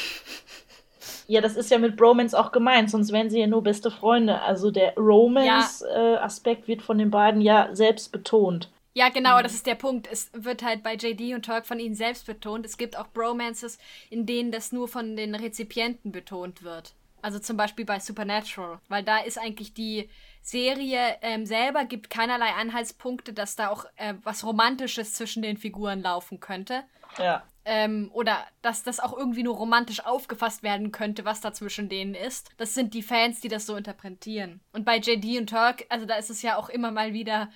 Ja, 1.30 1.42
das 1.42 1.56
ist 1.56 1.70
ja 1.70 1.78
mit 1.78 1.96
Bromance 1.96 2.38
auch 2.38 2.52
gemeint, 2.52 2.90
sonst 2.90 3.12
wären 3.12 3.28
sie 3.28 3.40
ja 3.40 3.46
nur 3.46 3.62
beste 3.62 3.90
Freunde. 3.90 4.40
Also 4.40 4.70
der 4.70 4.94
Romance-Aspekt 4.94 6.60
ja. 6.60 6.64
äh, 6.64 6.68
wird 6.68 6.82
von 6.82 6.96
den 6.96 7.10
beiden 7.10 7.42
ja 7.42 7.68
selbst 7.72 8.12
betont. 8.12 8.70
Ja, 8.94 9.10
genau, 9.10 9.36
mhm. 9.36 9.42
das 9.42 9.52
ist 9.52 9.66
der 9.66 9.74
Punkt. 9.74 10.08
Es 10.10 10.30
wird 10.32 10.62
halt 10.62 10.82
bei 10.82 10.94
JD 10.94 11.34
und 11.34 11.44
Turk 11.44 11.66
von 11.66 11.80
ihnen 11.80 11.94
selbst 11.94 12.26
betont. 12.26 12.64
Es 12.64 12.78
gibt 12.78 12.96
auch 12.96 13.08
Bromances, 13.08 13.78
in 14.08 14.24
denen 14.24 14.50
das 14.50 14.72
nur 14.72 14.88
von 14.88 15.16
den 15.16 15.34
Rezipienten 15.34 16.12
betont 16.12 16.62
wird. 16.62 16.94
Also 17.20 17.38
zum 17.38 17.58
Beispiel 17.58 17.84
bei 17.84 18.00
Supernatural, 18.00 18.78
weil 18.88 19.02
da 19.02 19.18
ist 19.18 19.38
eigentlich 19.38 19.74
die 19.74 20.08
Serie 20.42 21.16
ähm, 21.22 21.46
selber 21.46 21.84
gibt 21.84 22.10
keinerlei 22.10 22.52
Anhaltspunkte, 22.52 23.32
dass 23.32 23.56
da 23.56 23.68
auch 23.68 23.84
äh, 23.96 24.14
was 24.22 24.44
Romantisches 24.44 25.14
zwischen 25.14 25.42
den 25.42 25.56
Figuren 25.56 26.02
laufen 26.02 26.40
könnte. 26.40 26.84
Ja. 27.18 27.42
ähm, 27.64 28.10
oder 28.14 28.46
dass 28.62 28.82
das 28.82 28.98
auch 28.98 29.16
irgendwie 29.16 29.42
nur 29.42 29.56
romantisch 29.56 30.04
aufgefasst 30.04 30.62
werden 30.62 30.90
könnte, 30.90 31.24
was 31.24 31.40
da 31.40 31.52
zwischen 31.52 31.88
denen 31.88 32.14
ist. 32.14 32.50
Das 32.56 32.74
sind 32.74 32.94
die 32.94 33.02
Fans, 33.02 33.40
die 33.40 33.48
das 33.48 33.66
so 33.66 33.76
interpretieren. 33.76 34.60
Und 34.72 34.84
bei 34.84 34.98
JD 34.98 35.38
und 35.38 35.50
Turk, 35.50 35.84
also 35.90 36.06
da 36.06 36.14
ist 36.16 36.30
es 36.30 36.40
ja 36.42 36.56
auch 36.56 36.70
immer 36.70 36.90
mal 36.90 37.12
wieder 37.12 37.50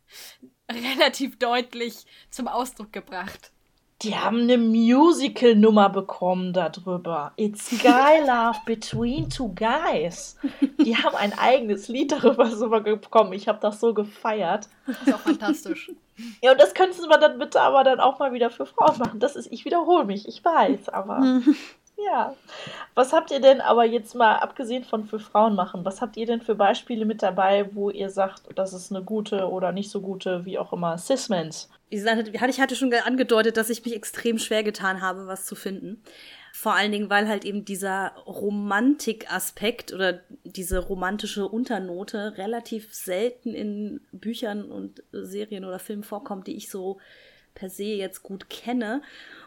relativ 0.70 1.38
deutlich 1.38 2.06
zum 2.30 2.48
Ausdruck 2.48 2.92
gebracht. 2.92 3.52
Die 4.02 4.14
haben 4.14 4.42
eine 4.42 4.58
Musical-Nummer 4.58 5.88
bekommen 5.88 6.52
darüber. 6.52 7.32
It's 7.36 7.68
Guy 7.70 8.20
Love 8.26 8.58
Between 8.64 9.28
Two 9.28 9.52
Guys. 9.54 10.36
Die 10.78 10.96
haben 10.96 11.16
ein 11.16 11.36
eigenes 11.36 11.88
Lied 11.88 12.12
darüber 12.12 12.46
sogar 12.46 12.80
bekommen. 12.80 13.32
Ich 13.32 13.48
habe 13.48 13.58
das 13.60 13.80
so 13.80 13.94
gefeiert. 13.94 14.68
Das 14.86 15.02
ist 15.02 15.14
auch 15.14 15.20
fantastisch. 15.20 15.90
Ja, 16.42 16.50
und 16.50 16.60
das 16.60 16.74
könntest 16.74 17.04
du 17.04 17.08
dann 17.08 17.38
bitte 17.38 17.60
aber 17.60 17.84
dann 17.84 18.00
auch 18.00 18.18
mal 18.18 18.32
wieder 18.32 18.50
für 18.50 18.66
Frauen 18.66 18.98
machen. 18.98 19.20
Das 19.20 19.36
ist, 19.36 19.52
ich 19.52 19.64
wiederhole 19.64 20.04
mich, 20.04 20.26
ich 20.26 20.44
weiß, 20.44 20.88
aber. 20.88 21.42
Ja. 22.04 22.36
Was 22.94 23.12
habt 23.12 23.30
ihr 23.30 23.40
denn 23.40 23.60
aber 23.60 23.84
jetzt 23.84 24.14
mal, 24.14 24.36
abgesehen 24.36 24.84
von 24.84 25.04
für 25.04 25.18
Frauen 25.18 25.54
machen, 25.54 25.84
was 25.84 26.00
habt 26.00 26.16
ihr 26.16 26.26
denn 26.26 26.40
für 26.40 26.54
Beispiele 26.54 27.04
mit 27.04 27.22
dabei, 27.22 27.74
wo 27.74 27.90
ihr 27.90 28.10
sagt, 28.10 28.42
das 28.54 28.72
ist 28.72 28.92
eine 28.92 29.02
gute 29.02 29.48
oder 29.48 29.72
nicht 29.72 29.90
so 29.90 30.00
gute, 30.00 30.44
wie 30.44 30.58
auch 30.58 30.72
immer, 30.72 30.96
Cis-Mens? 30.96 31.68
Ich 31.90 32.60
hatte 32.60 32.76
schon 32.76 32.92
angedeutet, 32.92 33.56
dass 33.56 33.70
ich 33.70 33.84
mich 33.84 33.94
extrem 33.94 34.38
schwer 34.38 34.62
getan 34.62 35.00
habe, 35.00 35.26
was 35.26 35.44
zu 35.46 35.54
finden. 35.54 36.02
Vor 36.52 36.74
allen 36.74 36.92
Dingen, 36.92 37.10
weil 37.10 37.28
halt 37.28 37.44
eben 37.44 37.64
dieser 37.64 38.12
Romantikaspekt 38.26 39.92
oder 39.92 40.20
diese 40.44 40.78
romantische 40.78 41.46
Unternote 41.46 42.36
relativ 42.36 42.94
selten 42.94 43.54
in 43.54 44.00
Büchern 44.12 44.70
und 44.70 45.02
Serien 45.12 45.64
oder 45.64 45.78
Filmen 45.78 46.04
vorkommt, 46.04 46.46
die 46.46 46.56
ich 46.56 46.70
so 46.70 46.98
per 47.58 47.70
se 47.70 47.84
jetzt 47.84 48.22
gut 48.22 48.48
kenne. 48.48 49.02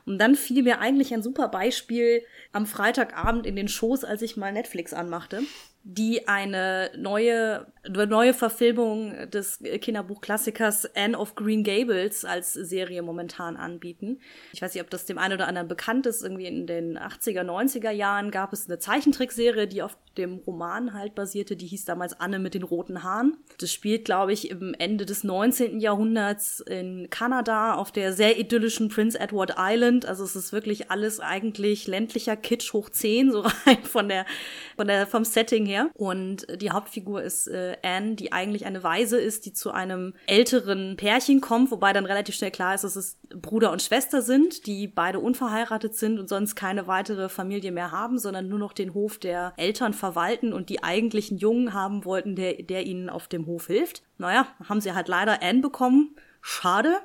Und 0.05 0.17
dann 0.19 0.35
fiel 0.35 0.63
mir 0.63 0.79
eigentlich 0.79 1.13
ein 1.13 1.23
super 1.23 1.47
Beispiel 1.47 2.23
am 2.51 2.65
Freitagabend 2.65 3.45
in 3.45 3.55
den 3.55 3.67
Shows, 3.67 4.03
als 4.03 4.21
ich 4.21 4.37
mal 4.37 4.51
Netflix 4.51 4.93
anmachte 4.93 5.41
die 5.83 6.27
eine 6.27 6.91
neue, 6.95 7.65
neue 7.87 8.33
Verfilmung 8.35 9.29
des 9.31 9.59
Kinderbuchklassikers 9.59 10.95
Anne 10.95 11.17
of 11.17 11.33
Green 11.33 11.63
Gables 11.63 12.23
als 12.23 12.53
Serie 12.53 13.01
momentan 13.01 13.57
anbieten. 13.57 14.19
Ich 14.53 14.61
weiß 14.61 14.75
nicht, 14.75 14.83
ob 14.83 14.91
das 14.91 15.05
dem 15.05 15.17
einen 15.17 15.33
oder 15.33 15.47
anderen 15.47 15.67
bekannt 15.67 16.05
ist. 16.05 16.21
Irgendwie 16.21 16.45
in 16.45 16.67
den 16.67 16.99
80er, 16.99 17.41
90er 17.41 17.89
Jahren 17.89 18.29
gab 18.29 18.53
es 18.53 18.67
eine 18.67 18.77
Zeichentrickserie, 18.77 19.67
die 19.67 19.81
auf 19.81 19.97
dem 20.17 20.37
Roman 20.45 20.93
halt 20.93 21.15
basierte. 21.15 21.55
Die 21.55 21.67
hieß 21.67 21.85
damals 21.85 22.19
Anne 22.19 22.37
mit 22.37 22.53
den 22.53 22.63
roten 22.63 23.01
Haaren. 23.01 23.37
Das 23.57 23.73
spielt, 23.73 24.05
glaube 24.05 24.33
ich, 24.33 24.51
im 24.51 24.75
Ende 24.77 25.07
des 25.07 25.23
19. 25.23 25.79
Jahrhunderts 25.79 26.59
in 26.59 27.09
Kanada 27.09 27.73
auf 27.73 27.91
der 27.91 28.13
sehr 28.13 28.37
idyllischen 28.37 28.89
Prince 28.89 29.19
Edward 29.19 29.55
Island. 29.57 30.05
Also 30.05 30.23
es 30.25 30.35
ist 30.35 30.53
wirklich 30.53 30.91
alles 30.91 31.19
eigentlich 31.19 31.87
ländlicher 31.87 32.35
Kitsch 32.35 32.73
hoch 32.73 32.89
10, 32.89 33.31
so 33.31 33.39
rein 33.65 33.83
von 33.83 34.09
der, 34.09 34.27
von 34.75 34.85
der, 34.87 35.07
vom 35.07 35.25
Setting 35.25 35.70
her. 35.71 35.89
Und 35.93 36.45
die 36.61 36.71
Hauptfigur 36.71 37.21
ist 37.21 37.47
äh, 37.47 37.77
Anne, 37.83 38.15
die 38.15 38.31
eigentlich 38.31 38.65
eine 38.65 38.83
Waise 38.83 39.19
ist, 39.19 39.45
die 39.45 39.53
zu 39.53 39.71
einem 39.71 40.13
älteren 40.27 40.97
Pärchen 40.97 41.41
kommt, 41.41 41.71
wobei 41.71 41.93
dann 41.93 42.05
relativ 42.05 42.35
schnell 42.35 42.51
klar 42.51 42.75
ist, 42.75 42.83
dass 42.83 42.95
es 42.95 43.17
Bruder 43.29 43.71
und 43.71 43.81
Schwester 43.81 44.21
sind, 44.21 44.65
die 44.67 44.87
beide 44.87 45.19
unverheiratet 45.19 45.95
sind 45.95 46.19
und 46.19 46.27
sonst 46.27 46.55
keine 46.55 46.87
weitere 46.87 47.29
Familie 47.29 47.71
mehr 47.71 47.91
haben, 47.91 48.19
sondern 48.19 48.47
nur 48.47 48.59
noch 48.59 48.73
den 48.73 48.93
Hof 48.93 49.17
der 49.17 49.53
Eltern 49.57 49.93
verwalten 49.93 50.53
und 50.53 50.69
die 50.69 50.83
eigentlichen 50.83 51.37
Jungen 51.37 51.73
haben 51.73 52.05
wollten, 52.05 52.35
der, 52.35 52.63
der 52.63 52.85
ihnen 52.85 53.09
auf 53.09 53.27
dem 53.27 53.45
Hof 53.45 53.67
hilft. 53.67 54.03
Naja, 54.17 54.47
haben 54.67 54.81
sie 54.81 54.93
halt 54.93 55.07
leider 55.07 55.41
Anne 55.41 55.61
bekommen. 55.61 56.15
Schade. 56.41 56.97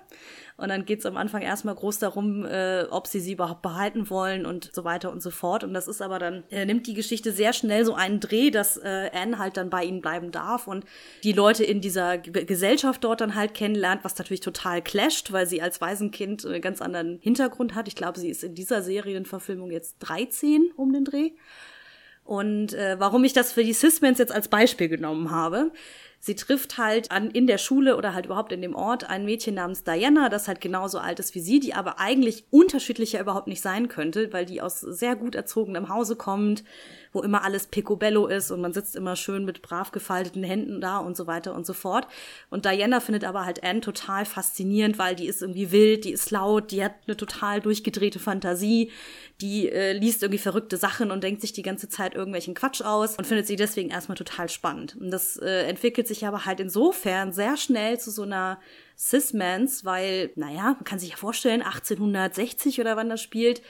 Und 0.57 0.71
dann 0.71 0.87
geht's 0.87 1.05
am 1.05 1.19
Anfang 1.19 1.43
erstmal 1.43 1.75
groß 1.75 1.99
darum, 1.99 2.47
äh, 2.47 2.85
ob 2.91 3.07
sie 3.07 3.21
sie 3.21 3.33
überhaupt 3.33 3.61
behalten 3.61 4.09
wollen 4.09 4.47
und 4.47 4.71
so 4.73 4.85
weiter 4.85 5.13
und 5.13 5.23
so 5.23 5.31
fort. 5.31 5.65
Und 5.65 5.75
das 5.75 5.87
ist 5.87 6.01
aber 6.01 6.19
dann, 6.19 6.45
äh, 6.51 6.65
nimmt 6.65 6.87
die 6.87 6.95
Geschichte 6.95 7.33
sehr 7.33 7.53
schnell 7.53 7.85
so 7.85 7.95
einen 7.95 8.21
Dreh, 8.21 8.51
dass 8.51 8.79
äh, 8.79 9.11
Anne 9.13 9.39
halt 9.39 9.59
dann 9.59 9.69
bei 9.69 9.85
ihnen 9.85 10.01
bleiben 10.01 10.31
darf 10.31 10.67
und 10.67 10.87
die 11.25 11.33
Leute 11.33 11.63
in 11.63 11.83
dieser 11.83 12.17
G 12.17 12.45
Gesellschaft 12.45 13.05
dort 13.05 13.21
dann 13.21 13.35
halt 13.35 13.53
kennenlernt, 13.53 14.03
was 14.03 14.17
natürlich 14.17 14.41
total 14.41 14.81
clasht, 14.81 15.31
weil 15.31 15.47
sie 15.47 15.61
als 15.61 15.81
Waisenkind 15.83 16.47
einen 16.47 16.63
ganz 16.63 16.81
anderen 16.81 17.19
Hintergrund 17.21 17.75
hat. 17.75 17.87
Ich 17.87 17.97
glaube, 17.97 18.19
sie 18.19 18.31
ist 18.31 18.43
in 18.43 18.55
dieser 18.55 18.83
Serienverfilmung 18.83 19.71
jetzt 19.71 19.97
13 20.01 20.71
um 20.77 20.93
den 20.93 21.05
Dreh. 21.05 21.33
Und 22.25 22.75
äh, 22.75 22.97
warum 22.99 23.23
ich 23.25 23.35
das 23.35 23.53
für 23.53 23.63
die 23.63 23.73
Cis-Mens 23.73 24.19
jetzt 24.19 24.33
als 24.33 24.49
Beispiel 24.49 24.89
genommen 24.89 25.31
habe, 25.31 25.71
sie 26.27 26.35
trifft 26.35 26.77
halt 26.77 27.13
an, 27.13 27.31
in 27.31 27.47
der 27.47 27.57
Schule 27.57 27.97
oder 27.97 28.13
halt 28.13 28.27
überhaupt 28.27 28.51
in 28.51 28.61
dem 28.61 28.75
Ort 28.75 29.09
ein 29.09 29.25
Mädchen 29.25 29.55
namens 29.55 29.85
Diana, 29.85 30.29
das 30.29 30.49
halt 30.49 30.61
genauso 30.61 30.99
alt 30.99 31.21
ist 31.21 31.37
wie 31.37 31.41
sie, 31.41 31.61
die 31.61 31.73
aber 31.73 32.01
eigentlich 32.01 32.45
unterschiedlicher 32.51 33.21
überhaupt 33.21 33.47
nicht 33.47 33.63
sein 33.63 33.87
könnte, 33.87 34.33
weil 34.33 34.45
die 34.45 34.61
aus 34.61 34.81
sehr 34.81 35.15
gut 35.15 35.37
erzogenem 35.37 35.89
Hause 35.89 36.17
kommt, 36.17 36.65
wo 37.17 37.23
immer 37.23 37.43
alles 37.43 37.67
picobello 37.67 38.27
ist 38.27 38.51
und 38.51 38.61
man 38.61 38.75
sitzt 38.75 38.95
immer 38.95 39.17
schön 39.17 39.47
mit 39.47 39.63
brav 39.63 39.91
gefalteten 39.91 40.45
Händen 40.45 40.83
da 40.83 40.99
und 40.99 41.17
so 41.17 41.27
weiter 41.27 41.55
und 41.55 41.65
so 41.65 41.73
fort. 41.73 42.07
Und 42.51 42.67
Diana 42.67 43.01
findet 43.01 43.25
aber 43.25 43.47
halt 43.47 43.65
Anne 43.65 43.81
total 43.81 44.27
faszinierend, 44.27 44.99
weil 44.99 45.17
die 45.17 45.27
ist 45.27 45.41
irgendwie 45.41 45.73
wild, 45.73 46.05
die 46.05 46.13
ist 46.13 46.31
laut, 46.31 46.71
die 46.73 46.85
hat 46.85 46.93
eine 47.07 47.17
total 47.17 47.63
durchgedrehte 47.63 48.19
Fantasie, 48.19 48.91
die 49.41 49.71
äh, 49.71 49.93
liest 49.93 50.23
irgendwie 50.23 50.39
verrückte 50.39 50.77
Sachen 50.77 51.11
und 51.11 51.25
denkt 51.25 51.41
sich 51.41 51.55
die 51.55 51.63
ganze 51.63 51.89
Zeit 51.89 52.15
irgendwelchen 52.15 52.55
Quatsch 52.55 52.83
aus 52.83 53.17
und 53.17 53.27
findet 53.27 53.47
sie 53.47 53.57
deswegen 53.57 53.89
erstmal 53.89 54.19
total 54.19 54.51
spannend. 54.51 54.95
Und 55.01 55.11
das 55.11 55.39
äh, 55.39 55.63
entwickelt 55.67 56.07
sich 56.07 56.27
aber 56.27 56.45
halt 56.45 56.61
insofern 56.61 57.33
sehr 57.33 57.57
schnell 57.57 57.99
zu 57.99 58.11
so 58.11 58.23
einer 58.23 58.59
Cis-Mans, 58.99 59.85
weil, 59.85 60.31
naja, 60.37 60.75
man 60.75 60.85
kann 60.85 60.99
sich 60.99 61.11
ja 61.11 61.17
vorstellen, 61.17 61.63
1860 61.63 62.81
oder 62.81 62.97
wann 62.97 63.09
das 63.09 63.23
spielt, 63.23 63.63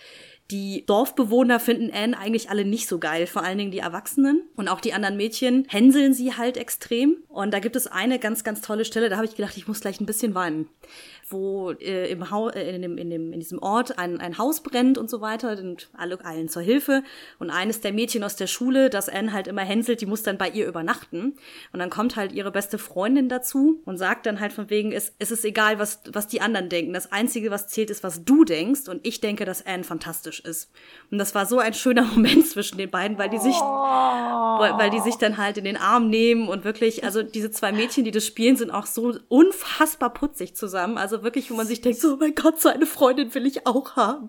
die 0.51 0.85
Dorfbewohner 0.87 1.59
finden 1.59 1.91
Anne 1.93 2.17
eigentlich 2.17 2.51
alle 2.51 2.65
nicht 2.65 2.89
so 2.89 2.99
geil, 2.99 3.27
vor 3.27 3.43
allen 3.43 3.59
Dingen 3.59 3.71
die 3.73 3.79
Erwachsenen. 3.79 4.43
Und 4.55 4.69
auch 4.69 4.81
die 4.81 4.93
anderen 4.93 5.17
Mädchen 5.17 5.67
hänseln 5.69 6.15
sie 6.15 6.35
halt 6.35 6.57
extrem. 6.57 7.17
Und 7.29 7.53
da 7.53 7.59
gibt 7.59 7.77
es 7.77 7.87
eine 7.87 8.19
ganz, 8.19 8.45
ganz 8.45 8.61
tolle 8.61 8.85
Stelle, 8.85 9.09
da 9.09 9.17
habe 9.17 9.27
ich 9.27 9.35
gedacht, 9.35 9.57
ich 9.57 9.67
muss 9.67 9.81
gleich 9.81 10.01
ein 10.01 10.07
bisschen 10.07 10.35
weinen 10.35 10.69
wo 11.29 11.73
äh, 11.73 12.11
im 12.11 12.31
Haus, 12.31 12.55
äh, 12.55 12.75
in, 12.75 12.83
dem, 12.83 12.99
in, 12.99 13.11
dem, 13.11 13.33
in 13.33 13.41
diesem 13.41 13.59
Ort 13.59 13.99
ein, 13.99 14.21
ein 14.21 14.39
Haus 14.39 14.63
brennt 14.63 14.99
und 14.99 15.11
so 15.11 15.21
weiter, 15.21 15.59
und 15.59 15.89
alle 15.93 16.25
eilen 16.25 16.49
zur 16.49 16.63
Hilfe. 16.63 17.03
Und 17.39 17.51
eines 17.51 17.81
der 17.81 17.93
Mädchen 17.93 18.23
aus 18.23 18.37
der 18.37 18.47
Schule, 18.47 18.91
das 18.91 19.09
Anne 19.09 19.33
halt 19.33 19.49
immer 19.49 19.63
hänselt, 19.63 20.01
die 20.01 20.07
muss 20.07 20.23
dann 20.23 20.39
bei 20.39 20.49
ihr 20.49 20.67
übernachten. 20.67 21.37
Und 21.73 21.81
dann 21.81 21.91
kommt 21.91 22.17
halt 22.17 22.33
ihre 22.33 22.51
beste 22.51 22.79
Freundin 22.79 23.29
dazu 23.29 23.81
und 23.85 23.97
sagt 23.99 24.27
dann 24.27 24.41
halt 24.41 24.53
von 24.53 24.71
wegen, 24.71 24.93
es, 24.93 25.15
es 25.19 25.31
ist 25.31 25.45
egal, 25.45 25.79
was, 25.79 26.01
was 26.13 26.29
die 26.29 26.41
anderen 26.41 26.69
denken. 26.69 26.93
Das 26.93 27.11
Einzige, 27.13 27.51
was 27.51 27.69
zählt, 27.69 27.91
ist, 27.91 28.03
was 28.03 28.25
du 28.25 28.45
denkst. 28.45 28.89
Und 28.89 29.07
ich 29.07 29.21
denke, 29.21 29.45
dass 29.45 29.67
Anne 29.67 29.85
fantastisch 29.85 30.41
ist. 30.41 30.71
Und 31.11 31.19
das 31.19 31.35
war 31.35 31.47
so 31.47 31.59
ein 31.59 31.75
schöner 31.75 32.03
Moment 32.15 32.47
zwischen 32.47 32.79
den 32.79 32.91
beiden, 32.91 33.19
weil 33.19 33.31
die 33.31 33.39
sich, 33.39 33.57
oh. 33.57 33.65
weil, 34.59 34.79
weil 34.79 34.91
die 34.91 35.01
sich 35.01 35.17
dann 35.17 35.37
halt 35.37 35.59
in 35.59 35.65
den 35.65 35.77
Arm 35.77 36.09
nehmen 36.09 36.49
und 36.49 36.65
wirklich, 36.65 37.05
also 37.05 37.23
diese 37.23 37.51
zwei 37.51 37.73
Mädchen, 37.73 38.05
die 38.05 38.11
das 38.11 38.25
spielen, 38.27 38.57
sind 38.57 38.71
auch 38.71 38.87
so 38.87 39.15
unfassbar 39.29 40.13
putzig 40.13 40.55
zusammen. 40.55 40.99
Also 40.99 41.16
also 41.17 41.25
wirklich, 41.25 41.51
wo 41.51 41.55
man 41.55 41.67
sich 41.67 41.81
denkt, 41.81 41.99
so, 41.99 42.15
oh 42.15 42.17
mein 42.21 42.35
Gott, 42.35 42.61
so 42.61 42.69
eine 42.69 42.85
Freundin 42.85 43.35
will 43.35 43.47
ich 43.47 43.67
auch 43.67 43.97
haben. 43.97 44.29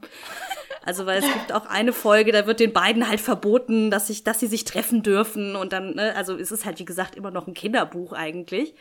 Also, 0.86 1.06
weil 1.06 1.20
es 1.20 1.26
gibt 1.26 1.52
auch 1.52 1.66
eine 1.66 1.92
Folge, 1.92 2.32
da 2.32 2.48
wird 2.48 2.62
den 2.62 2.72
beiden 2.72 3.10
halt 3.10 3.20
verboten, 3.20 3.92
dass 3.92 4.08
sich, 4.08 4.24
dass 4.24 4.40
sie 4.40 4.48
sich 4.48 4.64
treffen 4.64 5.04
dürfen 5.04 5.58
und 5.58 5.74
dann, 5.74 5.96
ne, 5.96 6.16
also 6.16 6.38
es 6.38 6.50
ist 6.50 6.66
halt, 6.66 6.80
wie 6.80 6.86
gesagt, 6.86 7.16
immer 7.16 7.30
noch 7.30 7.46
ein 7.46 7.54
Kinderbuch 7.54 8.14
eigentlich 8.14 8.74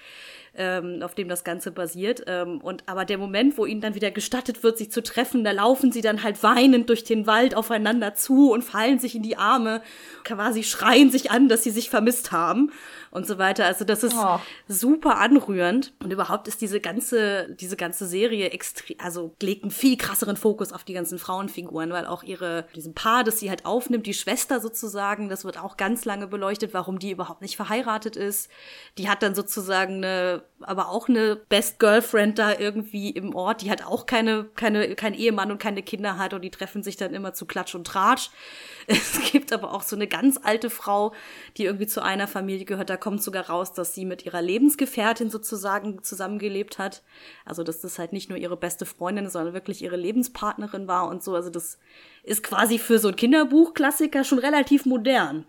ähm, 0.57 1.03
auf 1.03 1.14
dem 1.14 1.29
das 1.29 1.45
Ganze 1.45 1.71
basiert. 1.71 2.25
Ähm, 2.27 2.61
und 2.61 2.85
aber 2.87 3.05
der 3.05 3.19
Moment, 3.19 3.59
wo 3.59 3.66
ihnen 3.66 3.81
dann 3.81 3.95
wieder 3.95 4.11
gestattet 4.11 4.62
wird, 4.62 4.79
sich 4.79 4.90
zu 4.90 5.03
treffen, 5.03 5.45
da 5.45 5.51
laufen 5.51 5.92
sie 5.92 6.01
dann 6.01 6.23
halt 6.23 6.42
weinend 6.42 6.88
durch 6.88 7.05
den 7.05 7.27
Wald 7.27 7.55
aufeinander 7.55 8.14
zu 8.14 8.51
und 8.53 8.62
fallen 8.62 8.99
sich 8.99 9.14
in 9.14 9.23
die 9.23 9.37
Arme, 9.37 9.83
quasi 10.25 10.62
schreien 10.62 11.11
sich 11.11 11.31
an, 11.31 11.49
dass 11.49 11.62
sie 11.62 11.71
sich 11.71 11.90
vermisst 11.90 12.33
haben 12.33 12.73
und 13.16 13.26
so 13.26 13.38
weiter. 13.38 13.64
Also 13.64 13.85
das 13.85 14.02
ist 14.02 14.14
oh. 14.16 14.38
super 14.68 15.18
anrührend 15.18 15.92
und 16.02 16.12
überhaupt 16.12 16.46
ist 16.48 16.61
diese 16.61 16.81
ganze 16.81 17.48
diese 17.55 17.76
ganze 17.76 18.07
Serie 18.07 18.50
extrem, 18.50 18.98
also 19.00 19.35
legt 19.42 19.64
einen 19.64 19.70
viel 19.70 19.96
krasseren 19.96 20.37
Fokus 20.37 20.72
auf 20.72 20.85
die 20.85 20.92
ganzen 20.92 21.18
Frauenfiguren, 21.18 21.90
weil 21.90 22.07
auch 22.07 22.22
ihre 22.22 22.66
diesem 22.76 22.94
Paar, 22.94 23.24
das 23.24 23.40
sie 23.40 23.50
halt 23.50 23.64
aufnimmt, 23.64 24.07
die 24.07 24.14
Schwester 24.14 24.61
sozusagen, 24.61 25.29
das 25.29 25.44
wird 25.44 25.59
auch 25.59 25.76
ganz 25.76 26.05
lange 26.05 26.26
beleuchtet, 26.26 26.74
warum 26.74 26.98
die 26.98 27.11
überhaupt 27.11 27.40
nicht 27.40 27.57
verheiratet 27.57 28.16
ist. 28.16 28.50
Die 28.98 29.09
hat 29.09 29.22
dann 29.22 29.35
sozusagen 29.35 29.96
eine 29.96 30.42
aber 30.61 30.88
auch 30.88 31.09
eine 31.09 31.37
Best 31.37 31.79
Girlfriend 31.79 32.38
da 32.38 32.59
irgendwie 32.59 33.11
im 33.11 33.35
Ort, 33.35 33.62
die 33.62 33.70
hat 33.70 33.85
auch 33.85 34.07
keine, 34.07 34.44
keine, 34.57 34.94
kein 34.94 35.14
Ehemann 35.14 35.50
und 35.50 35.59
keine 35.59 35.83
Kinder 35.83 36.18
hat 36.18 36.35
und 36.35 36.42
die 36.42 36.50
treffen 36.50 36.83
sich 36.83 36.96
dann 36.96 37.14
immer 37.14 37.35
zu 37.35 37.46
Klatsch 37.46 37.74
und 37.74 37.87
Tratsch. 37.87 38.31
Es 38.88 39.20
gibt 39.33 39.52
aber 39.52 39.72
auch 39.72 39.83
so 39.83 39.96
eine 39.96 40.07
ganz 40.07 40.38
alte 40.40 40.70
Frau, 40.70 41.12
die 41.57 41.64
irgendwie 41.64 41.88
zu 41.88 42.02
einer 42.05 42.29
Familie 42.29 42.64
gehört. 42.64 42.88
Da 42.88 42.96
kommt 43.07 43.23
sogar 43.23 43.49
raus, 43.49 43.73
dass 43.73 43.95
sie 43.95 44.05
mit 44.05 44.27
ihrer 44.27 44.42
Lebensgefährtin 44.42 45.31
sozusagen 45.31 46.03
zusammengelebt 46.03 46.81
hat. 46.81 47.05
Also, 47.45 47.62
dass 47.62 47.81
das 47.81 48.00
halt 48.00 48.13
nicht 48.13 48.31
nur 48.31 48.37
ihre 48.37 48.57
beste 48.57 48.85
Freundin, 48.85 49.31
sondern 49.31 49.54
wirklich 49.54 49.81
ihre 49.81 49.94
Lebenspartnerin 49.94 50.88
war 50.88 51.07
und 51.07 51.23
so. 51.23 51.37
Also, 51.37 51.48
das 51.48 51.79
ist 52.25 52.42
quasi 52.42 52.81
für 52.81 52.98
so 52.98 53.07
ein 53.07 53.15
Kinderbuchklassiker 53.15 54.25
schon 54.25 54.40
relativ 54.40 54.87
modern. 54.87 55.44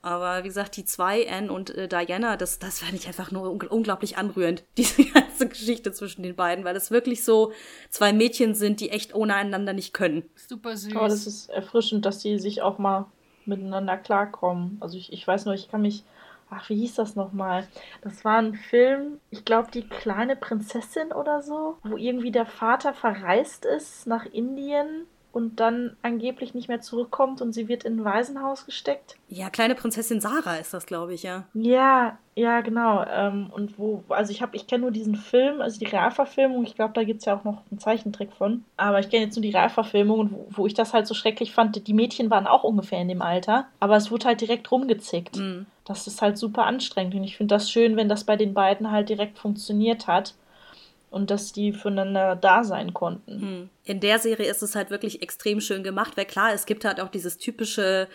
Aber 0.00 0.44
wie 0.44 0.46
gesagt, 0.46 0.76
die 0.76 0.84
zwei, 0.84 1.28
Anne 1.28 1.52
und 1.52 1.70
äh, 1.70 1.88
Diana, 1.88 2.36
das, 2.36 2.60
das 2.60 2.78
fand 2.78 2.94
ich 2.94 3.08
einfach 3.08 3.32
nur 3.32 3.50
un 3.50 3.60
unglaublich 3.62 4.16
anrührend, 4.16 4.62
diese 4.76 5.04
ganze 5.04 5.48
Geschichte 5.48 5.90
zwischen 5.90 6.22
den 6.22 6.36
beiden, 6.36 6.64
weil 6.64 6.76
es 6.76 6.92
wirklich 6.92 7.24
so 7.24 7.52
zwei 7.90 8.12
Mädchen 8.12 8.54
sind, 8.54 8.78
die 8.78 8.90
echt 8.90 9.12
ohne 9.12 9.34
einander 9.34 9.72
nicht 9.72 9.92
können. 9.92 10.22
Super 10.36 10.76
süß. 10.76 10.94
Aber 10.94 11.08
das 11.08 11.26
ist 11.26 11.50
erfrischend, 11.50 12.06
dass 12.06 12.20
die 12.20 12.38
sich 12.38 12.62
auch 12.62 12.78
mal 12.78 13.06
miteinander 13.44 13.96
klarkommen. 13.96 14.76
Also 14.78 14.96
ich, 14.96 15.12
ich 15.12 15.26
weiß 15.26 15.46
nur, 15.46 15.54
ich 15.56 15.68
kann 15.68 15.82
mich. 15.82 16.04
Ach, 16.54 16.68
wie 16.68 16.76
hieß 16.76 16.96
das 16.96 17.16
nochmal? 17.16 17.66
Das 18.02 18.24
war 18.24 18.38
ein 18.38 18.54
Film, 18.54 19.20
ich 19.30 19.44
glaube, 19.44 19.70
die 19.72 19.88
kleine 19.88 20.36
Prinzessin 20.36 21.12
oder 21.12 21.42
so, 21.42 21.78
wo 21.82 21.96
irgendwie 21.96 22.30
der 22.30 22.46
Vater 22.46 22.94
verreist 22.94 23.64
ist 23.64 24.06
nach 24.06 24.26
Indien 24.26 25.06
und 25.32 25.60
dann 25.60 25.96
angeblich 26.02 26.54
nicht 26.54 26.68
mehr 26.68 26.80
zurückkommt 26.80 27.40
und 27.40 27.52
sie 27.52 27.66
wird 27.68 27.84
in 27.84 28.00
ein 28.00 28.04
Waisenhaus 28.04 28.66
gesteckt. 28.66 29.16
Ja, 29.28 29.48
kleine 29.48 29.74
Prinzessin 29.74 30.20
Sarah 30.20 30.56
ist 30.56 30.74
das, 30.74 30.86
glaube 30.86 31.14
ich, 31.14 31.22
ja. 31.22 31.44
Ja, 31.54 32.18
ja, 32.34 32.60
genau. 32.60 33.04
Ähm, 33.10 33.50
und 33.50 33.78
wo, 33.78 34.04
also 34.08 34.30
ich 34.30 34.42
habe, 34.42 34.56
ich 34.56 34.66
kenne 34.66 34.82
nur 34.82 34.90
diesen 34.90 35.16
Film, 35.16 35.60
also 35.60 35.78
die 35.78 35.86
Realverfilmung, 35.86 36.64
ich 36.64 36.74
glaube, 36.74 36.92
da 36.94 37.02
gibt 37.04 37.20
es 37.20 37.24
ja 37.24 37.36
auch 37.36 37.44
noch 37.44 37.62
einen 37.70 37.80
Zeichentrick 37.80 38.32
von. 38.32 38.64
Aber 38.76 39.00
ich 39.00 39.08
kenne 39.08 39.24
jetzt 39.24 39.36
nur 39.36 39.42
die 39.42 39.50
Realverfilmung 39.50 40.20
und 40.20 40.32
wo, 40.32 40.46
wo, 40.50 40.66
ich 40.66 40.74
das 40.74 40.92
halt 40.92 41.06
so 41.06 41.14
schrecklich 41.14 41.52
fand, 41.52 41.86
die 41.86 41.94
Mädchen 41.94 42.30
waren 42.30 42.46
auch 42.46 42.62
ungefähr 42.62 43.00
in 43.00 43.08
dem 43.08 43.22
Alter, 43.22 43.66
aber 43.80 43.96
es 43.96 44.10
wurde 44.10 44.26
halt 44.26 44.40
direkt 44.40 44.70
rumgezickt. 44.70 45.36
Mhm. 45.36 45.66
Das 45.84 46.06
ist 46.06 46.22
halt 46.22 46.38
super 46.38 46.64
anstrengend 46.64 47.14
und 47.14 47.24
ich 47.24 47.36
finde 47.36 47.54
das 47.54 47.70
schön, 47.70 47.96
wenn 47.96 48.08
das 48.08 48.24
bei 48.24 48.36
den 48.36 48.54
beiden 48.54 48.90
halt 48.90 49.08
direkt 49.08 49.38
funktioniert 49.38 50.06
hat 50.06 50.34
und 51.10 51.30
dass 51.30 51.52
die 51.52 51.72
füreinander 51.72 52.36
da 52.36 52.64
sein 52.64 52.94
konnten. 52.94 53.40
Hm. 53.40 53.70
In 53.84 54.00
der 54.00 54.18
Serie 54.18 54.50
ist 54.50 54.62
es 54.62 54.74
halt 54.74 54.90
wirklich 54.90 55.22
extrem 55.22 55.60
schön 55.60 55.82
gemacht, 55.82 56.16
weil 56.16 56.24
klar, 56.24 56.52
es 56.52 56.66
gibt 56.66 56.84
halt 56.84 57.00
auch 57.00 57.08
dieses 57.08 57.36
typische 57.36 58.08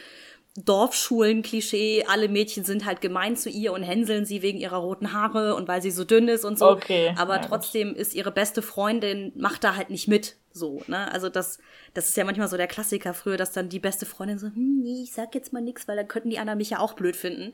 Dorfschulen-Klischee, 0.58 2.06
alle 2.08 2.28
Mädchen 2.28 2.64
sind 2.64 2.86
halt 2.86 3.00
gemein 3.00 3.36
zu 3.38 3.50
ihr 3.50 3.74
und 3.74 3.84
hänseln 3.84 4.26
sie 4.26 4.42
wegen 4.42 4.58
ihrer 4.58 4.78
roten 4.78 5.14
Haare 5.14 5.56
und 5.56 5.68
weil 5.68 5.84
sie 5.84 5.92
so 5.92 6.04
dünn 6.04 6.28
ist 6.28 6.46
und 6.46 6.58
so. 6.58 6.70
Okay. 6.70 7.14
Aber 7.16 7.36
ja, 7.36 7.42
trotzdem 7.42 7.94
ist 7.94 8.16
ihre 8.16 8.32
beste 8.32 8.64
Freundin, 8.64 9.32
macht 9.36 9.64
da 9.64 9.76
halt 9.76 9.92
nicht 9.92 10.08
mit. 10.08 10.36
So, 10.52 10.82
ne? 10.88 11.12
Also 11.12 11.30
das, 11.30 11.60
das 11.94 12.10
ist 12.10 12.18
ja 12.18 12.24
manchmal 12.24 12.48
so 12.48 12.58
der 12.58 12.68
Klassiker 12.68 13.14
früher, 13.14 13.38
dass 13.38 13.52
dann 13.52 13.70
die 13.70 13.80
beste 13.80 14.08
Freundin 14.08 14.40
so, 14.40 14.48
hm, 14.48 14.82
nee, 14.82 15.04
ich 15.04 15.14
sag 15.14 15.36
jetzt 15.36 15.54
mal 15.54 15.62
nix, 15.62 15.88
weil 15.88 15.96
dann 15.96 16.08
könnten 16.08 16.32
die 16.32 16.40
anderen 16.40 16.58
mich 16.58 16.72
ja 16.72 16.80
auch 16.80 16.94
blöd 16.94 17.16
finden. 17.16 17.54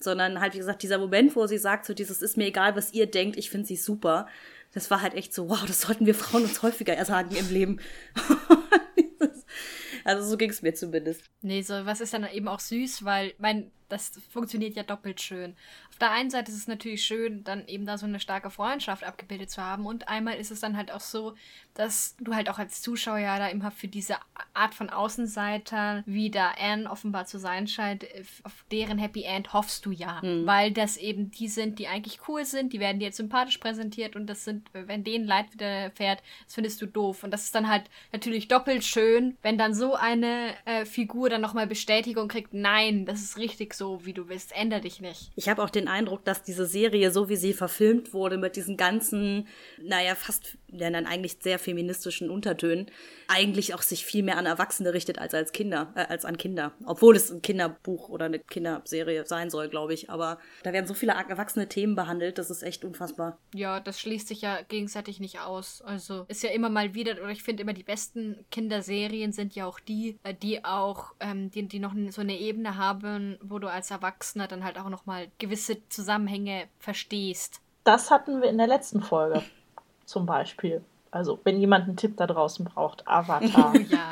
Sondern 0.00 0.40
halt, 0.40 0.54
wie 0.54 0.58
gesagt, 0.58 0.82
dieser 0.82 0.98
Moment, 0.98 1.36
wo 1.36 1.46
sie 1.46 1.58
sagt, 1.58 1.84
so 1.84 1.92
dieses 1.92 2.22
ist 2.22 2.36
mir 2.36 2.46
egal, 2.46 2.76
was 2.76 2.94
ihr 2.94 3.06
denkt, 3.06 3.36
ich 3.36 3.50
finde 3.50 3.66
sie 3.66 3.76
super 3.76 4.26
das 4.74 4.90
war 4.90 5.00
halt 5.00 5.14
echt 5.14 5.34
so, 5.34 5.48
wow, 5.48 5.64
das 5.66 5.80
sollten 5.82 6.06
wir 6.06 6.14
Frauen 6.14 6.44
uns 6.44 6.62
häufiger 6.62 6.94
ersagen 6.94 7.34
im 7.34 7.50
Leben. 7.50 7.80
also 10.08 10.26
so 10.28 10.36
ging 10.36 10.50
es 10.50 10.62
mir 10.62 10.74
zumindest. 10.74 11.30
Nee, 11.42 11.62
so 11.62 11.74
was 11.84 12.00
ist 12.00 12.14
dann 12.14 12.26
eben 12.32 12.48
auch 12.48 12.60
süß, 12.60 13.04
weil 13.04 13.34
mein 13.38 13.70
das 13.88 14.12
funktioniert 14.30 14.76
ja 14.76 14.82
doppelt 14.82 15.20
schön. 15.20 15.54
Auf 15.90 15.98
der 15.98 16.10
einen 16.10 16.30
Seite 16.30 16.50
ist 16.50 16.58
es 16.58 16.68
natürlich 16.68 17.04
schön, 17.04 17.42
dann 17.44 17.66
eben 17.66 17.86
da 17.86 17.98
so 17.98 18.06
eine 18.06 18.20
starke 18.20 18.50
Freundschaft 18.50 19.04
abgebildet 19.04 19.50
zu 19.50 19.62
haben. 19.62 19.86
Und 19.86 20.08
einmal 20.08 20.36
ist 20.36 20.50
es 20.50 20.60
dann 20.60 20.76
halt 20.76 20.92
auch 20.92 21.00
so, 21.00 21.34
dass 21.74 22.16
du 22.20 22.34
halt 22.34 22.50
auch 22.50 22.58
als 22.58 22.82
Zuschauer 22.82 23.18
ja 23.18 23.38
da 23.38 23.48
immer 23.48 23.70
für 23.70 23.88
diese 23.88 24.16
Art 24.52 24.74
von 24.74 24.90
Außenseiter, 24.90 26.02
wie 26.06 26.30
da 26.30 26.52
Anne 26.58 26.90
offenbar 26.90 27.26
zu 27.26 27.38
sein 27.38 27.66
scheint, 27.66 28.04
auf 28.42 28.64
deren 28.70 28.98
Happy 28.98 29.22
End 29.22 29.52
hoffst 29.52 29.86
du 29.86 29.92
ja. 29.92 30.20
Mhm. 30.22 30.46
Weil 30.46 30.72
das 30.72 30.96
eben 30.96 31.30
die 31.30 31.48
sind, 31.48 31.78
die 31.78 31.88
eigentlich 31.88 32.20
cool 32.28 32.44
sind, 32.44 32.72
die 32.72 32.80
werden 32.80 32.98
dir 32.98 33.06
jetzt 33.06 33.16
sympathisch 33.16 33.58
präsentiert 33.58 34.16
und 34.16 34.26
das 34.26 34.44
sind, 34.44 34.68
wenn 34.72 35.04
denen 35.04 35.24
Leid 35.26 35.52
widerfährt, 35.52 36.22
das 36.44 36.54
findest 36.54 36.82
du 36.82 36.86
doof. 36.86 37.22
Und 37.22 37.30
das 37.30 37.44
ist 37.44 37.54
dann 37.54 37.68
halt 37.68 37.84
natürlich 38.12 38.48
doppelt 38.48 38.84
schön, 38.84 39.36
wenn 39.42 39.56
dann 39.56 39.72
so 39.72 39.94
eine 39.94 40.54
äh, 40.64 40.84
Figur 40.84 41.30
dann 41.30 41.40
nochmal 41.40 41.66
Bestätigung 41.66 42.28
kriegt, 42.28 42.52
nein, 42.52 43.06
das 43.06 43.22
ist 43.22 43.38
richtig 43.38 43.74
so, 43.78 44.04
wie 44.04 44.12
du 44.12 44.26
bist, 44.26 44.52
ändere 44.54 44.82
dich 44.82 45.00
nicht. 45.00 45.30
Ich 45.36 45.48
habe 45.48 45.62
auch 45.62 45.70
den 45.70 45.88
Eindruck, 45.88 46.24
dass 46.24 46.42
diese 46.42 46.66
Serie, 46.66 47.10
so 47.10 47.28
wie 47.28 47.36
sie 47.36 47.52
verfilmt 47.52 48.12
wurde, 48.12 48.36
mit 48.36 48.56
diesen 48.56 48.76
ganzen, 48.76 49.48
naja, 49.80 50.14
fast, 50.14 50.58
ja, 50.66 50.90
dann 50.90 51.06
eigentlich 51.06 51.38
sehr 51.40 51.58
feministischen 51.58 52.28
Untertönen, 52.28 52.90
eigentlich 53.28 53.74
auch 53.74 53.82
sich 53.82 54.04
viel 54.04 54.22
mehr 54.22 54.36
an 54.36 54.46
Erwachsene 54.46 54.92
richtet 54.92 55.18
als 55.18 55.34
als 55.34 55.52
Kinder, 55.52 55.92
äh, 55.94 56.00
als 56.00 56.24
an 56.24 56.36
Kinder. 56.36 56.72
Obwohl 56.84 57.14
es 57.14 57.30
ein 57.30 57.40
Kinderbuch 57.40 58.08
oder 58.08 58.26
eine 58.26 58.38
Kinderserie 58.38 59.24
sein 59.24 59.50
soll, 59.50 59.68
glaube 59.68 59.94
ich. 59.94 60.10
Aber 60.10 60.38
da 60.62 60.72
werden 60.72 60.86
so 60.86 60.94
viele 60.94 61.12
erwachsene 61.12 61.68
Themen 61.68 61.94
behandelt, 61.94 62.38
das 62.38 62.50
ist 62.50 62.62
echt 62.62 62.84
unfassbar. 62.84 63.38
Ja, 63.54 63.80
das 63.80 64.00
schließt 64.00 64.28
sich 64.28 64.42
ja 64.42 64.62
gegenseitig 64.62 65.20
nicht 65.20 65.40
aus. 65.40 65.82
Also 65.82 66.24
ist 66.28 66.42
ja 66.42 66.50
immer 66.50 66.68
mal 66.68 66.94
wieder, 66.94 67.12
oder 67.12 67.30
ich 67.30 67.42
finde 67.42 67.62
immer 67.62 67.74
die 67.74 67.84
besten 67.84 68.44
Kinderserien 68.50 69.32
sind 69.32 69.54
ja 69.54 69.66
auch 69.66 69.78
die, 69.78 70.18
äh, 70.24 70.34
die 70.34 70.64
auch, 70.64 71.14
ähm, 71.20 71.50
die, 71.50 71.68
die 71.68 71.78
noch 71.78 71.94
so 72.10 72.20
eine 72.20 72.38
Ebene 72.38 72.76
haben, 72.76 73.38
wo 73.40 73.58
du 73.58 73.67
als 73.70 73.90
Erwachsener 73.90 74.48
dann 74.48 74.64
halt 74.64 74.78
auch 74.78 74.88
nochmal 74.88 75.28
gewisse 75.38 75.88
Zusammenhänge 75.88 76.68
verstehst. 76.78 77.60
Das 77.84 78.10
hatten 78.10 78.42
wir 78.42 78.48
in 78.48 78.58
der 78.58 78.66
letzten 78.66 79.02
Folge 79.02 79.42
zum 80.04 80.26
Beispiel. 80.26 80.82
Also, 81.10 81.38
wenn 81.44 81.58
jemand 81.58 81.84
einen 81.84 81.96
Tipp 81.96 82.16
da 82.16 82.26
draußen 82.26 82.64
braucht, 82.64 83.06
Avatar. 83.08 83.74
ja. 83.88 84.10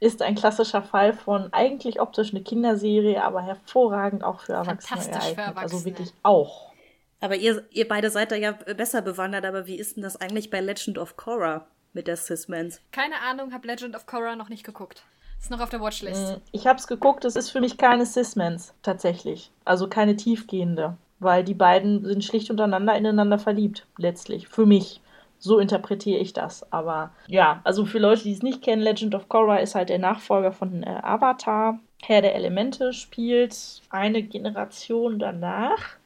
Ist 0.00 0.20
ein 0.20 0.34
klassischer 0.34 0.82
Fall 0.82 1.12
von 1.12 1.52
eigentlich 1.52 2.00
optisch 2.00 2.32
eine 2.32 2.42
Kinderserie, 2.42 3.22
aber 3.22 3.40
hervorragend 3.42 4.24
auch 4.24 4.40
für 4.40 4.54
Erwachsene 4.54 5.00
Fantastisch 5.00 5.34
für 5.34 5.42
also 5.42 5.50
Erwachsene. 5.50 5.62
Also 5.62 5.84
wirklich 5.84 6.12
auch. 6.24 6.72
Aber 7.20 7.36
ihr, 7.36 7.64
ihr 7.70 7.86
beide 7.86 8.10
seid 8.10 8.32
da 8.32 8.34
ja 8.34 8.50
besser 8.50 9.00
bewandert, 9.00 9.44
aber 9.44 9.68
wie 9.68 9.76
ist 9.76 9.94
denn 9.94 10.02
das 10.02 10.20
eigentlich 10.20 10.50
bei 10.50 10.60
Legend 10.60 10.98
of 10.98 11.16
Korra 11.16 11.68
mit 11.92 12.08
der 12.08 12.16
Sismans? 12.16 12.80
Keine 12.90 13.20
Ahnung, 13.20 13.52
habe 13.52 13.68
Legend 13.68 13.94
of 13.94 14.06
Korra 14.06 14.34
noch 14.34 14.48
nicht 14.48 14.64
geguckt. 14.64 15.04
Ist 15.42 15.50
noch 15.50 15.60
auf 15.60 15.70
der 15.70 15.80
Watchlist. 15.80 16.36
Mm, 16.36 16.40
ich 16.52 16.68
habe 16.68 16.78
es 16.78 16.86
geguckt, 16.86 17.24
es 17.24 17.34
ist 17.34 17.50
für 17.50 17.60
mich 17.60 17.76
keine 17.76 18.06
Sismans, 18.06 18.74
tatsächlich. 18.82 19.50
Also 19.64 19.88
keine 19.88 20.14
tiefgehende. 20.14 20.96
Weil 21.18 21.42
die 21.42 21.54
beiden 21.54 22.04
sind 22.04 22.22
schlicht 22.22 22.48
untereinander 22.48 22.94
ineinander 22.94 23.40
verliebt, 23.40 23.84
letztlich. 23.98 24.46
Für 24.46 24.66
mich. 24.66 25.00
So 25.40 25.58
interpretiere 25.58 26.20
ich 26.20 26.32
das. 26.32 26.72
Aber 26.72 27.10
ja, 27.26 27.60
also 27.64 27.84
für 27.84 27.98
Leute, 27.98 28.22
die 28.22 28.32
es 28.32 28.42
nicht 28.42 28.62
kennen, 28.62 28.82
Legend 28.82 29.16
of 29.16 29.28
Korra 29.28 29.56
ist 29.56 29.74
halt 29.74 29.88
der 29.88 29.98
Nachfolger 29.98 30.52
von 30.52 30.84
äh, 30.84 31.00
Avatar. 31.02 31.80
Herr 32.02 32.22
der 32.22 32.36
Elemente 32.36 32.92
spielt 32.92 33.82
eine 33.90 34.22
Generation 34.22 35.18
danach. 35.18 35.96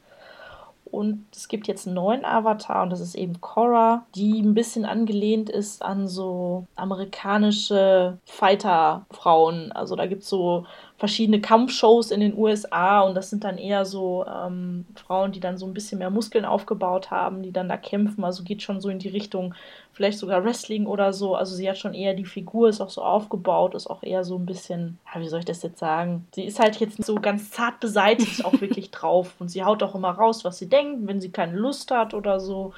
Und 0.91 1.27
es 1.33 1.49
gibt 1.49 1.67
jetzt 1.67 1.87
einen 1.87 1.97
neuen 1.97 2.25
Avatar 2.25 2.83
und 2.83 2.91
das 2.91 3.01
ist 3.01 3.15
eben 3.15 3.41
Korra, 3.41 4.07
die 4.15 4.41
ein 4.41 4.55
bisschen 4.55 4.85
angelehnt 4.85 5.51
ist 5.51 5.83
an 5.83 6.09
so 6.09 6.67
amerikanische 6.77 8.19
Fighter-Frauen. 8.25 9.73
Also 9.73 9.97
da 9.97 10.07
gibt 10.07 10.23
es 10.23 10.29
so 10.29 10.67
verschiedene 10.99 11.41
Kampfshows 11.41 12.11
in 12.11 12.21
den 12.21 12.37
USA 12.37 13.01
und 13.01 13.15
das 13.15 13.29
sind 13.29 13.45
dann 13.45 13.59
eher 13.59 13.85
so 13.85 14.25
ähm, 14.27 14.87
Frauen, 14.95 15.31
die 15.31 15.41
dann 15.41 15.59
so 15.59 15.67
ein 15.67 15.75
bisschen 15.75 15.99
mehr 15.99 16.09
Muskeln 16.09 16.47
aufgebaut 16.47 17.11
haben, 17.11 17.43
die 17.43 17.53
dann 17.53 17.69
da 17.69 17.77
kämpfen. 17.77 18.25
Also 18.25 18.45
geht 18.45 18.63
schon 18.63 18.81
so 18.81 18.89
in 18.89 18.99
die 18.99 19.11
Richtung, 19.11 19.55
vielleicht 19.93 20.19
sogar 20.19 20.43
Wrestling 20.43 20.87
oder 20.87 21.13
so. 21.13 21.35
Also 21.35 21.55
sie 21.55 21.69
hat 21.69 21.77
schon 21.77 21.93
eher 21.93 22.15
die 22.15 22.25
Figur, 22.25 22.71
ist 22.71 22.81
auch 22.81 22.89
so 22.89 23.03
aufgebaut, 23.03 23.75
ist 23.75 23.89
auch 23.89 24.03
eher 24.03 24.25
so 24.25 24.37
ein 24.37 24.47
bisschen, 24.47 24.99
ja, 25.15 25.21
wie 25.21 25.29
soll 25.29 25.41
ich 25.41 25.45
das 25.45 25.63
jetzt 25.63 25.79
sagen? 25.79 26.27
Sie 26.35 26.45
ist 26.45 26.59
halt 26.59 26.77
jetzt 26.77 27.05
so 27.05 27.17
ganz 27.17 27.51
zart 27.51 27.79
beseitigt 27.79 28.45
auch 28.47 28.53
wirklich 28.61 28.91
drauf 28.91 29.35
und 29.39 29.51
sie 29.51 29.65
haut 29.65 29.83
auch 29.83 29.95
immer 29.95 30.13
raus, 30.13 30.45
was 30.45 30.57
sie 30.57 30.69
denkt, 30.69 31.07
wenn 31.07 31.21
sie 31.21 31.31
keine 31.31 31.57
Lust 31.57 31.91
hat 31.91 32.15
oder 32.15 32.41
so 32.41 32.73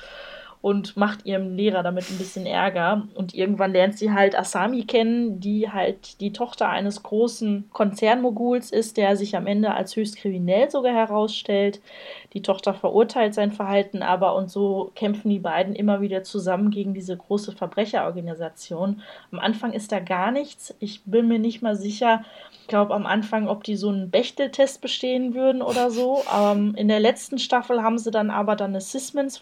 und 0.61 0.96
macht 0.96 1.24
ihrem 1.24 1.54
Lehrer 1.54 1.82
damit 1.82 2.11
ein 2.11 2.18
bisschen 2.18 2.46
Ärger. 2.46 3.06
Und 3.14 3.34
irgendwann 3.34 3.72
lernt 3.72 3.96
sie 3.96 4.12
halt 4.12 4.38
Asami 4.38 4.84
kennen, 4.84 5.40
die 5.40 5.70
halt 5.70 6.20
die 6.20 6.32
Tochter 6.32 6.68
eines 6.68 7.02
großen 7.02 7.68
Konzernmoguls 7.72 8.70
ist, 8.70 8.96
der 8.96 9.16
sich 9.16 9.36
am 9.36 9.46
Ende 9.46 9.74
als 9.74 9.94
höchst 9.94 10.16
kriminell 10.16 10.70
sogar 10.70 10.94
herausstellt. 10.94 11.80
Die 12.32 12.42
Tochter 12.42 12.74
verurteilt 12.74 13.34
sein 13.34 13.52
Verhalten 13.52 14.02
aber 14.02 14.34
und 14.34 14.50
so 14.50 14.90
kämpfen 14.94 15.30
die 15.30 15.38
beiden 15.38 15.74
immer 15.74 16.00
wieder 16.00 16.22
zusammen 16.24 16.70
gegen 16.70 16.92
diese 16.92 17.16
große 17.16 17.52
Verbrecherorganisation. 17.52 19.02
Am 19.30 19.38
Anfang 19.38 19.72
ist 19.72 19.92
da 19.92 20.00
gar 20.00 20.32
nichts. 20.32 20.74
Ich 20.80 21.02
bin 21.04 21.28
mir 21.28 21.38
nicht 21.38 21.62
mal 21.62 21.76
sicher, 21.76 22.24
ich 22.52 22.57
glaube 22.69 22.95
am 22.95 23.07
Anfang, 23.07 23.49
ob 23.49 23.64
die 23.64 23.77
so 23.77 23.89
einen 23.89 24.11
Bechteltest 24.11 24.81
bestehen 24.81 25.35
würden 25.35 25.62
oder 25.62 25.91
so. 25.91 26.23
Ähm, 26.35 26.75
in 26.77 26.89
der 26.89 27.01
letzten 27.01 27.39
Staffel 27.39 27.83
haben 27.83 27.99
sie 27.99 28.11
dann 28.11 28.31
aber 28.31 28.55
dann 28.57 28.71
eine 28.71 28.81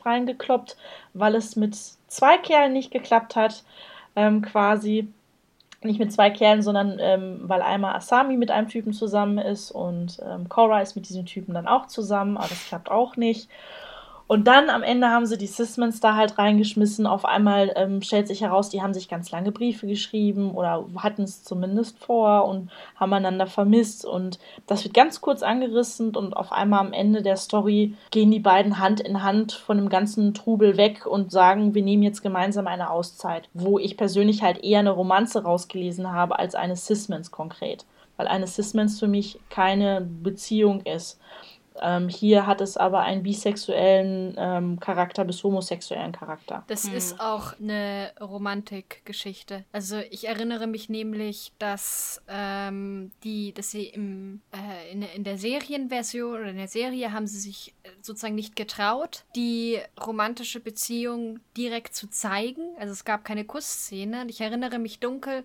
reingekloppt, 0.05 0.77
weil 1.13 1.35
es 1.35 1.57
mit 1.57 1.77
zwei 2.09 2.39
Kerlen 2.39 2.73
nicht 2.73 2.91
geklappt 2.91 3.37
hat, 3.37 3.65
ähm, 4.15 4.43
quasi. 4.43 5.09
Nicht 5.83 6.01
mit 6.01 6.11
zwei 6.13 6.31
Kerlen, 6.31 6.63
sondern 6.63 6.97
ähm, 7.01 7.41
weil 7.43 7.61
einmal 7.63 7.95
Asami 7.95 8.37
mit 8.37 8.51
einem 8.51 8.69
Typen 8.69 8.93
zusammen 8.93 9.39
ist 9.39 9.71
und 9.71 10.19
ähm, 10.27 10.49
Korra 10.49 10.81
ist 10.81 10.97
mit 10.97 11.09
diesem 11.09 11.27
Typen 11.27 11.55
dann 11.55 11.69
auch 11.69 11.87
zusammen, 11.87 12.39
aber 12.39 12.49
das 12.49 12.67
klappt 12.67 12.91
auch 12.91 13.17
nicht. 13.17 13.49
Und 14.29 14.49
dann 14.49 14.71
am 14.71 14.83
Ende 14.83 15.09
haben 15.09 15.25
sie 15.27 15.39
die 15.39 15.47
Sismans 15.47 16.01
da 16.01 16.17
halt 16.17 16.37
reingeschmissen. 16.37 17.07
Auf 17.07 17.25
einmal 17.25 17.73
ähm, 17.77 18.03
stellt 18.03 18.27
sich 18.27 18.41
heraus, 18.41 18.71
die 18.71 18.83
haben 18.83 18.93
sich 18.93 19.09
ganz 19.09 19.31
lange 19.31 19.53
Briefe 19.53 19.87
geschrieben 19.87 20.51
oder 20.51 20.85
hatten 20.97 21.23
es 21.23 21.45
zumindest 21.45 22.01
vor 22.01 22.47
und 22.47 22.71
haben 22.97 23.13
einander 23.13 23.47
vermisst. 23.47 24.05
Und 24.05 24.41
das 24.67 24.83
wird 24.83 24.95
ganz 24.95 25.21
kurz 25.21 25.45
angerissen 25.45 26.17
und 26.17 26.37
auf 26.37 26.51
einmal 26.51 26.81
am 26.81 26.93
Ende 26.93 27.23
der 27.23 27.37
Story 27.37 27.95
gehen 28.11 28.33
die 28.33 28.41
beiden 28.41 28.81
Hand 28.81 29.01
in 29.01 29.23
Hand 29.23 29.53
von 29.53 29.77
dem 29.77 29.89
ganzen 29.89 30.35
Trubel 30.35 30.77
weg 30.77 31.07
und 31.07 31.31
sagen, 31.31 31.75
wir 31.75 31.83
nehmen 31.83 32.03
jetzt 32.03 32.23
gemeinsam 32.23 32.67
eine 32.67 32.91
Auszeit. 32.91 33.49
Wo 33.55 33.79
ich 33.79 33.97
persönlich 33.97 34.43
halt 34.43 34.65
eher 34.65 34.81
eine 34.81 34.91
Romanze 34.91 35.45
rausgelesen 35.45 36.13
habe 36.13 36.39
als 36.39 36.57
eine 36.57 36.75
Sismans 36.75 37.31
konkret. 37.31 37.87
weil 38.17 38.29
eine 38.29 38.47
Cis-Mens 38.47 38.99
für 38.99 39.09
mich 39.09 39.39
keine 39.51 40.01
Beziehung 40.01 40.81
ist. 40.83 41.21
Ähm, 41.83 42.09
hier 42.09 42.47
hat 42.47 42.61
es 42.61 42.77
aber 42.77 43.01
einen 43.01 43.23
bisexuellen 43.23 44.35
ähm, 44.39 44.81
Charakter 44.81 45.25
bis 45.25 45.43
homosexuellen 45.43 46.13
Charakter. 46.13 46.65
Das 46.67 46.85
hm. 46.85 46.95
ist 46.95 47.21
auch 47.21 47.59
eine 47.61 48.13
Romantikgeschichte. 48.21 49.65
Also 49.73 49.99
ich 50.11 50.29
erinnere 50.29 50.67
mich 50.67 50.89
nämlich, 50.89 51.53
dass 51.59 52.23
ähm, 52.29 53.11
die, 53.25 53.53
dass 53.53 53.71
sie 53.71 53.87
im, 53.87 54.41
äh, 54.53 54.93
in, 54.93 55.03
in 55.03 55.25
der 55.25 55.39
Serienversion 55.39 56.41
oder 56.41 56.51
in 56.51 56.57
der 56.57 56.69
Serie 56.69 57.13
haben 57.13 57.27
sie 57.27 57.41
sich 57.41 57.75
äh, 57.83 57.89
sozusagen 58.01 58.35
nicht 58.35 58.57
getraut, 58.57 59.25
die 59.35 59.79
romantische 60.05 60.61
Beziehung 60.61 61.41
direkt 61.57 61.95
zu 61.95 62.09
zeigen. 62.09 62.63
Also 62.79 62.93
es 62.93 63.05
gab 63.05 63.25
keine 63.25 63.45
Kussszene. 63.45 64.23
Und 64.23 64.31
ich 64.31 64.41
erinnere 64.41 64.79
mich 64.79 65.01
dunkel, 65.01 65.45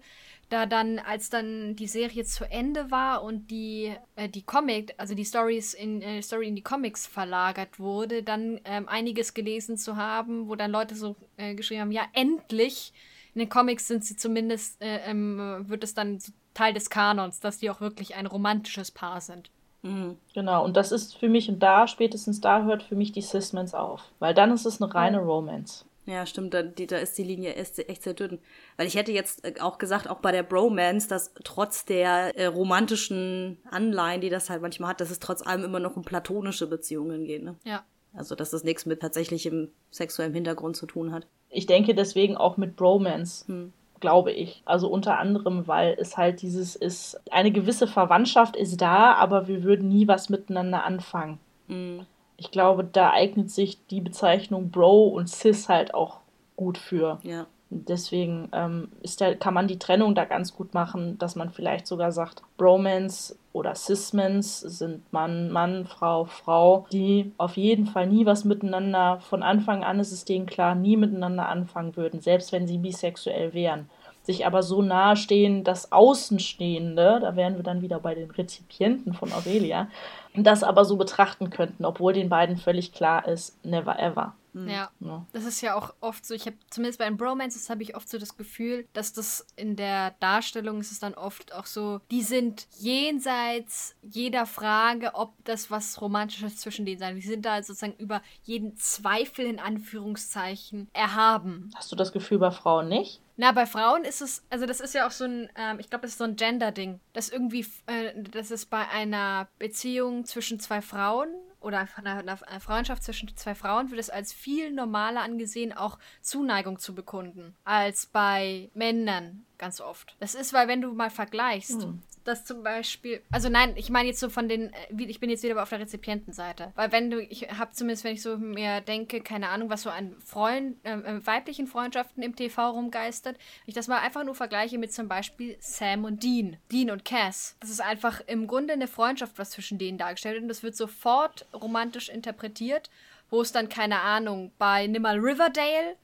da 0.51 0.65
dann, 0.65 0.99
als 0.99 1.29
dann 1.29 1.75
die 1.75 1.87
Serie 1.87 2.25
zu 2.25 2.49
Ende 2.49 2.91
war 2.91 3.23
und 3.23 3.49
die, 3.49 3.93
äh, 4.15 4.27
die 4.27 4.43
Comic, 4.43 4.93
also 4.97 5.15
die 5.15 5.25
Stories 5.25 5.73
in, 5.73 6.01
äh, 6.01 6.21
Story 6.21 6.47
in 6.47 6.55
die 6.55 6.61
Comics 6.61 7.07
verlagert 7.07 7.79
wurde, 7.79 8.21
dann 8.21 8.59
ähm, 8.65 8.87
einiges 8.87 9.33
gelesen 9.33 9.77
zu 9.77 9.95
haben, 9.95 10.49
wo 10.49 10.55
dann 10.55 10.71
Leute 10.71 10.95
so 10.95 11.15
äh, 11.37 11.55
geschrieben 11.55 11.81
haben, 11.81 11.91
ja, 11.91 12.03
endlich, 12.13 12.93
in 13.33 13.39
den 13.39 13.49
Comics 13.49 13.87
sind 13.87 14.03
sie 14.03 14.17
zumindest, 14.17 14.81
äh, 14.81 14.99
ähm, 15.05 15.65
wird 15.67 15.83
es 15.83 15.93
dann 15.93 16.19
Teil 16.53 16.73
des 16.73 16.89
Kanons, 16.89 17.39
dass 17.39 17.59
die 17.59 17.69
auch 17.69 17.79
wirklich 17.79 18.15
ein 18.15 18.25
romantisches 18.25 18.91
Paar 18.91 19.21
sind. 19.21 19.49
Mhm. 19.83 20.17
Genau, 20.33 20.65
und 20.65 20.75
das 20.75 20.91
ist 20.91 21.17
für 21.17 21.29
mich, 21.29 21.49
und 21.49 21.59
da, 21.59 21.87
spätestens 21.87 22.41
da 22.41 22.63
hört 22.63 22.83
für 22.83 22.95
mich 22.95 23.13
die 23.13 23.21
Cis-Mens 23.21 23.73
auf. 23.73 24.03
Weil 24.19 24.33
dann 24.33 24.51
ist 24.51 24.65
es 24.65 24.81
eine 24.81 24.93
reine 24.93 25.19
Romance. 25.19 25.85
Ja, 26.05 26.25
stimmt, 26.25 26.53
da, 26.53 26.63
die, 26.63 26.87
da 26.87 26.97
ist 26.97 27.17
die 27.17 27.23
Linie 27.23 27.53
echt, 27.55 27.77
echt 27.77 28.03
sehr 28.03 28.13
dünn. 28.13 28.39
Weil 28.77 28.87
ich 28.87 28.95
hätte 28.95 29.11
jetzt 29.11 29.45
äh, 29.45 29.59
auch 29.59 29.77
gesagt, 29.77 30.09
auch 30.09 30.19
bei 30.19 30.31
der 30.31 30.43
Bromance, 30.43 31.07
dass 31.07 31.33
trotz 31.43 31.85
der 31.85 32.35
äh, 32.37 32.47
romantischen 32.47 33.59
Anleihen, 33.69 34.21
die 34.21 34.29
das 34.29 34.49
halt 34.49 34.61
manchmal 34.61 34.91
hat, 34.91 35.01
dass 35.01 35.11
es 35.11 35.19
trotz 35.19 35.45
allem 35.45 35.63
immer 35.63 35.79
noch 35.79 35.95
um 35.95 36.03
platonische 36.03 36.67
Beziehungen 36.67 37.25
geht. 37.25 37.43
Ne? 37.43 37.55
Ja. 37.63 37.83
Also, 38.13 38.35
dass 38.35 38.49
das 38.49 38.63
nichts 38.63 38.85
mit 38.85 38.99
tatsächlichem 38.99 39.69
sexuellem 39.91 40.33
Hintergrund 40.33 40.75
zu 40.75 40.85
tun 40.85 41.13
hat. 41.13 41.27
Ich 41.49 41.65
denke 41.65 41.93
deswegen 41.93 42.35
auch 42.35 42.57
mit 42.57 42.75
Bromance. 42.75 43.45
Hm 43.47 43.73
glaube 44.01 44.31
ich. 44.31 44.63
Also 44.65 44.87
unter 44.87 45.19
anderem, 45.19 45.67
weil 45.67 45.95
es 45.99 46.17
halt 46.17 46.41
dieses 46.41 46.75
ist, 46.75 47.21
eine 47.31 47.51
gewisse 47.51 47.85
Verwandtschaft 47.85 48.55
ist 48.55 48.81
da, 48.81 49.13
aber 49.13 49.47
wir 49.47 49.61
würden 49.61 49.89
nie 49.89 50.07
was 50.07 50.27
miteinander 50.27 50.83
anfangen. 50.83 51.37
Mhm 51.67 52.07
ich 52.41 52.49
glaube, 52.49 52.83
da 52.83 53.11
eignet 53.11 53.51
sich 53.51 53.85
die 53.91 54.01
Bezeichnung 54.01 54.71
Bro 54.71 55.09
und 55.09 55.29
Cis 55.29 55.69
halt 55.69 55.93
auch 55.93 56.17
gut 56.55 56.79
für. 56.79 57.19
Ja. 57.21 57.45
Deswegen 57.69 58.49
ähm, 58.51 58.89
ist 59.03 59.21
da, 59.21 59.35
kann 59.35 59.53
man 59.53 59.67
die 59.67 59.77
Trennung 59.77 60.15
da 60.15 60.25
ganz 60.25 60.55
gut 60.55 60.73
machen, 60.73 61.19
dass 61.19 61.35
man 61.35 61.51
vielleicht 61.51 61.85
sogar 61.85 62.11
sagt, 62.11 62.41
Bromance 62.57 63.37
oder 63.53 63.75
Cismans 63.75 64.59
sind 64.59 65.13
Mann, 65.13 65.51
Mann, 65.51 65.85
Frau, 65.85 66.25
Frau, 66.25 66.87
die 66.91 67.31
auf 67.37 67.57
jeden 67.57 67.85
Fall 67.85 68.07
nie 68.07 68.25
was 68.25 68.43
miteinander, 68.43 69.19
von 69.21 69.43
Anfang 69.43 69.83
an 69.83 69.99
ist 69.99 70.11
es 70.11 70.25
denen 70.25 70.47
klar, 70.47 70.73
nie 70.73 70.97
miteinander 70.97 71.47
anfangen 71.47 71.95
würden, 71.95 72.21
selbst 72.21 72.51
wenn 72.51 72.67
sie 72.67 72.79
bisexuell 72.79 73.53
wären 73.53 73.87
sich 74.23 74.45
aber 74.45 74.63
so 74.63 74.81
nahe 74.81 75.15
stehen, 75.15 75.63
dass 75.63 75.91
Außenstehende, 75.91 77.19
da 77.21 77.35
wären 77.35 77.55
wir 77.55 77.63
dann 77.63 77.81
wieder 77.81 77.99
bei 77.99 78.15
den 78.15 78.29
Rezipienten 78.29 79.13
von 79.13 79.31
Aurelia, 79.33 79.87
das 80.35 80.63
aber 80.63 80.85
so 80.85 80.95
betrachten 80.95 81.49
könnten, 81.49 81.85
obwohl 81.85 82.13
den 82.13 82.29
beiden 82.29 82.57
völlig 82.57 82.93
klar 82.93 83.27
ist, 83.27 83.63
never 83.65 83.99
ever. 83.99 84.35
Mhm. 84.53 84.69
Ja. 84.69 84.89
ja. 84.99 85.25
Das 85.33 85.45
ist 85.45 85.61
ja 85.61 85.75
auch 85.75 85.93
oft 86.01 86.25
so, 86.25 86.33
ich 86.33 86.45
habe 86.45 86.57
zumindest 86.69 86.99
bei 86.99 87.05
den 87.05 87.17
Bromances 87.17 87.69
habe 87.69 87.83
ich 87.83 87.95
oft 87.95 88.09
so 88.09 88.17
das 88.17 88.37
Gefühl, 88.37 88.87
dass 88.93 89.13
das 89.13 89.45
in 89.55 89.75
der 89.75 90.11
Darstellung 90.19 90.79
ist 90.79 90.91
es 90.91 90.99
dann 90.99 91.13
oft 91.13 91.53
auch 91.53 91.65
so, 91.65 92.01
die 92.11 92.21
sind 92.21 92.67
jenseits 92.77 93.95
jeder 94.01 94.45
Frage, 94.45 95.11
ob 95.13 95.33
das 95.45 95.71
was 95.71 96.01
Romantisches 96.01 96.57
zwischen 96.57 96.85
denen 96.85 96.99
sein. 96.99 97.15
Die 97.15 97.21
sind 97.21 97.45
da 97.45 97.61
sozusagen 97.63 97.95
über 97.97 98.21
jeden 98.43 98.75
Zweifel 98.75 99.45
in 99.45 99.59
Anführungszeichen 99.59 100.89
erhaben. 100.93 101.71
Hast 101.75 101.91
du 101.91 101.95
das 101.95 102.11
Gefühl 102.11 102.39
bei 102.39 102.51
Frauen 102.51 102.89
nicht? 102.89 103.21
Na, 103.41 103.53
bei 103.53 103.65
Frauen 103.65 104.03
ist 104.03 104.21
es, 104.21 104.43
also 104.51 104.67
das 104.67 104.79
ist 104.79 104.93
ja 104.93 105.07
auch 105.07 105.11
so 105.11 105.23
ein, 105.23 105.49
ähm, 105.55 105.79
ich 105.79 105.89
glaube, 105.89 106.03
das 106.03 106.11
ist 106.11 106.19
so 106.19 106.25
ein 106.25 106.35
Gender-Ding. 106.35 106.99
Das 107.13 107.29
irgendwie, 107.29 107.65
äh, 107.87 108.13
das 108.15 108.51
ist 108.51 108.67
bei 108.67 108.87
einer 108.89 109.47
Beziehung 109.57 110.25
zwischen 110.25 110.59
zwei 110.59 110.79
Frauen 110.79 111.27
oder 111.59 111.87
einer, 111.95 112.19
einer 112.19 112.59
Freundschaft 112.59 113.01
zwischen 113.01 113.35
zwei 113.35 113.55
Frauen 113.55 113.89
wird 113.89 113.99
es 113.99 114.11
als 114.11 114.31
viel 114.31 114.71
normaler 114.71 115.21
angesehen, 115.21 115.73
auch 115.73 115.97
Zuneigung 116.21 116.77
zu 116.77 116.93
bekunden, 116.93 117.55
als 117.63 118.05
bei 118.05 118.69
Männern 118.75 119.43
ganz 119.61 119.79
oft. 119.79 120.17
Das 120.19 120.35
ist, 120.35 120.51
weil 120.51 120.67
wenn 120.67 120.81
du 120.81 120.91
mal 120.91 121.09
vergleichst, 121.09 121.83
hm. 121.83 122.01
dass 122.25 122.43
zum 122.43 122.63
Beispiel, 122.63 123.21
also 123.31 123.47
nein, 123.47 123.73
ich 123.77 123.89
meine 123.89 124.09
jetzt 124.09 124.19
so 124.19 124.29
von 124.29 124.49
den, 124.49 124.73
äh, 124.73 125.03
ich 125.03 125.21
bin 125.21 125.29
jetzt 125.29 125.43
wieder 125.43 125.61
auf 125.61 125.69
der 125.69 125.79
Rezipientenseite, 125.79 126.73
weil 126.75 126.91
wenn 126.91 127.09
du, 127.09 127.21
ich 127.21 127.49
habe 127.51 127.71
zumindest, 127.71 128.03
wenn 128.03 128.15
ich 128.15 128.23
so 128.23 128.37
mir 128.37 128.81
denke, 128.81 129.21
keine 129.21 129.49
Ahnung, 129.49 129.69
was 129.69 129.83
so 129.83 129.89
an 129.89 130.15
Freund, 130.25 130.83
äh, 130.83 130.93
äh 130.93 131.25
weiblichen 131.25 131.67
Freundschaften 131.67 132.23
im 132.23 132.35
TV 132.35 132.71
rumgeistert, 132.71 133.37
wenn 133.37 133.67
ich 133.67 133.75
das 133.75 133.87
mal 133.87 133.99
einfach 133.99 134.25
nur 134.25 134.35
vergleiche 134.35 134.79
mit 134.79 134.91
zum 134.91 135.07
Beispiel 135.07 135.55
Sam 135.59 136.03
und 136.03 136.23
Dean, 136.23 136.57
Dean 136.71 136.89
und 136.89 137.05
Cass, 137.05 137.55
das 137.59 137.69
ist 137.69 137.81
einfach 137.81 138.19
im 138.27 138.47
Grunde 138.47 138.73
eine 138.73 138.87
Freundschaft, 138.87 139.37
was 139.37 139.51
zwischen 139.51 139.77
denen 139.77 139.99
dargestellt 139.99 140.33
wird 140.33 140.43
und 140.43 140.49
das 140.49 140.63
wird 140.63 140.75
sofort 140.75 141.45
romantisch 141.53 142.09
interpretiert, 142.09 142.89
wo 143.29 143.41
es 143.41 143.51
dann, 143.51 143.69
keine 143.69 144.01
Ahnung, 144.01 144.51
bei 144.57 144.87
Nimmer 144.87 145.13
Riverdale 145.13 145.95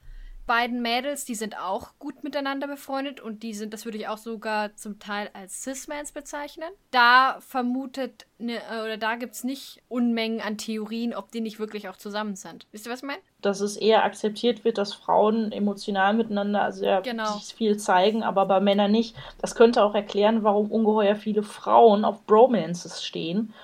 beiden 0.48 0.82
Mädels, 0.82 1.24
die 1.24 1.36
sind 1.36 1.56
auch 1.56 1.90
gut 2.00 2.24
miteinander 2.24 2.66
befreundet 2.66 3.20
und 3.20 3.44
die 3.44 3.54
sind, 3.54 3.72
das 3.72 3.84
würde 3.84 3.98
ich 3.98 4.08
auch 4.08 4.18
sogar 4.18 4.74
zum 4.74 4.98
Teil 4.98 5.30
als 5.32 5.62
Cis-Mans 5.62 6.10
bezeichnen. 6.10 6.68
Da 6.90 7.36
vermutet, 7.38 8.26
ne, 8.38 8.58
oder 8.82 8.96
da 8.96 9.14
gibt 9.14 9.34
es 9.34 9.44
nicht 9.44 9.80
Unmengen 9.88 10.40
an 10.40 10.58
Theorien, 10.58 11.14
ob 11.14 11.30
die 11.30 11.40
nicht 11.40 11.60
wirklich 11.60 11.88
auch 11.88 11.96
zusammen 11.96 12.34
sind. 12.34 12.66
Wisst 12.72 12.86
ihr, 12.86 12.92
was 12.92 13.00
ich 13.00 13.06
meine? 13.06 13.20
Dass 13.40 13.60
es 13.60 13.76
eher 13.76 14.02
akzeptiert 14.04 14.64
wird, 14.64 14.78
dass 14.78 14.92
Frauen 14.92 15.52
emotional 15.52 16.14
miteinander 16.14 16.72
sehr 16.72 17.02
genau. 17.02 17.38
viel 17.54 17.76
zeigen, 17.76 18.24
aber 18.24 18.46
bei 18.46 18.58
Männern 18.58 18.90
nicht. 18.90 19.14
Das 19.40 19.54
könnte 19.54 19.84
auch 19.84 19.94
erklären, 19.94 20.42
warum 20.42 20.72
ungeheuer 20.72 21.14
viele 21.14 21.44
Frauen 21.44 22.04
auf 22.04 22.26
Bromances 22.26 23.04
stehen 23.04 23.54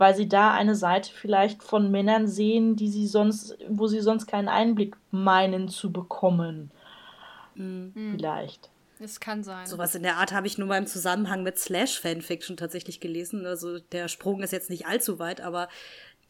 weil 0.00 0.16
sie 0.16 0.28
da 0.28 0.52
eine 0.52 0.74
Seite 0.74 1.12
vielleicht 1.12 1.62
von 1.62 1.90
Männern 1.90 2.26
sehen, 2.26 2.74
die 2.74 2.88
sie 2.88 3.06
sonst, 3.06 3.56
wo 3.68 3.86
sie 3.86 4.00
sonst 4.00 4.26
keinen 4.26 4.48
Einblick 4.48 4.96
meinen 5.10 5.68
zu 5.68 5.92
bekommen. 5.92 6.70
Mhm. 7.54 8.14
Vielleicht. 8.16 8.70
Es 8.98 9.20
kann 9.20 9.44
sein. 9.44 9.66
Sowas 9.66 9.94
in 9.94 10.02
der 10.02 10.16
Art 10.16 10.32
habe 10.32 10.46
ich 10.46 10.56
nur 10.56 10.68
mal 10.68 10.78
im 10.78 10.86
Zusammenhang 10.86 11.42
mit 11.42 11.58
Slash-Fanfiction 11.58 12.56
tatsächlich 12.56 13.00
gelesen. 13.00 13.44
Also 13.44 13.78
der 13.78 14.08
Sprung 14.08 14.42
ist 14.42 14.52
jetzt 14.52 14.70
nicht 14.70 14.86
allzu 14.86 15.18
weit, 15.18 15.42
aber 15.42 15.68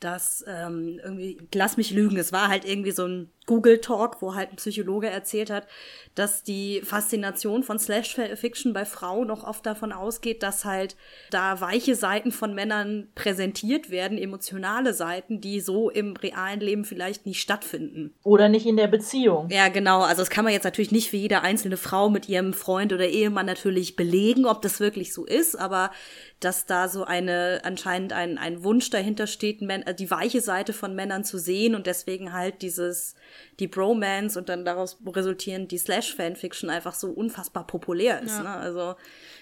das 0.01 0.45
ähm, 0.49 0.99
irgendwie, 1.03 1.39
lass 1.55 1.77
mich 1.77 1.93
lügen, 1.93 2.17
es 2.17 2.33
war 2.33 2.49
halt 2.49 2.65
irgendwie 2.65 2.91
so 2.91 3.07
ein 3.07 3.31
Google 3.47 3.81
Talk, 3.81 4.23
wo 4.23 4.35
halt 4.35 4.51
ein 4.53 4.57
Psychologe 4.57 5.09
erzählt 5.09 5.51
hat, 5.51 5.67
dass 6.15 6.43
die 6.43 6.83
Faszination 6.85 7.63
von 7.63 7.79
Slash 7.79 8.15
Fiction 8.35 8.73
bei 8.73 8.85
Frauen 8.85 9.29
noch 9.29 9.45
oft 9.45 9.65
davon 9.65 9.93
ausgeht, 9.93 10.43
dass 10.43 10.65
halt 10.65 10.97
da 11.31 11.61
weiche 11.61 11.95
Seiten 11.95 12.33
von 12.33 12.55
Männern 12.55 13.09
präsentiert 13.15 13.91
werden, 13.91 14.19
emotionale 14.19 14.93
Seiten, 14.93 15.41
die 15.41 15.61
so 15.61 15.91
im 15.91 16.17
realen 16.17 16.61
Leben 16.61 16.85
vielleicht 16.85 17.27
nicht 17.27 17.41
stattfinden. 17.41 18.15
Oder 18.23 18.49
nicht 18.49 18.67
in 18.67 18.77
der 18.77 18.89
Beziehung. 18.89 19.49
Ja, 19.51 19.69
genau. 19.69 20.01
Also 20.03 20.23
das 20.23 20.31
kann 20.31 20.45
man 20.45 20.53
jetzt 20.53 20.65
natürlich 20.65 20.93
nicht 20.93 21.11
für 21.11 21.17
jede 21.17 21.43
einzelne 21.43 21.77
Frau 21.77 22.11
mit 22.11 22.29
ihrem 22.29 22.53
Freund 22.53 22.93
oder 22.93 23.07
Ehemann 23.07 23.47
natürlich 23.47 23.97
belegen, 23.97 24.47
ob 24.47 24.63
das 24.63 24.81
wirklich 24.81 25.13
so 25.15 25.25
ist, 25.25 25.57
aber 25.57 25.91
dass 26.41 26.67
da 26.67 26.89
so 26.89 27.05
eine 27.05 27.61
anscheinend 27.65 28.13
ein, 28.13 28.39
ein 28.39 28.65
Wunsch 28.65 28.91
dahinter 28.91 29.27
steht, 29.27 29.61
die 29.61 30.11
weiche 30.11 30.41
Seite 30.41 30.73
von 30.73 30.95
Männern 30.95 31.23
zu 31.23 31.39
sehen 31.39 31.75
und 31.75 31.87
deswegen 31.87 32.33
halt 32.33 32.63
dieses 32.63 33.15
die 33.59 33.69
Bromance 33.69 34.39
und 34.39 34.49
dann 34.49 34.65
daraus 34.65 34.99
resultierend 35.07 35.71
die 35.71 35.79
Slash-Fanfiction 35.79 36.71
einfach 36.71 36.95
so 36.95 37.11
unfassbar 37.11 37.67
populär 37.67 38.21
ist. 38.23 38.39
Ja. 38.39 38.43
Ne? 38.43 38.51
Also 38.51 38.97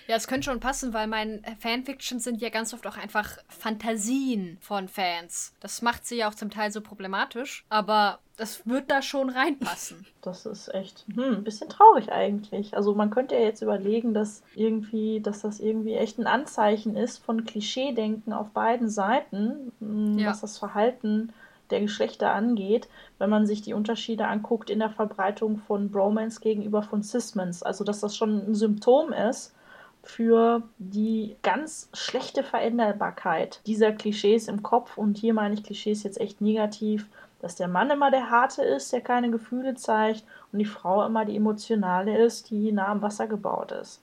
ja, 0.09 0.17
es 0.17 0.27
könnte 0.27 0.47
schon 0.47 0.59
passen, 0.59 0.95
weil 0.95 1.07
mein 1.07 1.43
Fanfictions 1.61 2.25
sind 2.25 2.41
ja 2.41 2.49
ganz 2.49 2.73
oft 2.73 2.87
auch 2.87 2.97
einfach 2.97 3.37
Fantasien 3.49 4.57
von 4.63 4.89
Fans. 4.89 5.53
Das 5.61 5.83
macht 5.83 6.07
sie 6.07 6.17
ja 6.17 6.31
auch 6.31 6.35
zum 6.35 6.49
Teil 6.49 6.73
so 6.73 6.81
problematisch, 6.81 7.67
aber 7.69 8.19
das 8.39 8.67
wird 8.67 8.91
da 8.91 9.03
schon 9.03 9.29
reinpassen. 9.29 10.07
Das 10.21 10.45
ist 10.45 10.75
echt 10.75 11.07
hm, 11.15 11.37
ein 11.37 11.45
bisschen 11.45 11.71
traurig 11.71 12.13
eigentlich. 12.13 12.77
Also 12.77 12.95
man 12.95 13.09
könnte 13.09 13.35
ja 13.35 13.41
jetzt 13.41 13.63
überlegen, 13.63 14.13
dass 14.13 14.43
irgendwie, 14.55 15.21
dass 15.21 15.41
das 15.41 15.59
irgendwie 15.59 15.95
echt 15.95 16.19
ein 16.19 16.27
Anzeichen 16.27 16.97
ist 16.97 17.25
von 17.25 17.47
Klischeedenken 17.47 18.35
auf 18.35 18.51
beiden 18.51 18.91
Seiten, 18.91 19.73
hm, 19.79 20.19
ja. 20.19 20.29
was 20.31 20.43
das 20.43 20.59
Verhalten 20.59 21.33
der 21.71 21.81
Geschlechter 21.81 22.33
angeht, 22.33 22.89
wenn 23.19 23.31
man 23.31 23.47
sich 23.47 23.63
die 23.63 23.75
Unterschiede 23.75 24.27
anguckt 24.27 24.71
in 24.71 24.79
der 24.79 24.91
Verbreitung 24.91 25.59
von 25.59 25.91
Bromance 25.91 26.41
gegenüber 26.41 26.83
von 26.83 27.03
Cismans. 27.03 27.63
Also 27.63 27.85
dass 27.85 28.01
das 28.01 28.17
schon 28.17 28.51
ein 28.51 28.55
Symptom 28.55 29.13
ist 29.13 29.55
für 30.03 30.63
die 30.79 31.37
ganz 31.43 31.91
schlechte 31.93 32.43
Veränderbarkeit 32.43 33.61
dieser 33.67 33.93
Klischees 33.93 34.49
im 34.49 34.63
Kopf. 34.63 34.97
Und 34.97 35.19
hier 35.19 35.35
meine 35.35 35.55
ich 35.55 35.65
Klischees 35.65 36.03
jetzt 36.03 36.21
echt 36.21 36.41
negativ, 36.41 37.07
dass 37.41 37.57
der 37.57 37.69
Mann 37.69 37.91
immer 37.91 38.11
der 38.11 38.31
Harte 38.31 38.63
ist, 38.63 38.93
der 38.93 39.01
keine 39.01 39.31
Gefühle 39.31 39.75
zeigt, 39.75 40.25
und 40.53 40.59
die 40.59 40.65
Frau 40.65 41.05
immer 41.05 41.25
die 41.25 41.37
Emotionale 41.37 42.25
ist, 42.25 42.51
die 42.51 42.73
nah 42.73 42.89
am 42.89 43.03
Wasser 43.03 43.27
gebaut 43.27 43.73
ist. 43.73 44.01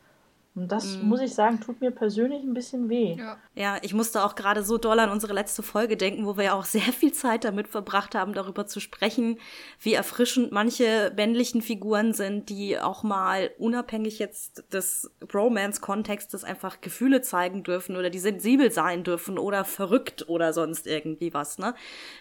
Und 0.56 0.72
das, 0.72 0.98
mm. 0.98 1.08
muss 1.08 1.20
ich 1.20 1.34
sagen, 1.34 1.60
tut 1.60 1.82
mir 1.82 1.92
persönlich 1.92 2.42
ein 2.42 2.54
bisschen 2.54 2.88
weh. 2.88 3.16
Ja. 3.18 3.38
ja, 3.56 3.78
ich 3.82 3.94
musste 3.94 4.24
auch 4.24 4.36
gerade 4.36 4.64
so 4.64 4.78
doll 4.78 5.00
an 5.00 5.10
unsere 5.10 5.34
letzte 5.34 5.64
Folge 5.64 5.98
denken, 5.98 6.26
wo 6.26 6.38
wir 6.38 6.46
ja 6.46 6.54
auch 6.54 6.64
sehr 6.64 6.94
viel 6.94 7.12
Zeit 7.12 7.44
damit 7.44 7.68
verbracht 7.68 8.16
haben, 8.16 8.34
darüber 8.34 8.66
zu 8.66 8.80
sprechen, 8.80 9.38
wie 9.82 9.94
erfrischend 9.94 10.54
manche 10.54 11.12
männlichen 11.18 11.62
Figuren 11.62 12.14
sind, 12.14 12.50
die 12.50 12.80
auch 12.80 13.04
mal 13.04 13.52
unabhängig 13.58 14.18
jetzt 14.18 14.64
des 14.74 15.12
Romance-Kontextes 15.34 16.46
einfach 16.46 16.80
Gefühle 16.80 17.22
zeigen 17.22 17.64
dürfen 17.64 17.98
oder 17.98 18.10
die 18.10 18.20
sensibel 18.20 18.72
sein 18.72 19.04
dürfen 19.04 19.38
oder 19.38 19.66
verrückt 19.66 20.30
oder 20.30 20.54
sonst 20.54 20.88
irgendwie 20.88 21.34
was. 21.34 21.58
Ne? 21.58 21.76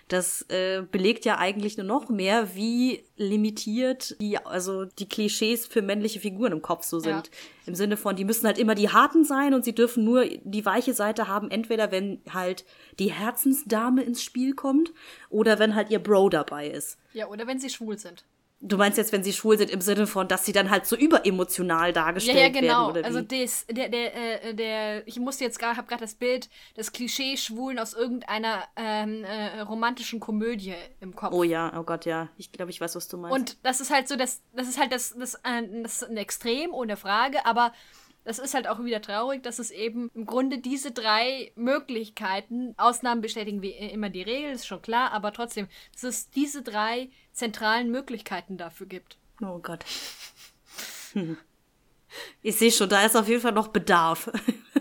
Das 0.08 0.42
äh, 0.48 0.82
belegt 0.90 1.24
ja 1.24 1.38
eigentlich 1.38 1.76
nur 1.76 1.86
noch 1.86 2.08
mehr, 2.08 2.56
wie 2.56 3.04
limitiert 3.16 4.20
die, 4.20 4.38
also 4.38 4.86
die 4.86 5.08
Klischees 5.08 5.66
für 5.66 5.82
männliche 5.82 6.18
Figuren 6.18 6.50
im 6.50 6.62
Kopf 6.62 6.82
so 6.84 6.98
sind. 6.98 7.28
Ja. 7.28 7.32
Im 7.66 7.74
Sinne 7.74 7.96
von, 7.96 8.14
die 8.16 8.24
müssen 8.24 8.46
halt 8.46 8.58
immer 8.58 8.74
die 8.74 8.90
harten 8.90 9.24
sein 9.24 9.54
und 9.54 9.64
sie 9.64 9.74
dürfen 9.74 10.04
nur 10.04 10.26
die 10.26 10.66
weiche 10.66 10.92
Seite 10.92 11.28
haben, 11.28 11.50
entweder 11.50 11.90
wenn 11.90 12.20
halt 12.30 12.64
die 12.98 13.10
Herzensdame 13.10 14.02
ins 14.02 14.22
Spiel 14.22 14.54
kommt 14.54 14.92
oder 15.30 15.58
wenn 15.58 15.74
halt 15.74 15.90
ihr 15.90 15.98
Bro 15.98 16.28
dabei 16.28 16.68
ist. 16.68 16.98
Ja, 17.12 17.28
oder 17.28 17.46
wenn 17.46 17.58
sie 17.58 17.70
schwul 17.70 17.98
sind. 17.98 18.24
Du 18.66 18.78
meinst 18.78 18.96
jetzt, 18.96 19.12
wenn 19.12 19.22
sie 19.22 19.32
schwul 19.32 19.58
sind, 19.58 19.70
im 19.70 19.82
Sinne 19.82 20.06
von, 20.06 20.26
dass 20.26 20.46
sie 20.46 20.52
dann 20.52 20.70
halt 20.70 20.86
so 20.86 20.96
überemotional 20.96 21.92
dargestellt 21.92 22.36
werden? 22.36 22.54
Ja, 22.54 22.60
ja, 22.60 22.84
genau. 22.86 22.94
Werden, 22.94 23.04
also 23.04 23.20
des, 23.20 23.66
der, 23.66 23.90
der, 23.90 24.44
äh, 24.44 24.54
der, 24.54 25.06
ich 25.06 25.18
musste 25.20 25.44
jetzt 25.44 25.58
gerade, 25.58 25.76
habe 25.76 25.86
gerade 25.86 26.00
das 26.00 26.14
Bild 26.14 26.48
des 26.76 26.92
Klischee-Schwulen 26.92 27.78
aus 27.78 27.92
irgendeiner 27.92 28.64
ähm, 28.76 29.22
äh, 29.24 29.60
romantischen 29.60 30.18
Komödie 30.18 30.74
im 31.00 31.14
Kopf. 31.14 31.34
Oh 31.34 31.42
ja, 31.42 31.78
oh 31.78 31.82
Gott, 31.82 32.06
ja. 32.06 32.30
Ich 32.38 32.52
glaube, 32.52 32.70
ich 32.70 32.80
weiß, 32.80 32.96
was 32.96 33.06
du 33.08 33.18
meinst. 33.18 33.36
Und 33.36 33.56
das 33.62 33.80
ist 33.80 33.92
halt 33.92 34.08
so, 34.08 34.16
das, 34.16 34.40
das 34.54 34.66
ist 34.66 34.80
halt 34.80 34.92
das, 34.92 35.14
das, 35.14 35.34
äh, 35.34 35.62
das 35.82 36.02
ist 36.02 36.08
ein 36.08 36.16
Extrem, 36.16 36.72
ohne 36.72 36.96
Frage, 36.96 37.44
aber 37.44 37.72
das 38.24 38.38
ist 38.38 38.54
halt 38.54 38.66
auch 38.66 38.82
wieder 38.82 39.02
traurig, 39.02 39.42
dass 39.42 39.58
es 39.58 39.70
eben 39.70 40.10
im 40.14 40.24
Grunde 40.24 40.58
diese 40.58 40.90
drei 40.90 41.52
Möglichkeiten, 41.54 42.74
Ausnahmen 42.78 43.20
bestätigen 43.20 43.62
wie 43.62 43.72
immer 43.72 44.08
die 44.08 44.22
Regel, 44.22 44.52
ist 44.52 44.66
schon 44.66 44.82
klar, 44.82 45.12
aber 45.12 45.32
trotzdem, 45.32 45.68
dass 45.92 46.02
es 46.04 46.30
diese 46.30 46.62
drei 46.62 47.10
zentralen 47.34 47.90
Möglichkeiten 47.90 48.56
dafür 48.56 48.86
gibt. 48.86 49.18
Oh 49.42 49.58
Gott. 49.58 49.84
Ich 52.42 52.56
sehe 52.56 52.70
schon, 52.70 52.88
da 52.88 53.04
ist 53.04 53.16
auf 53.16 53.26
jeden 53.26 53.40
Fall 53.40 53.50
noch 53.50 53.68
Bedarf. 53.68 54.30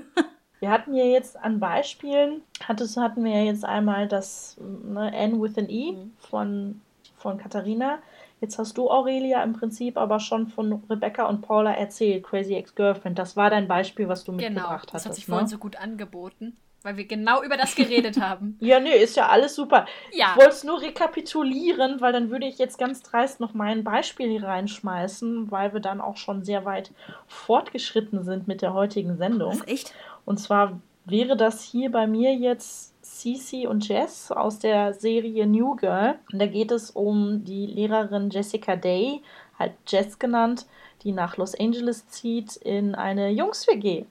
Wir 0.60 0.70
hatten 0.70 0.94
ja 0.94 1.04
jetzt 1.04 1.36
an 1.36 1.60
Beispielen, 1.60 2.42
hattest, 2.62 2.96
hatten 2.96 3.26
wir 3.26 3.32
ja 3.32 3.44
jetzt 3.44 3.66
einmal 3.66 4.08
das 4.08 4.56
ne, 4.62 5.14
N 5.14 5.42
with 5.42 5.58
an 5.58 5.68
E 5.68 5.92
mhm. 5.92 6.14
von, 6.20 6.82
von 7.18 7.38
Katharina. 7.38 8.00
Jetzt 8.40 8.58
hast 8.58 8.78
du, 8.78 8.90
Aurelia, 8.90 9.44
im 9.44 9.52
Prinzip 9.52 9.98
aber 9.98 10.22
schon 10.22 10.48
von 10.48 10.82
Rebecca 10.90 11.26
und 11.26 11.42
Paula 11.42 11.74
erzählt, 11.74 12.24
Crazy 12.24 12.54
Ex-Girlfriend. 12.54 13.20
Das 13.20 13.36
war 13.36 13.50
dein 13.50 13.68
Beispiel, 13.68 14.08
was 14.08 14.24
du 14.24 14.32
genau, 14.38 14.52
mitgebracht 14.52 14.94
hast. 14.94 15.04
Das 15.04 15.06
hat 15.06 15.16
sich 15.16 15.28
ne? 15.28 15.34
vorhin 15.34 15.48
so 15.50 15.58
gut 15.58 15.76
angeboten, 15.76 16.56
weil 16.84 16.98
wir 16.98 17.06
genau 17.06 17.42
über 17.42 17.58
das 17.58 17.76
geredet 17.76 18.20
haben. 18.22 18.58
ja, 18.60 18.80
nee, 18.80 18.96
ist 18.96 19.16
ja 19.16 19.28
alles 19.28 19.56
super. 19.56 19.86
Ja. 20.12 20.32
Ich 20.32 20.38
wollte 20.38 20.52
es 20.52 20.64
nur 20.64 20.82
rekapitulieren, 20.82 22.02
weil 22.02 22.14
dann 22.14 22.30
würde 22.30 22.46
ich 22.46 22.58
jetzt 22.58 22.78
ganz 22.78 23.02
dreist 23.02 23.40
noch 23.40 23.54
mein 23.54 23.84
Beispiel 23.84 24.30
hier 24.30 24.44
reinschmeißen, 24.44 25.50
weil 25.50 25.74
wir 25.74 25.80
dann 25.80 26.02
auch 26.02 26.18
schon 26.18 26.44
sehr 26.44 26.66
weit 26.66 26.92
fortgeschritten 27.28 28.24
sind 28.24 28.48
mit 28.48 28.62
der 28.62 28.74
heutigen 28.74 29.18
Sendung. 29.18 29.52
Das 29.52 29.60
ist 29.60 29.68
echt? 29.68 29.94
Und 30.26 30.38
zwar 30.38 30.80
wäre 31.06 31.36
das 31.36 31.64
hier 31.64 31.92
bei 31.92 32.08
mir 32.08 32.34
jetzt 32.34 32.94
Cece 33.04 33.68
und 33.68 33.88
Jess 33.88 34.32
aus 34.32 34.60
der 34.60 34.94
Serie 34.94 35.46
New 35.46 35.76
Girl. 35.76 36.16
Und 36.32 36.40
da 36.40 36.46
geht 36.46 36.72
es 36.72 36.92
um 36.92 37.44
die 37.44 37.66
Lehrerin 37.66 38.30
Jessica 38.30 38.76
Day, 38.76 39.22
halt 39.60 39.74
Jess 39.88 40.20
genannt, 40.20 40.66
die 41.04 41.12
nach 41.12 41.38
Los 41.38 41.54
Angeles 41.60 42.08
zieht 42.08 42.56
in 42.56 42.96
eine 42.96 43.30
Jungs-WG. 43.30 44.06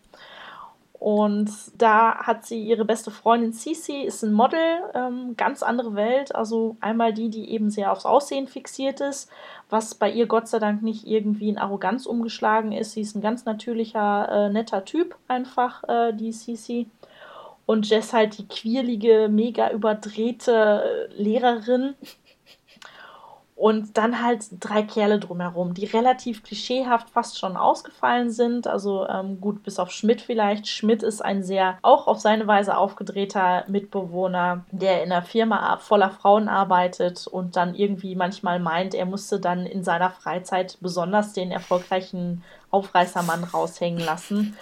Und 1.02 1.50
da 1.76 2.14
hat 2.14 2.46
sie 2.46 2.62
ihre 2.62 2.84
beste 2.84 3.10
Freundin 3.10 3.52
Cece, 3.52 4.04
ist 4.06 4.22
ein 4.22 4.32
Model, 4.32 4.60
ähm, 4.94 5.34
ganz 5.36 5.64
andere 5.64 5.96
Welt. 5.96 6.32
Also 6.32 6.76
einmal 6.78 7.12
die, 7.12 7.28
die 7.28 7.50
eben 7.50 7.70
sehr 7.70 7.90
aufs 7.90 8.06
Aussehen 8.06 8.46
fixiert 8.46 9.00
ist, 9.00 9.28
was 9.68 9.96
bei 9.96 10.08
ihr 10.08 10.26
Gott 10.26 10.46
sei 10.46 10.60
Dank 10.60 10.80
nicht 10.84 11.04
irgendwie 11.04 11.48
in 11.48 11.58
Arroganz 11.58 12.06
umgeschlagen 12.06 12.70
ist. 12.70 12.92
Sie 12.92 13.00
ist 13.00 13.16
ein 13.16 13.20
ganz 13.20 13.44
natürlicher, 13.44 14.28
äh, 14.28 14.50
netter 14.50 14.84
Typ 14.84 15.16
einfach, 15.26 15.82
äh, 15.88 16.12
die 16.12 16.30
Cece 16.30 16.86
und 17.66 17.90
Jess 17.90 18.12
halt 18.12 18.38
die 18.38 18.46
quirlige, 18.46 19.28
mega 19.28 19.72
überdrehte 19.72 21.08
Lehrerin. 21.16 21.94
Und 23.62 23.96
dann 23.96 24.20
halt 24.20 24.46
drei 24.58 24.82
Kerle 24.82 25.20
drumherum, 25.20 25.72
die 25.72 25.84
relativ 25.84 26.42
klischeehaft 26.42 27.10
fast 27.10 27.38
schon 27.38 27.56
ausgefallen 27.56 28.28
sind. 28.32 28.66
Also 28.66 29.06
ähm, 29.06 29.40
gut, 29.40 29.62
bis 29.62 29.78
auf 29.78 29.92
Schmidt 29.92 30.20
vielleicht. 30.20 30.66
Schmidt 30.66 31.04
ist 31.04 31.24
ein 31.24 31.44
sehr, 31.44 31.78
auch 31.82 32.08
auf 32.08 32.18
seine 32.18 32.48
Weise 32.48 32.76
aufgedrehter 32.76 33.62
Mitbewohner, 33.68 34.64
der 34.72 35.04
in 35.04 35.12
einer 35.12 35.22
Firma 35.22 35.76
voller 35.76 36.10
Frauen 36.10 36.48
arbeitet 36.48 37.28
und 37.28 37.54
dann 37.54 37.76
irgendwie 37.76 38.16
manchmal 38.16 38.58
meint, 38.58 38.96
er 38.96 39.06
musste 39.06 39.38
dann 39.38 39.64
in 39.64 39.84
seiner 39.84 40.10
Freizeit 40.10 40.78
besonders 40.80 41.32
den 41.32 41.52
erfolgreichen 41.52 42.42
Aufreißermann 42.72 43.44
raushängen 43.44 44.04
lassen. 44.04 44.56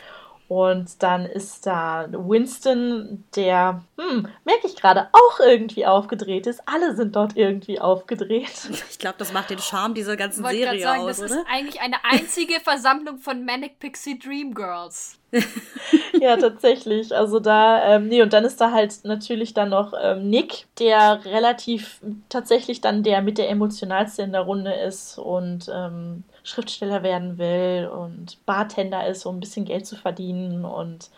Und 0.51 1.01
dann 1.05 1.27
ist 1.27 1.65
da 1.65 2.09
Winston, 2.11 3.23
der, 3.37 3.85
hm, 3.97 4.27
merke 4.45 4.67
ich 4.67 4.75
gerade, 4.75 5.07
auch 5.13 5.39
irgendwie 5.39 5.87
aufgedreht 5.87 6.49
ist. 6.49 6.61
Alle 6.67 6.97
sind 6.97 7.15
dort 7.15 7.37
irgendwie 7.37 7.81
aufgedreht. 7.81 8.51
Ich 8.91 8.99
glaube, 8.99 9.15
das 9.19 9.33
macht 9.33 9.51
den 9.51 9.61
Charme 9.61 9.95
dieser 9.95 10.17
ganzen 10.17 10.43
Wollte 10.43 10.57
Serie 10.59 10.83
sagen, 10.83 11.03
aus, 11.03 11.19
das 11.19 11.31
oder? 11.31 11.43
ist 11.43 11.47
eigentlich 11.49 11.81
eine 11.81 12.05
einzige 12.05 12.55
Versammlung 12.65 13.19
von 13.19 13.45
Manic 13.45 13.79
Pixie 13.79 14.19
Dream 14.19 14.53
Girls. 14.53 15.21
ja, 16.21 16.37
tatsächlich. 16.37 17.15
Also 17.15 17.39
da, 17.39 17.95
ähm, 17.95 18.09
nee, 18.09 18.21
und 18.21 18.33
dann 18.33 18.45
ist 18.45 18.61
da 18.61 18.73
halt 18.73 19.05
natürlich 19.05 19.55
dann 19.55 19.69
noch 19.69 19.95
ähm, 20.03 20.29
Nick, 20.29 20.67
der 20.81 21.25
relativ 21.27 22.01
tatsächlich 22.29 22.81
dann 22.81 23.05
der 23.05 23.23
mit 23.23 23.39
der 23.39 23.51
emotionalste 23.51 24.23
in 24.23 24.33
der 24.33 24.41
Runde 24.41 24.73
ist 24.73 25.17
und 25.17 25.71
ähm, 25.73 26.25
Schriftsteller 26.43 27.03
werden 27.03 27.39
will 27.39 27.89
und 27.93 28.45
Bartender 28.47 29.07
ist, 29.07 29.27
um 29.27 29.37
ein 29.37 29.41
bisschen 29.41 29.65
Geld 29.65 29.87
zu 29.87 29.97
verdienen 29.97 30.65
und 30.65 31.11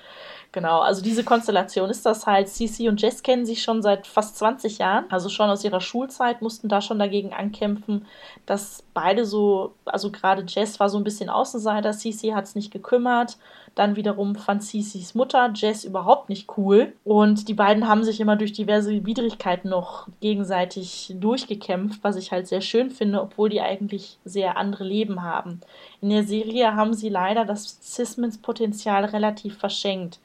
Genau, 0.53 0.81
also 0.81 1.03
diese 1.03 1.25
Konstellation 1.25 1.89
ist 1.89 2.05
das 2.05 2.27
halt. 2.27 2.49
Cici 2.49 2.87
und 2.87 3.01
Jess 3.01 3.23
kennen 3.23 3.47
sich 3.47 3.63
schon 3.63 3.81
seit 3.81 4.07
fast 4.07 4.37
20 4.37 4.77
Jahren, 4.77 5.07
also 5.09 5.31
schon 5.31 5.49
aus 5.49 5.65
ihrer 5.65 5.81
Schulzeit, 5.81 6.43
mussten 6.43 6.69
da 6.69 6.83
schon 6.83 6.99
dagegen 6.99 7.33
ankämpfen, 7.33 8.07
dass 8.45 8.85
beide 8.93 9.25
so, 9.25 9.73
also 9.87 10.11
gerade 10.11 10.45
Jess 10.47 10.79
war 10.79 10.91
so 10.91 10.99
ein 10.99 11.05
bisschen 11.05 11.31
Außenseiter, 11.31 11.95
Cici 11.95 12.33
hat 12.33 12.45
es 12.45 12.55
nicht 12.55 12.71
gekümmert 12.71 13.39
dann 13.75 13.97
wiederum 13.97 14.35
fand 14.35 14.63
Cicis 14.63 15.15
Mutter 15.15 15.51
Jess 15.55 15.85
überhaupt 15.85 16.29
nicht 16.29 16.49
cool. 16.57 16.93
Und 17.05 17.49
die 17.49 17.55
beiden 17.55 17.89
haben 17.89 18.05
sich 18.05 18.21
immer 18.21 18.37
durch 18.37 18.53
diverse 18.53 19.07
Widrigkeiten 19.07 19.71
noch 19.71 20.09
gegenseitig 20.21 21.15
durchgekämpft, 21.19 22.03
was 22.05 22.17
ich 22.17 22.33
halt 22.33 22.47
sehr 22.47 22.61
schön 22.61 22.91
finde, 22.91 23.23
obwohl 23.23 23.49
die 23.49 23.61
eigentlich 23.61 24.19
sehr 24.25 24.57
andere 24.57 24.85
Leben 24.85 25.23
haben. 25.23 25.61
In 26.03 26.11
der 26.11 26.25
Serie 26.25 26.75
haben 26.75 26.95
sie 26.95 27.09
leider 27.09 27.45
das 27.45 27.81
Cismans-Potenzial 27.81 29.07
relativ 29.07 29.57
verschenkt 29.57 30.19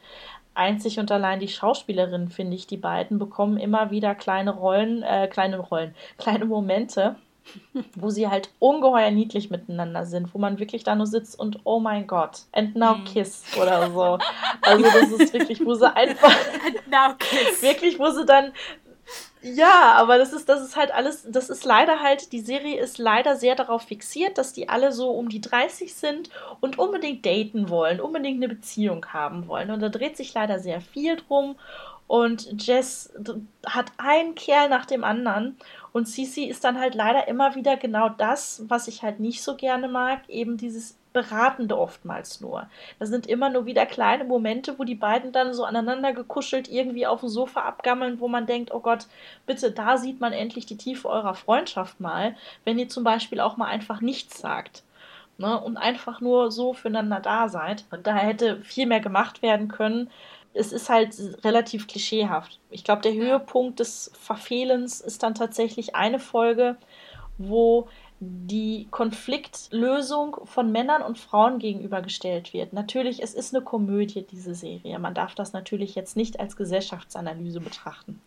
einzig 0.57 0.99
und 0.99 1.11
allein 1.11 1.39
die 1.39 1.47
Schauspielerinnen, 1.47 2.29
finde 2.29 2.55
ich, 2.55 2.67
die 2.67 2.77
beiden 2.77 3.19
bekommen 3.19 3.57
immer 3.57 3.91
wieder 3.91 4.15
kleine 4.15 4.51
Rollen, 4.51 5.03
äh, 5.03 5.27
kleine 5.27 5.59
Rollen, 5.59 5.95
kleine 6.17 6.45
Momente, 6.45 7.15
wo 7.95 8.09
sie 8.09 8.27
halt 8.27 8.49
ungeheuer 8.59 9.11
niedlich 9.11 9.49
miteinander 9.49 10.05
sind, 10.05 10.33
wo 10.33 10.39
man 10.39 10.59
wirklich 10.59 10.83
da 10.83 10.95
nur 10.95 11.07
sitzt 11.07 11.39
und 11.39 11.59
oh 11.63 11.79
mein 11.79 12.07
Gott, 12.07 12.41
and 12.51 12.75
now 12.75 12.95
mhm. 12.95 13.05
kiss 13.05 13.43
oder 13.59 13.89
so. 13.91 14.17
Also 14.61 14.83
das 14.83 15.11
ist 15.11 15.33
wirklich, 15.33 15.63
wo 15.63 15.75
sie 15.75 15.87
einfach 15.95 16.35
and 16.65 16.87
now 16.91 17.15
kiss. 17.17 17.61
wirklich, 17.61 17.99
wo 17.99 18.09
sie 18.09 18.25
dann 18.25 18.51
ja, 19.41 19.93
aber 19.93 20.17
das 20.17 20.33
ist, 20.33 20.49
das 20.49 20.61
ist 20.61 20.75
halt 20.75 20.91
alles, 20.91 21.25
das 21.29 21.49
ist 21.49 21.63
leider 21.63 22.01
halt, 22.01 22.31
die 22.31 22.39
Serie 22.39 22.79
ist 22.79 22.97
leider 22.97 23.35
sehr 23.35 23.55
darauf 23.55 23.83
fixiert, 23.83 24.37
dass 24.37 24.53
die 24.53 24.69
alle 24.69 24.91
so 24.91 25.11
um 25.11 25.29
die 25.29 25.41
30 25.41 25.93
sind 25.93 26.29
und 26.59 26.79
unbedingt 26.79 27.25
daten 27.25 27.69
wollen, 27.69 28.01
unbedingt 28.01 28.37
eine 28.43 28.53
Beziehung 28.53 29.05
haben 29.13 29.47
wollen. 29.47 29.69
Und 29.69 29.81
da 29.81 29.89
dreht 29.89 30.17
sich 30.17 30.33
leider 30.33 30.59
sehr 30.59 30.81
viel 30.81 31.17
drum. 31.17 31.55
Und 32.07 32.65
Jess 32.65 33.13
hat 33.65 33.91
einen 33.97 34.33
Kerl 34.35 34.69
nach 34.69 34.85
dem 34.85 35.03
anderen. 35.03 35.57
Und 35.91 36.07
Cici 36.07 36.45
ist 36.45 36.63
dann 36.63 36.79
halt 36.79 36.95
leider 36.95 37.27
immer 37.27 37.55
wieder 37.55 37.77
genau 37.77 38.09
das, 38.09 38.63
was 38.67 38.87
ich 38.87 39.03
halt 39.03 39.19
nicht 39.19 39.43
so 39.43 39.55
gerne 39.55 39.87
mag, 39.87 40.27
eben 40.29 40.57
dieses 40.57 40.97
Beratende 41.21 41.77
oftmals 41.77 42.41
nur. 42.41 42.69
Das 42.99 43.09
sind 43.09 43.27
immer 43.27 43.49
nur 43.49 43.65
wieder 43.65 43.85
kleine 43.85 44.23
Momente, 44.23 44.77
wo 44.77 44.83
die 44.83 44.95
beiden 44.95 45.31
dann 45.31 45.53
so 45.53 45.63
aneinander 45.63 46.13
gekuschelt 46.13 46.69
irgendwie 46.69 47.07
auf 47.07 47.21
dem 47.21 47.29
Sofa 47.29 47.61
abgammeln, 47.61 48.19
wo 48.19 48.27
man 48.27 48.45
denkt, 48.45 48.73
oh 48.73 48.79
Gott, 48.79 49.07
bitte, 49.45 49.71
da 49.71 49.97
sieht 49.97 50.19
man 50.19 50.33
endlich 50.33 50.65
die 50.65 50.77
Tiefe 50.77 51.09
eurer 51.09 51.33
Freundschaft 51.33 51.99
mal, 51.99 52.35
wenn 52.65 52.77
ihr 52.77 52.89
zum 52.89 53.03
Beispiel 53.03 53.39
auch 53.39 53.57
mal 53.57 53.67
einfach 53.67 54.01
nichts 54.01 54.39
sagt. 54.39 54.83
Ne, 55.39 55.59
und 55.59 55.77
einfach 55.77 56.19
nur 56.19 56.51
so 56.51 56.73
füreinander 56.73 57.19
da 57.19 57.47
seid. 57.47 57.85
Und 57.91 58.07
da 58.07 58.15
hätte 58.15 58.59
viel 58.61 58.87
mehr 58.87 59.01
gemacht 59.01 59.43
werden 59.43 59.67
können 59.67 60.09
es 60.57 60.71
ist 60.71 60.89
halt 60.89 61.15
relativ 61.43 61.87
klischeehaft. 61.87 62.59
Ich 62.71 62.83
glaube, 62.83 63.03
der 63.03 63.13
Höhepunkt 63.13 63.79
des 63.79 64.11
Verfehlens 64.19 65.01
ist 65.01 65.21
dann 65.21 65.35
tatsächlich 65.35 65.95
eine 65.95 66.17
Folge, 66.17 66.77
wo 67.37 67.87
die 68.19 68.87
Konfliktlösung 68.89 70.37
von 70.45 70.71
Männern 70.71 71.01
und 71.01 71.19
Frauen 71.19 71.59
gegenübergestellt 71.59 72.53
wird. 72.53 72.73
Natürlich, 72.73 73.21
es 73.21 73.33
ist 73.33 73.53
eine 73.53 73.63
Komödie, 73.63 74.23
diese 74.23 74.55
Serie. 74.55 74.97
Man 74.97 75.13
darf 75.13 75.35
das 75.35 75.53
natürlich 75.53 75.95
jetzt 75.95 76.17
nicht 76.17 76.39
als 76.39 76.55
Gesellschaftsanalyse 76.55 77.59
betrachten. 77.59 78.19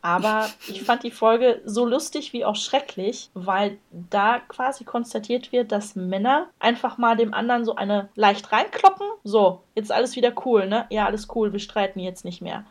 Aber 0.00 0.48
ich 0.68 0.82
fand 0.84 1.02
die 1.02 1.10
Folge 1.10 1.60
so 1.64 1.84
lustig 1.84 2.32
wie 2.32 2.44
auch 2.44 2.54
schrecklich, 2.54 3.30
weil 3.34 3.78
da 3.90 4.38
quasi 4.38 4.84
konstatiert 4.84 5.50
wird, 5.50 5.72
dass 5.72 5.96
Männer 5.96 6.46
einfach 6.60 6.96
mal 6.96 7.16
dem 7.16 7.34
anderen 7.34 7.64
so 7.64 7.74
eine 7.74 8.08
leicht 8.14 8.52
reinkloppen. 8.52 9.06
So, 9.24 9.62
jetzt 9.74 9.90
alles 9.90 10.14
wieder 10.14 10.32
cool, 10.44 10.68
ne? 10.68 10.86
Ja, 10.90 11.06
alles 11.06 11.26
cool, 11.34 11.52
wir 11.52 11.60
streiten 11.60 11.98
jetzt 11.98 12.24
nicht 12.24 12.42
mehr. 12.42 12.64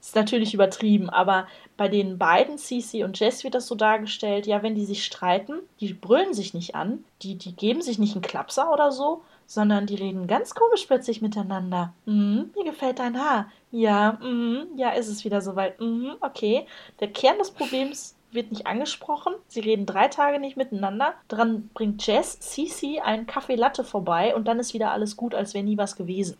Ist 0.00 0.14
natürlich 0.14 0.54
übertrieben, 0.54 1.10
aber 1.10 1.46
bei 1.76 1.88
den 1.88 2.18
beiden, 2.18 2.58
Cece 2.58 3.04
und 3.04 3.18
Jess, 3.18 3.44
wird 3.44 3.54
das 3.54 3.66
so 3.66 3.74
dargestellt, 3.74 4.46
ja, 4.46 4.62
wenn 4.62 4.74
die 4.74 4.84
sich 4.84 5.04
streiten, 5.04 5.54
die 5.80 5.92
brüllen 5.94 6.34
sich 6.34 6.54
nicht 6.54 6.74
an, 6.74 7.04
die, 7.22 7.36
die 7.36 7.54
geben 7.54 7.82
sich 7.82 7.98
nicht 7.98 8.14
einen 8.14 8.22
Klapser 8.22 8.72
oder 8.72 8.92
so, 8.92 9.22
sondern 9.46 9.86
die 9.86 9.94
reden 9.94 10.26
ganz 10.26 10.54
komisch 10.54 10.86
plötzlich 10.86 11.22
miteinander. 11.22 11.92
Mhm, 12.04 12.50
mir 12.54 12.64
gefällt 12.64 12.98
dein 12.98 13.20
Haar. 13.20 13.50
Ja, 13.70 14.18
mhm, 14.20 14.66
ja, 14.76 14.90
ist 14.90 15.08
es 15.08 15.24
wieder 15.24 15.40
soweit. 15.40 15.80
Mhm, 15.80 16.16
okay. 16.20 16.66
Der 17.00 17.08
Kern 17.08 17.38
des 17.38 17.50
Problems 17.50 18.15
wird 18.32 18.50
nicht 18.50 18.66
angesprochen. 18.66 19.34
Sie 19.48 19.60
reden 19.60 19.86
drei 19.86 20.08
Tage 20.08 20.38
nicht 20.38 20.56
miteinander. 20.56 21.14
Dann 21.28 21.68
bringt 21.74 22.06
Jess 22.06 22.38
Cece 22.40 23.00
einen 23.02 23.26
Kaffee 23.26 23.54
Latte 23.54 23.84
vorbei 23.84 24.34
und 24.34 24.46
dann 24.46 24.58
ist 24.58 24.74
wieder 24.74 24.92
alles 24.92 25.16
gut, 25.16 25.34
als 25.34 25.54
wäre 25.54 25.64
nie 25.64 25.78
was 25.78 25.96
gewesen. 25.96 26.36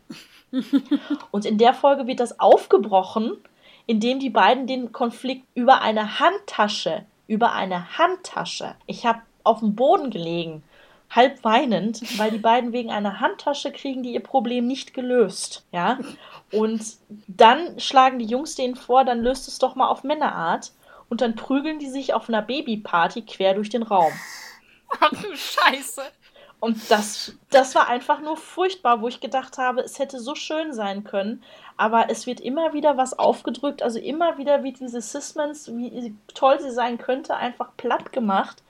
und 1.30 1.44
in 1.44 1.58
der 1.58 1.74
Folge 1.74 2.06
wird 2.06 2.20
das 2.20 2.38
aufgebrochen 2.40 3.38
indem 3.86 4.18
die 4.18 4.30
beiden 4.30 4.66
den 4.66 4.92
Konflikt 4.92 5.46
über 5.54 5.80
eine 5.80 6.18
Handtasche, 6.18 7.04
über 7.28 7.52
eine 7.52 7.98
Handtasche, 7.98 8.74
ich 8.86 9.06
habe 9.06 9.20
auf 9.44 9.60
dem 9.60 9.76
Boden 9.76 10.10
gelegen, 10.10 10.64
halb 11.08 11.44
weinend, 11.44 12.18
weil 12.18 12.32
die 12.32 12.38
beiden 12.38 12.72
wegen 12.72 12.90
einer 12.90 13.20
Handtasche 13.20 13.70
kriegen 13.70 14.02
die 14.02 14.12
ihr 14.12 14.22
Problem 14.22 14.66
nicht 14.66 14.92
gelöst, 14.92 15.64
ja. 15.70 15.98
Und 16.50 16.82
dann 17.28 17.78
schlagen 17.78 18.18
die 18.18 18.24
Jungs 18.24 18.56
denen 18.56 18.74
vor, 18.74 19.04
dann 19.04 19.22
löst 19.22 19.46
es 19.46 19.58
doch 19.58 19.76
mal 19.76 19.88
auf 19.88 20.02
Männerart 20.02 20.72
und 21.08 21.20
dann 21.20 21.36
prügeln 21.36 21.78
die 21.78 21.88
sich 21.88 22.14
auf 22.14 22.28
einer 22.28 22.42
Babyparty 22.42 23.22
quer 23.22 23.54
durch 23.54 23.70
den 23.70 23.82
Raum. 23.82 24.12
Ach 24.88 25.10
du 25.10 25.36
Scheiße. 25.36 26.02
Und 26.58 26.90
das, 26.90 27.34
das 27.50 27.74
war 27.74 27.88
einfach 27.88 28.20
nur 28.20 28.36
furchtbar, 28.36 29.02
wo 29.02 29.08
ich 29.08 29.20
gedacht 29.20 29.58
habe, 29.58 29.82
es 29.82 29.98
hätte 29.98 30.18
so 30.18 30.34
schön 30.34 30.72
sein 30.72 31.04
können, 31.04 31.42
aber 31.76 32.08
es 32.08 32.26
wird 32.26 32.40
immer 32.40 32.72
wieder 32.72 32.96
was 32.96 33.18
aufgedrückt, 33.18 33.82
also 33.82 33.98
immer 33.98 34.38
wieder 34.38 34.62
wie 34.62 34.72
diese 34.72 35.02
Sismans, 35.02 35.68
wie 35.76 36.14
toll 36.34 36.58
sie 36.60 36.70
sein 36.70 36.96
könnte, 36.96 37.36
einfach 37.36 37.76
platt 37.76 38.10
gemacht 38.12 38.62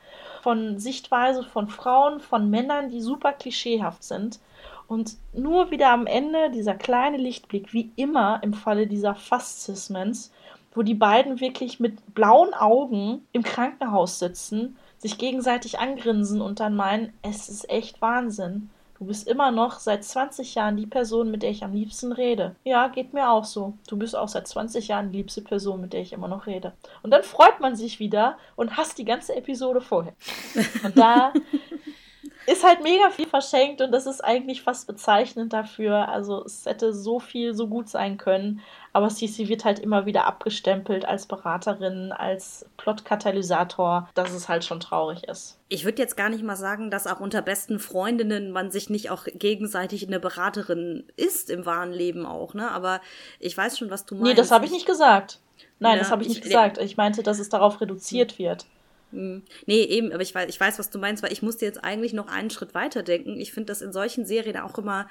von 0.43 0.79
Sichtweise 0.79 1.43
von 1.43 1.69
Frauen, 1.69 2.21
von 2.21 2.51
Männern, 2.51 2.89
die 2.89 3.01
super 3.01 3.33
klischeehaft 3.33 4.05
sind. 4.05 4.39
Und 4.87 5.17
nur 5.33 5.73
wieder 5.73 5.91
am 5.91 6.07
Ende 6.07 6.51
dieser 6.51 6.75
kleine 6.75 7.17
Lichtblick, 7.17 7.73
wie 7.73 7.91
immer 7.97 8.41
im 8.43 8.55
Falle 8.55 8.87
dieser 8.87 9.17
Fast-Sismans, 9.17 10.31
wo 10.77 10.83
die 10.83 10.95
beiden 10.95 11.41
wirklich 11.41 11.81
mit 11.81 12.15
blauen 12.15 12.55
Augen 12.55 13.27
im 13.33 13.43
Krankenhaus 13.43 14.19
sitzen, 14.19 14.77
sich 14.99 15.19
gegenseitig 15.19 15.79
angrinsen 15.79 16.41
und 16.41 16.61
dann 16.61 16.77
meinen, 16.77 17.13
es 17.23 17.49
ist 17.49 17.69
echt 17.69 18.01
Wahnsinn. 18.03 18.71
Du 18.99 19.07
bist 19.07 19.29
immer 19.29 19.51
noch 19.51 19.79
seit 19.79 20.05
20 20.05 20.55
Jahren 20.55 20.77
die 20.77 20.87
Person, 20.87 21.31
mit 21.31 21.43
der 21.43 21.51
ich 21.51 21.65
am 21.65 21.75
liebsten 21.75 22.13
rede. 22.13 22.55
Ja, 22.65 22.89
geht 22.89 23.13
mir 23.13 23.31
auch 23.31 23.45
so. 23.45 23.75
Du 23.89 23.97
bist 23.99 24.17
auch 24.17 24.29
seit 24.29 24.47
20 24.47 24.89
Jahren 24.89 25.13
die 25.13 25.19
liebste 25.19 25.43
Person, 25.43 25.83
mit 25.83 25.93
der 25.93 26.01
ich 26.01 26.15
immer 26.15 26.29
noch 26.29 26.47
rede. 26.47 26.73
Und 27.03 27.11
dann 27.11 27.23
freut 27.23 27.61
man 27.61 27.77
sich 27.77 27.99
wieder 27.99 28.39
und 28.55 28.77
hasst 28.77 28.97
die 28.97 29.05
ganze 29.05 29.35
Episode 29.37 29.83
vorher. 29.83 30.15
Und 30.83 30.97
da 30.97 31.33
ist 32.47 32.65
halt 32.65 32.83
mega 32.83 33.11
viel 33.11 33.27
verschenkt 33.27 33.81
und 33.81 33.93
das 33.93 34.07
ist 34.07 34.23
eigentlich 34.23 34.63
fast 34.63 34.87
bezeichnend 34.87 35.53
dafür. 35.53 36.09
Also 36.09 36.45
es 36.45 36.65
hätte 36.65 36.93
so 36.93 37.19
viel 37.19 37.55
so 37.55 37.69
gut 37.69 37.89
sein 37.89 38.17
können, 38.17 38.61
aber 38.97 39.11
Cici 39.11 39.51
wird 39.51 39.67
halt 39.67 39.79
immer 39.79 40.07
wieder 40.07 40.25
abgestempelt 40.25 41.05
als 41.05 41.27
Beraterin, 41.27 42.13
als 42.13 42.65
Plotkatalysator, 42.79 44.09
dass 44.15 44.33
es 44.33 44.49
halt 44.49 44.65
schon 44.65 44.81
traurig 44.81 45.25
ist. 45.25 45.59
Ich 45.69 45.85
würde 45.85 46.01
jetzt 46.01 46.17
gar 46.17 46.31
nicht 46.31 46.43
mal 46.43 46.57
sagen, 46.57 46.91
dass 46.91 47.07
auch 47.07 47.21
unter 47.21 47.43
besten 47.43 47.79
Freundinnen 47.79 48.53
man 48.53 48.71
sich 48.71 48.89
nicht 48.89 49.11
auch 49.11 49.27
gegenseitig 49.35 50.07
eine 50.07 50.19
Beraterin 50.19 51.05
ist 51.15 51.51
im 51.51 51.67
wahren 51.67 51.93
Leben 51.93 52.25
auch, 52.25 52.55
ne? 52.55 52.71
Aber 52.71 53.03
ich 53.39 53.55
weiß 53.55 53.77
schon, 53.77 53.91
was 53.91 54.07
du 54.07 54.15
meinst. 54.15 54.29
Nee, 54.29 54.35
das 54.35 54.51
habe 54.51 54.65
ich 54.65 54.71
nicht 54.71 54.87
gesagt. 54.87 55.41
Nein, 55.79 55.97
ja, 55.97 55.99
das 55.99 56.11
habe 56.11 56.23
ich 56.23 56.29
nicht 56.29 56.39
ich, 56.39 56.45
gesagt. 56.45 56.79
Ich 56.79 56.97
meinte, 56.97 57.23
dass 57.23 57.39
es 57.39 57.51
darauf 57.51 57.83
reduziert 57.83 58.39
wird. 58.39 58.65
Hm. 59.13 59.43
Nee, 59.67 59.83
eben, 59.83 60.11
aber 60.11 60.23
ich 60.23 60.35
weiß, 60.35 60.49
ich 60.49 60.59
weiß, 60.59 60.79
was 60.79 60.89
du 60.89 60.99
meinst, 60.99 61.23
weil 61.23 61.33
ich 61.33 61.43
musste 61.43 61.67
jetzt 61.67 61.85
eigentlich 61.85 62.15
noch 62.15 62.29
einen 62.29 62.49
Schritt 62.49 62.75
weiter 62.75 63.03
denken. 63.03 63.39
Ich 63.39 63.53
finde 63.53 63.67
das 63.67 63.83
in 63.83 63.93
solchen 63.93 64.25
Serien 64.25 64.57
auch 64.57 64.79
immer 64.79 65.07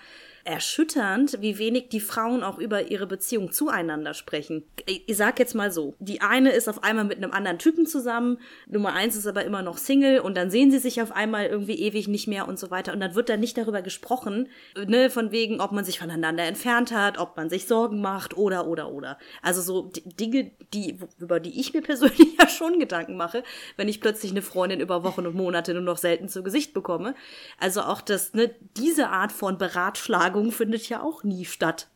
erschütternd, 0.45 1.41
wie 1.41 1.57
wenig 1.57 1.89
die 1.89 1.99
Frauen 1.99 2.43
auch 2.43 2.59
über 2.59 2.91
ihre 2.91 3.07
Beziehung 3.07 3.51
zueinander 3.51 4.13
sprechen. 4.13 4.63
Ich 4.85 5.17
sag 5.17 5.39
jetzt 5.39 5.55
mal 5.55 5.71
so, 5.71 5.95
die 5.99 6.21
eine 6.21 6.51
ist 6.51 6.69
auf 6.69 6.83
einmal 6.83 7.03
mit 7.03 7.17
einem 7.17 7.31
anderen 7.31 7.57
Typen 7.57 7.87
zusammen, 7.87 8.37
Nummer 8.67 8.93
eins 8.93 9.15
ist 9.15 9.25
aber 9.25 9.43
immer 9.43 9.63
noch 9.63 9.79
Single 9.79 10.19
und 10.19 10.37
dann 10.37 10.51
sehen 10.51 10.69
sie 10.69 10.77
sich 10.77 11.01
auf 11.01 11.11
einmal 11.11 11.47
irgendwie 11.47 11.79
ewig 11.79 12.07
nicht 12.07 12.27
mehr 12.27 12.47
und 12.47 12.59
so 12.59 12.69
weiter 12.69 12.93
und 12.93 12.99
dann 12.99 13.15
wird 13.15 13.27
da 13.27 13.37
nicht 13.37 13.57
darüber 13.57 13.81
gesprochen, 13.81 14.47
ne, 14.87 15.09
von 15.09 15.31
wegen, 15.31 15.61
ob 15.61 15.71
man 15.71 15.83
sich 15.83 15.97
voneinander 15.97 16.43
entfernt 16.43 16.91
hat, 16.91 17.17
ob 17.17 17.35
man 17.37 17.49
sich 17.49 17.65
Sorgen 17.65 17.99
macht 17.99 18.37
oder, 18.37 18.67
oder, 18.67 18.91
oder. 18.91 19.17
Also 19.41 19.61
so 19.61 19.91
Dinge, 20.05 20.51
die, 20.73 20.99
über 21.17 21.39
die 21.39 21.59
ich 21.59 21.73
mir 21.73 21.81
persönlich 21.85 22.37
ja 22.39 22.47
schon 22.47 22.77
Gedanken 22.77 23.17
mache, 23.17 23.43
wenn 23.77 23.87
ich 23.87 23.99
plötzlich 23.99 24.29
eine 24.29 24.43
Freundin 24.43 24.79
über 24.79 25.03
Wochen 25.03 25.25
und 25.25 25.35
Monate 25.35 25.73
nur 25.73 25.81
noch 25.81 25.97
selten 25.97 26.29
zu 26.29 26.43
Gesicht 26.43 26.75
bekomme. 26.75 27.15
Also 27.59 27.81
auch 27.81 28.01
das, 28.01 28.33
ne, 28.33 28.53
diese 28.77 29.09
Art 29.09 29.31
von 29.31 29.57
Beratschlagung 29.57 30.34
Befragung 30.35 30.51
findet 30.51 30.89
ja 30.89 31.01
auch 31.01 31.23
nie 31.23 31.45
statt. 31.45 31.87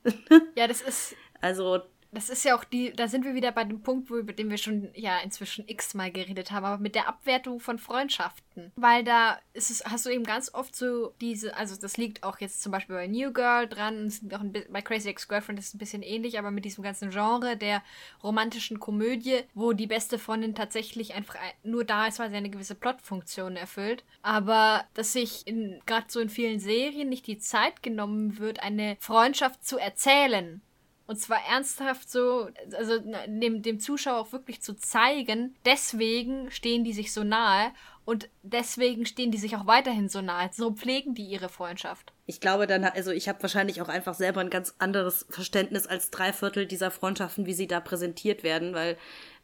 ja, 0.55 0.67
das 0.67 0.81
ist. 0.81 1.15
Also 1.41 1.81
das 2.11 2.29
ist 2.29 2.43
ja 2.43 2.55
auch 2.55 2.63
die, 2.63 2.91
da 2.91 3.07
sind 3.07 3.23
wir 3.23 3.35
wieder 3.35 3.51
bei 3.51 3.63
dem 3.63 3.81
Punkt, 3.81 4.09
wo, 4.09 4.17
über 4.17 4.33
den 4.33 4.49
wir 4.49 4.57
schon 4.57 4.89
ja 4.95 5.19
inzwischen 5.19 5.67
x-mal 5.67 6.11
geredet 6.11 6.51
haben, 6.51 6.65
aber 6.65 6.81
mit 6.81 6.95
der 6.95 7.07
Abwertung 7.07 7.59
von 7.59 7.77
Freundschaften. 7.77 8.71
Weil 8.75 9.03
da 9.03 9.39
ist 9.53 9.69
es, 9.69 9.83
hast 9.85 10.05
du 10.05 10.09
eben 10.09 10.23
ganz 10.23 10.53
oft 10.53 10.75
so 10.75 11.13
diese, 11.21 11.55
also 11.55 11.75
das 11.79 11.97
liegt 11.97 12.23
auch 12.23 12.39
jetzt 12.39 12.63
zum 12.63 12.71
Beispiel 12.71 12.95
bei 12.95 13.07
New 13.07 13.31
Girl 13.31 13.67
dran, 13.67 14.11
auch 14.33 14.39
ein, 14.39 14.53
bei 14.69 14.81
Crazy 14.81 15.09
Ex-Girlfriend 15.09 15.59
ist 15.59 15.67
es 15.67 15.73
ein 15.75 15.79
bisschen 15.79 16.01
ähnlich, 16.01 16.39
aber 16.39 16.49
mit 16.49 16.65
diesem 16.65 16.83
ganzen 16.83 17.11
Genre 17.11 17.55
der 17.57 17.83
romantischen 18.23 18.79
Komödie, 18.79 19.41
wo 19.53 19.73
die 19.73 19.87
beste 19.87 20.17
Freundin 20.17 20.55
tatsächlich 20.55 21.13
einfach 21.13 21.35
nur 21.63 21.83
da 21.83 22.07
ist, 22.07 22.19
weil 22.19 22.31
sie 22.31 22.37
eine 22.37 22.49
gewisse 22.49 22.75
Plotfunktion 22.75 23.55
erfüllt. 23.55 24.03
Aber 24.23 24.85
dass 24.95 25.13
sich 25.13 25.45
gerade 25.85 26.07
so 26.07 26.19
in 26.19 26.29
vielen 26.29 26.59
Serien 26.59 27.09
nicht 27.09 27.27
die 27.27 27.37
Zeit 27.37 27.83
genommen 27.83 28.39
wird, 28.39 28.63
eine 28.63 28.97
Freundschaft 28.99 29.63
zu 29.63 29.77
erzählen 29.77 30.61
und 31.09 31.15
zwar 31.15 31.39
ernsthaft 31.49 32.07
so, 32.07 32.49
also 32.77 32.99
dem, 33.25 33.63
dem 33.63 33.79
Zuschauer 33.79 34.19
auch 34.19 34.31
wirklich 34.31 34.61
zu 34.61 34.75
zeigen, 34.75 35.55
deswegen 35.65 36.51
stehen 36.51 36.83
die 36.83 36.93
sich 36.93 37.11
so 37.11 37.23
nahe 37.23 37.71
und 38.05 38.29
deswegen 38.43 39.07
stehen 39.07 39.31
die 39.31 39.39
sich 39.39 39.55
auch 39.55 39.65
weiterhin 39.65 40.07
so 40.07 40.21
nahe. 40.21 40.51
So 40.53 40.71
pflegen 40.71 41.15
die 41.15 41.25
ihre 41.25 41.49
Freundschaft. 41.49 42.13
Ich 42.27 42.39
glaube 42.41 42.67
dann, 42.67 42.83
also 42.83 43.09
ich 43.09 43.27
habe 43.27 43.41
wahrscheinlich 43.41 43.81
auch 43.81 43.89
einfach 43.89 44.13
selber 44.13 44.41
ein 44.41 44.51
ganz 44.51 44.75
anderes 44.77 45.25
Verständnis 45.31 45.87
als 45.87 46.11
drei 46.11 46.31
Viertel 46.31 46.67
dieser 46.67 46.91
Freundschaften, 46.91 47.47
wie 47.47 47.53
sie 47.53 47.65
da 47.65 47.79
präsentiert 47.79 48.43
werden, 48.43 48.75
weil 48.75 48.95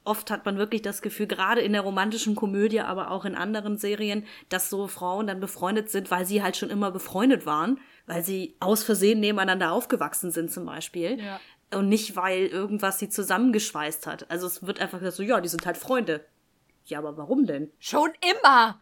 oft 0.04 0.30
hat 0.30 0.46
man 0.46 0.60
wirklich 0.60 0.84
das 0.84 1.02
Gefühl, 1.02 1.26
gerade 1.26 1.62
in 1.62 1.74
der 1.74 1.82
romantischen 1.82 2.36
Komödie, 2.36 2.82
aber 2.82 3.10
auch 3.10 3.26
in 3.26 3.34
anderen 3.34 3.80
Serien, 3.80 4.28
dass 4.50 4.70
so 4.70 4.88
Frauen 4.88 5.26
dann 5.26 5.40
befreundet 5.40 5.90
sind, 5.90 6.12
weil 6.12 6.28
sie 6.28 6.44
halt 6.44 6.58
schon 6.58 6.70
immer 6.70 6.92
befreundet 6.92 7.48
waren, 7.48 7.80
weil 8.06 8.24
sie 8.24 8.56
aus 8.60 8.84
Versehen 8.84 9.20
nebeneinander 9.20 9.72
aufgewachsen 9.72 10.30
sind 10.30 10.52
zum 10.52 10.68
Beispiel. 10.68 11.20
Ja 11.20 11.40
und 11.72 11.90
nicht, 11.90 12.16
weil 12.16 12.48
irgendwas 12.48 13.00
sie 13.00 13.10
zusammengeschweißt 13.10 14.08
hat. 14.08 14.30
Also 14.30 14.48
es 14.48 14.66
wird 14.66 14.80
einfach 14.80 15.00
gesagt 15.00 15.18
so, 15.18 15.24
ja, 15.24 15.42
die 15.42 15.50
sind 15.50 15.66
halt 15.66 15.78
Freunde. 15.78 16.26
Ja, 16.86 17.00
aber 17.00 17.18
warum 17.18 17.48
denn? 17.48 17.72
Schon 17.80 18.12
immer! 18.30 18.80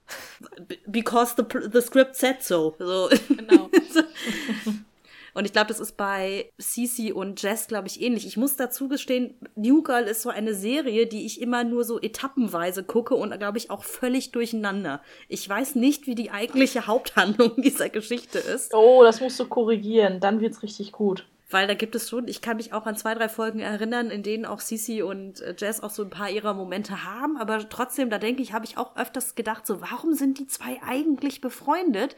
Because 0.88 1.36
the, 1.38 1.70
the 1.72 1.82
script 1.82 2.16
said 2.16 2.44
so. 2.44 2.76
so. 2.78 3.10
Genau. 3.30 3.70
und 5.34 5.46
ich 5.46 5.54
glaube, 5.54 5.68
das 5.68 5.80
ist 5.80 5.96
bei 5.96 6.52
Cece 6.60 7.14
und 7.14 7.42
Jess, 7.42 7.70
glaube 7.70 7.88
ich, 7.88 8.02
ähnlich. 8.02 8.28
Ich 8.28 8.36
muss 8.36 8.58
dazu 8.58 8.90
gestehen, 8.90 9.36
New 9.56 9.84
Girl 9.84 10.04
ist 10.04 10.22
so 10.22 10.30
eine 10.30 10.54
Serie, 10.54 11.08
die 11.08 11.26
ich 11.26 11.40
immer 11.40 11.64
nur 11.64 11.86
so 11.86 11.98
etappenweise 12.02 12.84
gucke 12.84 13.16
und, 13.16 13.40
glaube 13.40 13.58
ich, 13.58 13.72
auch 13.72 13.86
völlig 13.86 14.34
durcheinander. 14.34 15.02
Ich 15.30 15.48
weiß 15.48 15.76
nicht, 15.76 16.06
wie 16.06 16.16
die 16.16 16.30
eigentliche 16.30 16.88
Haupthandlung 16.88 17.54
dieser 17.62 17.88
Geschichte 17.88 18.38
ist. 18.38 18.74
Oh, 18.74 19.02
das 19.02 19.22
musst 19.22 19.40
du 19.40 19.48
korrigieren. 19.48 20.20
Dann 20.20 20.42
wird's 20.42 20.62
richtig 20.62 20.92
gut 20.92 21.26
weil 21.54 21.68
da 21.68 21.74
gibt 21.74 21.96
es 21.96 22.10
schon, 22.10 22.28
ich 22.28 22.42
kann 22.42 22.58
mich 22.58 22.74
auch 22.74 22.86
an 22.86 22.98
zwei, 22.98 23.14
drei 23.14 23.30
Folgen 23.30 23.60
erinnern, 23.60 24.10
in 24.10 24.24
denen 24.24 24.46
auch 24.46 24.60
Sisi 24.60 25.02
und 25.02 25.42
äh, 25.42 25.56
Jess 25.58 25.82
auch 25.82 25.92
so 25.92 26.04
ein 26.04 26.10
paar 26.10 26.30
ihrer 26.30 26.54
Momente 26.54 27.04
haben, 27.04 27.38
aber 27.38 27.70
trotzdem, 27.70 28.10
da 28.10 28.18
denke 28.18 28.42
ich, 28.42 28.54
habe 28.54 28.66
ich 28.66 28.78
auch 28.78 28.96
öfters 28.98 29.36
gedacht, 29.36 29.66
so, 29.66 29.82
warum 29.82 30.14
sind 30.14 30.40
die 30.40 30.48
zwei 30.48 30.82
eigentlich 30.86 31.42
befreundet? 31.42 32.16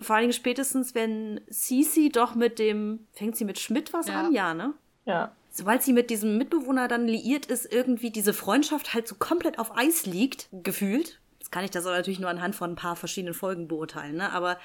Vor 0.00 0.14
allen 0.14 0.24
Dingen 0.24 0.32
spätestens, 0.32 0.94
wenn 0.94 1.40
Sisi 1.48 2.08
doch 2.08 2.34
mit 2.34 2.58
dem, 2.58 3.06
fängt 3.12 3.36
sie 3.36 3.44
mit 3.44 3.58
Schmidt 3.58 3.92
was 3.92 4.06
ja. 4.06 4.20
an? 4.20 4.32
Ja, 4.32 4.54
ne? 4.54 4.74
Ja. 5.04 5.32
Sobald 5.50 5.82
sie 5.82 5.92
mit 5.92 6.10
diesem 6.10 6.38
Mitbewohner 6.38 6.86
dann 6.86 7.08
liiert 7.08 7.46
ist, 7.46 7.70
irgendwie 7.72 8.10
diese 8.10 8.32
Freundschaft 8.32 8.94
halt 8.94 9.08
so 9.08 9.16
komplett 9.16 9.58
auf 9.58 9.76
Eis 9.76 10.06
liegt, 10.06 10.48
gefühlt 10.52 11.18
Jetzt 11.48 11.52
kann 11.52 11.64
ich 11.64 11.70
das 11.70 11.86
aber 11.86 11.96
natürlich 11.96 12.18
nur 12.18 12.28
anhand 12.28 12.54
von 12.54 12.72
ein 12.72 12.76
paar 12.76 12.94
verschiedenen 12.94 13.32
Folgen 13.32 13.68
beurteilen, 13.68 14.16
ne? 14.16 14.32
Aber 14.32 14.58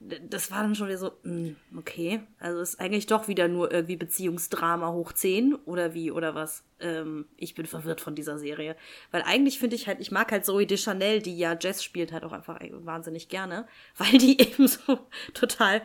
das 0.00 0.50
war 0.50 0.62
dann 0.62 0.74
schon 0.74 0.88
wieder 0.88 0.98
so, 0.98 1.12
mh, 1.22 1.32
hm, 1.32 1.56
okay, 1.78 2.20
also 2.38 2.60
ist 2.60 2.80
eigentlich 2.80 3.06
doch 3.06 3.28
wieder 3.28 3.48
nur 3.48 3.72
irgendwie 3.72 3.96
Beziehungsdrama 3.96 4.92
hoch 4.92 5.12
10 5.12 5.54
oder 5.54 5.94
wie 5.94 6.10
oder 6.10 6.34
was. 6.34 6.64
Ähm, 6.80 7.26
ich 7.36 7.54
bin 7.54 7.66
verwirrt 7.66 8.00
von 8.00 8.14
dieser 8.14 8.38
Serie. 8.38 8.76
Weil 9.10 9.22
eigentlich 9.22 9.58
finde 9.58 9.76
ich 9.76 9.86
halt, 9.86 10.00
ich 10.00 10.10
mag 10.10 10.30
halt 10.30 10.44
Zoe 10.44 10.66
Deschanel, 10.66 11.22
die 11.22 11.38
ja 11.38 11.56
Jazz 11.58 11.82
spielt, 11.82 12.12
halt 12.12 12.24
auch 12.24 12.32
einfach 12.32 12.60
wahnsinnig 12.70 13.28
gerne, 13.28 13.66
weil 13.96 14.18
die 14.18 14.40
eben 14.40 14.68
so 14.68 14.98
total, 15.32 15.82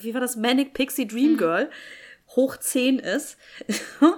wie 0.00 0.14
war 0.14 0.20
das, 0.20 0.36
Manic 0.36 0.74
Pixie 0.74 1.06
Dream 1.06 1.30
hm. 1.30 1.38
Girl 1.38 1.70
hoch 2.28 2.56
10 2.56 2.98
ist. 2.98 3.38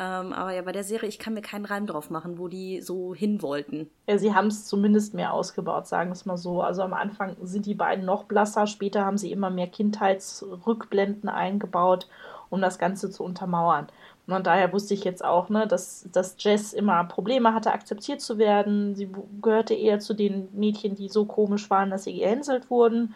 Ähm, 0.00 0.32
aber 0.32 0.54
ja, 0.54 0.62
bei 0.62 0.72
der 0.72 0.82
Serie, 0.82 1.10
ich 1.10 1.18
kann 1.18 1.34
mir 1.34 1.42
keinen 1.42 1.66
Reim 1.66 1.86
drauf 1.86 2.08
machen, 2.08 2.38
wo 2.38 2.48
die 2.48 2.80
so 2.80 3.14
hin 3.14 3.42
wollten. 3.42 3.90
Ja, 4.08 4.16
sie 4.16 4.34
haben 4.34 4.46
es 4.46 4.64
zumindest 4.64 5.12
mehr 5.12 5.34
ausgebaut, 5.34 5.86
sagen 5.86 6.08
wir 6.08 6.14
es 6.14 6.24
mal 6.24 6.38
so. 6.38 6.62
Also 6.62 6.80
am 6.80 6.94
Anfang 6.94 7.36
sind 7.42 7.66
die 7.66 7.74
beiden 7.74 8.06
noch 8.06 8.24
blasser, 8.24 8.66
später 8.66 9.04
haben 9.04 9.18
sie 9.18 9.30
immer 9.30 9.50
mehr 9.50 9.66
Kindheitsrückblenden 9.66 11.28
eingebaut, 11.28 12.08
um 12.48 12.62
das 12.62 12.78
Ganze 12.78 13.10
zu 13.10 13.22
untermauern. 13.22 13.88
Und 14.26 14.46
daher 14.46 14.72
wusste 14.72 14.94
ich 14.94 15.04
jetzt 15.04 15.22
auch, 15.22 15.50
ne, 15.50 15.66
dass, 15.66 16.08
dass 16.12 16.36
Jess 16.38 16.72
immer 16.72 17.04
Probleme 17.04 17.52
hatte, 17.52 17.72
akzeptiert 17.72 18.22
zu 18.22 18.38
werden. 18.38 18.94
Sie 18.94 19.10
gehörte 19.42 19.74
eher 19.74 19.98
zu 19.98 20.14
den 20.14 20.48
Mädchen, 20.52 20.94
die 20.94 21.10
so 21.10 21.26
komisch 21.26 21.68
waren, 21.68 21.90
dass 21.90 22.04
sie 22.04 22.14
gehänselt 22.14 22.70
wurden. 22.70 23.14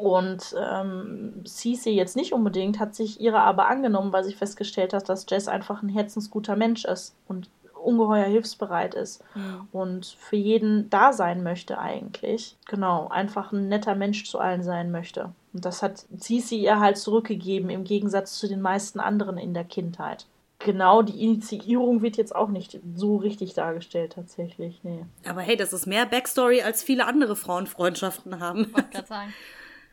Und 0.00 0.54
ähm, 0.58 1.44
Cece 1.46 1.90
jetzt 1.90 2.16
nicht 2.16 2.32
unbedingt, 2.32 2.78
hat 2.78 2.94
sich 2.94 3.20
ihrer 3.20 3.42
aber 3.42 3.68
angenommen, 3.68 4.14
weil 4.14 4.24
sie 4.24 4.32
festgestellt 4.32 4.94
hat, 4.94 5.10
dass 5.10 5.26
Jess 5.28 5.46
einfach 5.46 5.82
ein 5.82 5.90
herzensguter 5.90 6.56
Mensch 6.56 6.86
ist 6.86 7.14
und 7.28 7.50
ungeheuer 7.74 8.24
hilfsbereit 8.24 8.94
ist 8.94 9.22
mhm. 9.34 9.68
und 9.72 10.06
für 10.06 10.36
jeden 10.36 10.88
da 10.88 11.12
sein 11.12 11.42
möchte 11.42 11.78
eigentlich. 11.78 12.56
Genau, 12.66 13.08
einfach 13.08 13.52
ein 13.52 13.68
netter 13.68 13.94
Mensch 13.94 14.24
zu 14.24 14.38
allen 14.38 14.62
sein 14.62 14.90
möchte. 14.90 15.32
Und 15.52 15.66
das 15.66 15.82
hat 15.82 16.06
Cici 16.18 16.56
ihr 16.56 16.80
halt 16.80 16.96
zurückgegeben, 16.96 17.68
im 17.68 17.84
Gegensatz 17.84 18.38
zu 18.38 18.48
den 18.48 18.62
meisten 18.62 19.00
anderen 19.00 19.36
in 19.36 19.52
der 19.52 19.64
Kindheit. 19.64 20.26
Genau, 20.60 21.02
die 21.02 21.22
Initiierung 21.22 22.00
wird 22.00 22.16
jetzt 22.16 22.34
auch 22.34 22.48
nicht 22.48 22.80
so 22.94 23.16
richtig 23.16 23.52
dargestellt, 23.52 24.12
tatsächlich. 24.12 24.80
Nee. 24.82 25.04
Aber 25.26 25.42
hey, 25.42 25.56
das 25.56 25.74
ist 25.74 25.86
mehr 25.86 26.06
Backstory, 26.06 26.62
als 26.62 26.82
viele 26.82 27.06
andere 27.06 27.36
Frauenfreundschaften 27.36 28.40
haben. 28.40 28.62
Ich 28.62 28.74
wollte 28.74 28.90
gerade 28.90 29.06
sagen. 29.06 29.34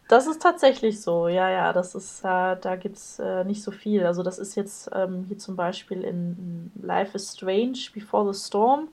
Das 0.07 0.25
ist 0.25 0.41
tatsächlich 0.41 1.01
so, 1.01 1.27
ja, 1.27 1.49
ja. 1.49 1.73
Das 1.73 1.93
ist, 1.93 2.21
äh, 2.21 2.55
da 2.55 2.75
gibt 2.77 2.97
es 2.97 3.19
äh, 3.19 3.43
nicht 3.43 3.61
so 3.61 3.71
viel. 3.71 4.05
Also 4.05 4.23
das 4.23 4.39
ist 4.39 4.55
jetzt 4.55 4.89
ähm, 4.93 5.25
hier 5.27 5.37
zum 5.37 5.55
Beispiel 5.55 6.01
in, 6.03 6.71
Life 6.81 7.15
is 7.15 7.33
Strange 7.33 7.77
Before 7.93 8.33
the 8.33 8.39
Storm. 8.39 8.87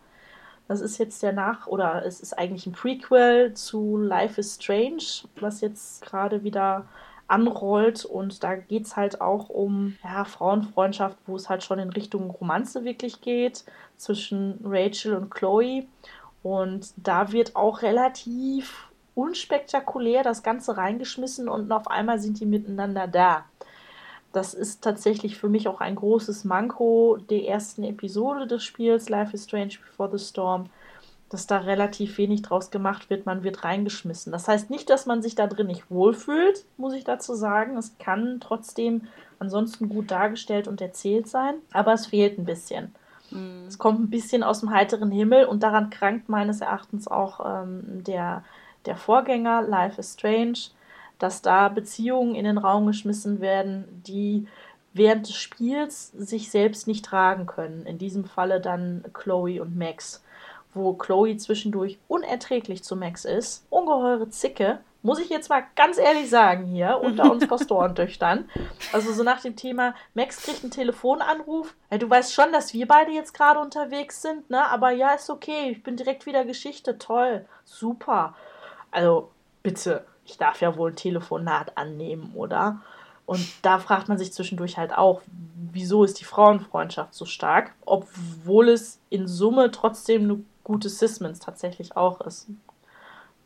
Das 0.66 0.80
ist 0.80 0.98
jetzt 0.98 1.22
der 1.22 1.32
Nach- 1.32 1.66
oder 1.66 2.04
es 2.04 2.20
ist 2.20 2.36
eigentlich 2.36 2.66
ein 2.66 2.72
Prequel 2.72 3.54
zu 3.54 3.96
Life 3.96 4.40
is 4.40 4.56
Strange, 4.56 5.28
was 5.40 5.60
jetzt 5.60 6.04
gerade 6.04 6.42
wieder 6.42 6.86
anrollt. 7.28 8.04
Und 8.04 8.42
da 8.42 8.56
geht 8.56 8.86
es 8.86 8.96
halt 8.96 9.20
auch 9.20 9.50
um 9.50 9.96
ja, 10.02 10.24
Frauenfreundschaft, 10.24 11.18
wo 11.26 11.36
es 11.36 11.48
halt 11.48 11.62
schon 11.62 11.78
in 11.78 11.90
Richtung 11.90 12.30
Romanze 12.30 12.84
wirklich 12.84 13.20
geht 13.20 13.64
zwischen 13.96 14.58
Rachel 14.64 15.14
und 15.14 15.30
Chloe. 15.30 15.86
Und 16.42 16.92
da 16.96 17.30
wird 17.30 17.54
auch 17.54 17.82
relativ 17.82 18.88
unspektakulär 19.14 20.22
das 20.22 20.42
Ganze 20.42 20.76
reingeschmissen 20.76 21.48
und 21.48 21.70
auf 21.72 21.88
einmal 21.88 22.18
sind 22.18 22.40
die 22.40 22.46
miteinander 22.46 23.06
da. 23.06 23.44
Das 24.32 24.52
ist 24.52 24.82
tatsächlich 24.82 25.38
für 25.38 25.48
mich 25.48 25.68
auch 25.68 25.80
ein 25.80 25.94
großes 25.94 26.44
Manko 26.44 27.18
der 27.30 27.46
ersten 27.46 27.84
Episode 27.84 28.48
des 28.48 28.64
Spiels 28.64 29.08
Life 29.08 29.32
is 29.32 29.44
Strange 29.44 29.74
Before 29.86 30.10
the 30.18 30.24
Storm, 30.24 30.66
dass 31.28 31.46
da 31.46 31.58
relativ 31.58 32.18
wenig 32.18 32.42
draus 32.42 32.72
gemacht 32.72 33.10
wird. 33.10 33.26
Man 33.26 33.44
wird 33.44 33.62
reingeschmissen. 33.62 34.32
Das 34.32 34.48
heißt 34.48 34.70
nicht, 34.70 34.90
dass 34.90 35.06
man 35.06 35.22
sich 35.22 35.36
da 35.36 35.46
drin 35.46 35.68
nicht 35.68 35.88
wohlfühlt, 35.88 36.64
muss 36.76 36.94
ich 36.94 37.04
dazu 37.04 37.34
sagen. 37.34 37.76
Es 37.76 37.96
kann 37.98 38.38
trotzdem 38.40 39.02
ansonsten 39.38 39.88
gut 39.88 40.10
dargestellt 40.10 40.66
und 40.66 40.80
erzählt 40.80 41.28
sein, 41.28 41.54
aber 41.72 41.92
es 41.92 42.06
fehlt 42.06 42.36
ein 42.36 42.44
bisschen. 42.44 42.92
Mhm. 43.30 43.66
Es 43.68 43.78
kommt 43.78 44.00
ein 44.00 44.10
bisschen 44.10 44.42
aus 44.42 44.60
dem 44.60 44.70
heiteren 44.70 45.12
Himmel 45.12 45.44
und 45.46 45.62
daran 45.62 45.90
krankt 45.90 46.28
meines 46.28 46.60
Erachtens 46.60 47.06
auch 47.06 47.62
ähm, 47.62 48.02
der 48.04 48.42
der 48.87 48.97
Vorgänger 48.97 49.62
Life 49.62 50.01
is 50.01 50.14
Strange, 50.14 50.59
dass 51.18 51.43
da 51.43 51.68
Beziehungen 51.68 52.35
in 52.35 52.45
den 52.45 52.59
Raum 52.59 52.87
geschmissen 52.87 53.41
werden, 53.41 54.03
die 54.07 54.47
während 54.93 55.28
des 55.28 55.35
Spiels 55.35 56.12
sich 56.12 56.51
selbst 56.51 56.87
nicht 56.87 57.05
tragen 57.05 57.47
können. 57.47 57.87
In 57.87 57.99
diesem 57.99 58.24
Falle 58.24 58.61
dann 58.61 59.05
Chloe 59.12 59.61
und 59.61 59.76
Max, 59.76 60.22
wo 60.72 60.95
Chloe 60.95 61.37
zwischendurch 61.37 61.99
unerträglich 62.09 62.82
zu 62.85 62.97
Max 62.97 63.24
ist, 63.24 63.66
ungeheure 63.70 64.28
Zicke, 64.30 64.80
muss 65.03 65.18
ich 65.18 65.28
jetzt 65.28 65.51
mal 65.51 65.62
ganz 65.76 65.99
ehrlich 65.99 66.30
sagen 66.30 66.64
hier, 66.64 66.99
unter 67.03 67.30
uns 67.30 67.47
Pastorentöchtern. 67.49 68.49
Also 68.93 69.12
so 69.12 69.22
nach 69.22 69.43
dem 69.43 69.55
Thema, 69.55 69.95
Max 70.14 70.43
kriegt 70.43 70.62
einen 70.62 70.70
Telefonanruf. 70.70 71.74
Hey, 71.91 71.99
du 71.99 72.09
weißt 72.09 72.32
schon, 72.32 72.53
dass 72.53 72.72
wir 72.72 72.89
beide 72.89 73.12
jetzt 73.12 73.35
gerade 73.35 73.61
unterwegs 73.61 74.22
sind, 74.22 74.49
ne? 74.49 74.66
Aber 74.66 74.91
ja, 74.93 75.12
ist 75.12 75.28
okay. 75.28 75.70
Ich 75.70 75.82
bin 75.82 75.97
direkt 75.97 76.24
wieder 76.24 76.47
Geschichte. 76.47 76.97
Toll. 76.97 77.45
Super. 77.66 78.35
Also 78.95 79.30
bitte, 79.62 80.07
ich 80.24 80.38
darf 80.38 80.61
ja 80.61 80.76
wohl 80.76 80.92
ein 80.92 80.97
Telefonat 80.97 81.76
annehmen, 81.76 82.30
oder? 82.34 82.80
Und 83.26 83.45
da 83.62 83.80
fragt 83.80 84.09
man 84.09 84.18
sich 84.18 84.32
zwischendurch 84.32 84.78
halt 84.78 84.97
auch, 84.97 85.20
wieso 85.72 86.05
ist 86.05 86.20
die 86.20 86.24
Frauenfreundschaft 86.24 87.12
so 87.12 87.24
stark, 87.24 87.74
obwohl 87.84 88.68
es 88.68 89.01
in 89.11 89.26
Summe 89.26 89.72
trotzdem 89.72 90.22
eine 90.22 90.45
gute 90.62 90.88
Sismans 90.88 91.40
tatsächlich 91.40 91.97
auch 91.97 92.20
ist. 92.20 92.47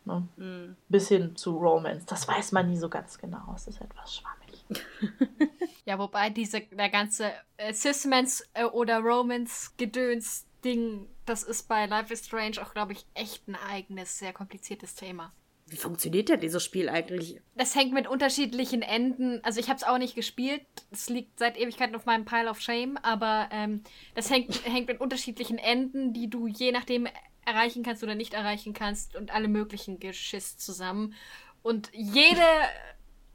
Ne? 0.05 0.27
Mhm. 0.37 0.75
Bis 0.87 1.07
hin 1.07 1.35
zu 1.35 1.57
Romance. 1.57 2.05
Das 2.05 2.27
weiß 2.27 2.51
man 2.51 2.69
nie 2.69 2.77
so 2.77 2.89
ganz 2.89 3.17
genau. 3.17 3.51
Es 3.55 3.65
ist 3.67 3.81
etwas 3.81 4.15
schwammig. 4.15 4.63
ja, 5.85 5.97
wobei 5.97 6.29
diese, 6.29 6.61
der 6.61 6.89
ganze 6.89 7.31
äh, 7.57 7.73
Sismans 7.73 8.47
äh, 8.53 8.65
oder 8.65 8.99
Romance-Gedöns-Ding, 8.99 11.07
das 11.25 11.41
ist 11.43 11.67
bei 11.67 11.87
Life 11.87 12.13
is 12.13 12.23
Strange 12.25 12.61
auch, 12.61 12.73
glaube 12.73 12.93
ich, 12.93 13.05
echt 13.13 13.47
ein 13.47 13.55
eigenes, 13.55 14.19
sehr 14.19 14.33
kompliziertes 14.33 14.95
Thema. 14.95 15.31
Wie 15.69 15.77
funktioniert 15.77 16.29
denn 16.29 16.39
dieses 16.39 16.63
Spiel 16.63 16.89
eigentlich? 16.89 17.39
Das 17.55 17.75
hängt 17.75 17.93
mit 17.93 18.07
unterschiedlichen 18.07 18.81
Enden. 18.81 19.39
Also 19.43 19.59
ich 19.59 19.69
habe 19.69 19.77
es 19.77 19.83
auch 19.83 19.97
nicht 19.97 20.15
gespielt. 20.15 20.61
Es 20.91 21.09
liegt 21.09 21.39
seit 21.39 21.57
Ewigkeiten 21.57 21.95
auf 21.95 22.05
meinem 22.05 22.25
Pile 22.25 22.49
of 22.49 22.59
Shame. 22.61 22.97
Aber 23.01 23.49
ähm, 23.51 23.83
das 24.15 24.29
hängt, 24.29 24.65
hängt 24.65 24.87
mit 24.87 24.99
unterschiedlichen 24.99 25.57
Enden, 25.57 26.13
die 26.13 26.29
du 26.29 26.47
je 26.47 26.71
nachdem 26.71 27.07
erreichen 27.45 27.83
kannst 27.83 28.03
oder 28.03 28.15
nicht 28.15 28.33
erreichen 28.33 28.73
kannst. 28.73 29.15
Und 29.15 29.33
alle 29.33 29.47
möglichen 29.47 29.99
Geschiss 29.99 30.57
zusammen. 30.57 31.13
Und 31.61 31.89
jede 31.93 32.41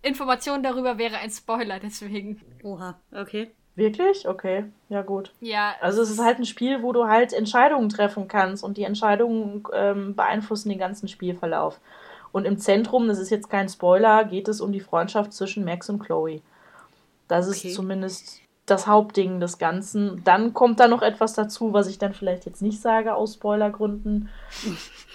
Information 0.03 0.63
darüber 0.63 0.99
wäre 0.99 1.19
ein 1.19 1.31
Spoiler, 1.31 1.79
deswegen. 1.81 2.41
Oha, 2.63 2.99
okay. 3.13 3.51
Wirklich? 3.77 4.29
Okay, 4.29 4.67
ja 4.89 5.03
gut. 5.03 5.33
Ja. 5.41 5.75
Also 5.81 6.03
es 6.03 6.11
ist 6.11 6.21
halt 6.21 6.39
ein 6.39 6.45
Spiel, 6.45 6.83
wo 6.83 6.93
du 6.93 7.07
halt 7.07 7.33
Entscheidungen 7.33 7.89
treffen 7.89 8.29
kannst 8.29 8.63
und 8.63 8.77
die 8.77 8.85
Entscheidungen 8.85 9.65
ähm, 9.73 10.15
beeinflussen 10.15 10.69
den 10.69 10.79
ganzen 10.79 11.09
Spielverlauf. 11.09 11.81
Und 12.35 12.47
im 12.47 12.59
Zentrum, 12.59 13.07
das 13.07 13.21
ist 13.21 13.31
jetzt 13.31 13.49
kein 13.49 13.69
Spoiler, 13.69 14.25
geht 14.25 14.49
es 14.49 14.61
um 14.61 14.73
die 14.73 14.81
Freundschaft 14.81 15.33
zwischen 15.33 15.65
Max 15.65 15.89
und 15.89 16.01
Chloe. 16.01 16.41
Das 17.29 17.49
okay. 17.49 17.69
ist 17.69 17.77
zumindest 17.77 18.41
das 18.67 18.89
Hauptding 18.89 19.39
des 19.39 19.59
Ganzen. 19.59 20.21
Dann 20.25 20.53
kommt 20.53 20.81
da 20.81 20.89
noch 20.89 21.03
etwas 21.03 21.35
dazu, 21.35 21.73
was 21.73 21.87
ich 21.87 21.99
dann 21.99 22.13
vielleicht 22.13 22.45
jetzt 22.45 22.61
nicht 22.61 22.81
sage 22.81 23.15
aus 23.15 23.35
Spoilergründen. 23.35 24.31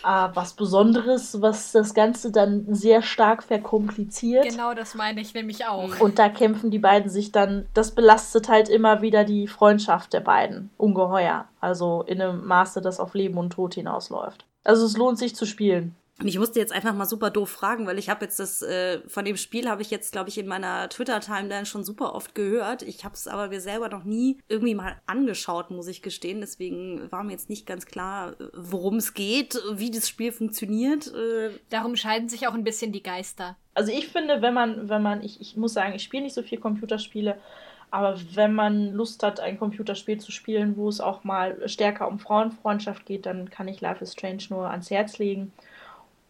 äh, 0.05 0.29
was 0.33 0.53
Besonderes, 0.53 1.41
was 1.41 1.73
das 1.73 1.93
Ganze 1.93 2.31
dann 2.31 2.73
sehr 2.73 3.01
stark 3.01 3.43
verkompliziert. 3.43 4.47
Genau, 4.49 4.73
das 4.73 4.95
meine 4.95 5.19
ich 5.19 5.33
nämlich 5.33 5.65
auch. 5.65 5.99
Und 5.99 6.19
da 6.19 6.29
kämpfen 6.29 6.71
die 6.71 6.79
beiden 6.79 7.09
sich 7.09 7.33
dann, 7.33 7.65
das 7.73 7.91
belastet 7.91 8.47
halt 8.47 8.69
immer 8.69 9.01
wieder 9.01 9.25
die 9.25 9.49
Freundschaft 9.49 10.13
der 10.13 10.21
beiden. 10.21 10.69
Ungeheuer. 10.77 11.49
Also 11.59 12.01
in 12.07 12.21
einem 12.21 12.45
Maße, 12.45 12.79
das 12.79 13.01
auf 13.01 13.13
Leben 13.13 13.37
und 13.37 13.49
Tod 13.49 13.73
hinausläuft. 13.73 14.45
Also 14.63 14.85
es 14.85 14.95
lohnt 14.95 15.19
sich 15.19 15.35
zu 15.35 15.45
spielen. 15.45 15.95
Und 16.19 16.27
ich 16.27 16.37
musste 16.37 16.59
jetzt 16.59 16.73
einfach 16.73 16.93
mal 16.93 17.05
super 17.05 17.29
doof 17.29 17.49
fragen, 17.49 17.87
weil 17.87 17.97
ich 17.97 18.09
habe 18.09 18.25
jetzt 18.25 18.39
das, 18.39 18.61
äh, 18.61 18.99
von 19.07 19.23
dem 19.23 19.37
Spiel 19.37 19.69
habe 19.69 19.81
ich 19.81 19.89
jetzt, 19.89 20.11
glaube 20.11 20.27
ich, 20.27 20.37
in 20.37 20.47
meiner 20.47 20.89
Twitter-Timeline 20.89 21.65
schon 21.65 21.85
super 21.85 22.13
oft 22.13 22.35
gehört. 22.35 22.81
Ich 22.81 23.05
habe 23.05 23.15
es 23.15 23.27
aber 23.27 23.47
mir 23.47 23.61
selber 23.61 23.87
noch 23.87 24.03
nie 24.03 24.37
irgendwie 24.49 24.75
mal 24.75 24.97
angeschaut, 25.05 25.71
muss 25.71 25.87
ich 25.87 26.01
gestehen. 26.01 26.41
Deswegen 26.41 27.09
war 27.09 27.23
mir 27.23 27.31
jetzt 27.31 27.49
nicht 27.49 27.65
ganz 27.65 27.85
klar, 27.85 28.33
worum 28.53 28.97
es 28.97 29.13
geht, 29.13 29.61
wie 29.73 29.91
das 29.91 30.09
Spiel 30.09 30.33
funktioniert. 30.33 31.07
Äh. 31.07 31.51
Darum 31.69 31.95
scheiden 31.95 32.27
sich 32.27 32.47
auch 32.47 32.53
ein 32.53 32.65
bisschen 32.65 32.91
die 32.91 33.03
Geister. 33.03 33.55
Also 33.73 33.93
ich 33.93 34.09
finde, 34.09 34.41
wenn 34.41 34.53
man, 34.53 34.89
wenn 34.89 35.01
man, 35.01 35.23
ich, 35.23 35.39
ich 35.39 35.55
muss 35.55 35.73
sagen, 35.73 35.93
ich 35.95 36.03
spiele 36.03 36.23
nicht 36.23 36.35
so 36.35 36.41
viel 36.41 36.59
Computerspiele, 36.59 37.37
aber 37.91 38.19
wenn 38.33 38.53
man 38.53 38.93
Lust 38.93 39.23
hat, 39.23 39.39
ein 39.39 39.57
Computerspiel 39.57 40.19
zu 40.19 40.31
spielen, 40.33 40.75
wo 40.75 40.89
es 40.89 40.99
auch 40.99 41.23
mal 41.23 41.67
stärker 41.67 42.07
um 42.07 42.19
Frauenfreundschaft 42.19 43.05
geht, 43.05 43.25
dann 43.25 43.49
kann 43.49 43.69
ich 43.69 43.79
Life 43.79 44.03
is 44.03 44.11
Strange 44.11 44.43
nur 44.49 44.69
ans 44.69 44.91
Herz 44.91 45.17
legen. 45.17 45.53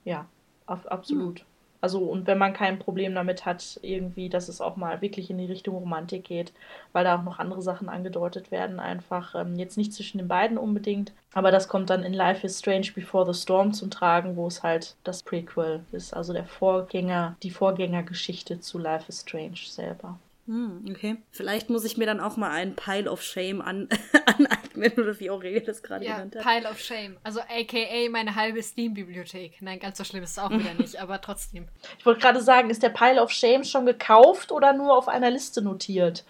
Ja, 0.10 0.26
absolut. 0.66 1.46
Also, 1.82 2.00
und 2.00 2.26
wenn 2.26 2.40
man 2.40 2.52
kein 2.54 2.80
Problem 2.80 3.14
damit 3.14 3.46
hat, 3.46 3.80
irgendwie, 3.84 4.28
dass 4.28 4.50
es 4.50 4.60
auch 4.60 4.76
mal 4.76 5.02
wirklich 5.02 5.30
in 5.30 5.38
die 5.38 5.46
Richtung 5.46 5.76
Romantik 5.76 6.24
geht, 6.26 6.52
weil 6.94 7.04
da 7.04 7.18
auch 7.18 7.24
noch 7.24 7.38
andere 7.38 7.62
Sachen 7.62 7.90
angedeutet 7.90 8.50
werden, 8.50 8.80
einfach 8.80 9.36
ähm, 9.36 9.56
jetzt 9.56 9.78
nicht 9.78 9.94
zwischen 9.94 10.18
den 10.18 10.28
beiden 10.28 10.58
unbedingt, 10.58 11.14
aber 11.34 11.52
das 11.52 11.68
kommt 11.68 11.92
dann 11.92 12.04
in 12.04 12.14
Life 12.14 12.46
is 12.46 12.58
Strange 12.60 12.88
Before 12.96 13.32
the 13.32 13.40
Storm 13.40 13.72
zum 13.72 13.92
Tragen, 13.92 14.36
wo 14.36 14.48
es 14.48 14.64
halt 14.64 14.96
das 15.04 15.22
Prequel 15.22 15.86
ist, 15.92 16.14
also 16.14 16.34
der 16.34 16.46
Vorgänger, 16.46 17.38
die 17.44 17.52
Vorgängergeschichte 17.52 18.60
zu 18.60 18.80
Life 18.80 19.06
is 19.08 19.22
Strange 19.22 19.58
selber. 19.58 20.18
Hm, 20.50 20.84
okay. 20.90 21.18
Vielleicht 21.30 21.70
muss 21.70 21.86
ich 21.86 21.98
mir 21.98 22.08
dann 22.08 22.20
auch 22.20 22.36
mal 22.36 22.50
einen 22.50 22.76
Pile 22.76 23.12
of 23.12 23.22
Shame 23.22 23.62
an 23.62 23.88
aneignen, 24.26 24.94
oder 24.94 25.20
wie 25.20 25.30
Aurelie 25.30 25.62
das 25.62 25.84
gerade 25.84 26.04
ja, 26.04 26.14
genannt 26.16 26.38
hat. 26.38 26.44
Pile 26.44 26.68
of 26.68 26.80
Shame. 26.80 27.18
Also 27.24 27.40
aka 27.42 28.10
meine 28.10 28.34
halbe 28.34 28.64
Steam-Bibliothek. 28.64 29.62
Nein, 29.62 29.78
ganz 29.78 30.00
so 30.00 30.04
schlimm 30.04 30.24
ist 30.24 30.32
es 30.32 30.40
auch 30.40 30.50
wieder 30.50 30.74
nicht, 30.74 31.00
aber 31.00 31.22
trotzdem. 31.22 31.68
Ich 32.00 32.06
wollte 32.08 32.22
gerade 32.22 32.42
sagen, 32.42 32.72
ist 32.72 32.82
der 32.82 32.90
Pile 32.90 33.22
of 33.22 33.30
Shame 33.30 33.64
schon 33.64 33.86
gekauft 33.86 34.52
oder 34.52 34.74
nur 34.74 34.98
auf 34.98 35.08
einer 35.08 35.30
Liste 35.30 35.62
notiert? 35.62 36.26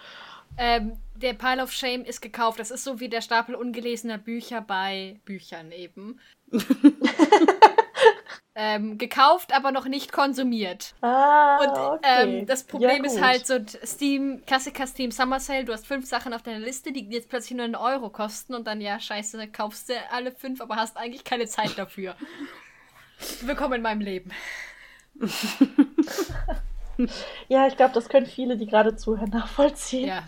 Ähm, 0.58 0.98
der 1.16 1.34
Pile 1.34 1.64
of 1.64 1.72
Shame 1.72 2.04
ist 2.04 2.22
gekauft. 2.22 2.60
Das 2.60 2.72
ist 2.72 2.84
so 2.84 3.00
wie 3.00 3.08
der 3.08 3.22
Stapel 3.22 3.56
ungelesener 3.56 4.18
Bücher 4.18 4.60
bei 4.60 5.22
Büchern 5.24 5.72
eben. 5.72 6.20
ähm, 8.62 8.98
gekauft, 8.98 9.56
aber 9.56 9.72
noch 9.72 9.86
nicht 9.86 10.12
konsumiert. 10.12 10.94
Ah, 11.02 11.60
Und 11.62 11.98
okay. 11.98 12.40
ähm, 12.42 12.46
das 12.46 12.66
Problem 12.66 13.06
ja, 13.06 13.10
ist 13.10 13.22
halt 13.22 13.48
so 13.48 13.58
Steam, 13.86 14.44
Klassiker 14.46 14.86
Steam 14.86 15.12
Summer 15.12 15.40
Sale, 15.40 15.64
du 15.64 15.72
hast 15.72 15.88
fünf 15.88 16.06
Sachen 16.06 16.34
auf 16.34 16.42
deiner 16.42 16.60
Liste, 16.60 16.92
die 16.92 17.08
jetzt 17.10 17.30
plötzlich 17.30 17.56
nur 17.56 17.64
einen 17.64 17.76
Euro 17.76 18.10
kosten 18.10 18.54
und 18.54 18.68
dann, 18.68 18.82
ja, 18.82 19.00
scheiße, 19.00 19.48
kaufst 19.48 19.88
du 19.88 19.94
alle 20.12 20.34
fünf, 20.34 20.60
aber 20.60 20.76
hast 20.76 20.98
eigentlich 20.98 21.24
keine 21.24 21.48
Zeit 21.48 21.78
dafür. 21.78 22.16
Willkommen 23.42 23.76
in 23.76 23.82
meinem 23.82 24.02
Leben. 24.02 24.32
Ja, 27.48 27.66
ich 27.66 27.78
glaube, 27.78 27.94
das 27.94 28.10
können 28.10 28.26
viele, 28.26 28.58
die 28.58 28.66
gerade 28.66 28.98
zuhören, 28.98 29.30
nachvollziehen. 29.30 30.10
Ja. 30.10 30.24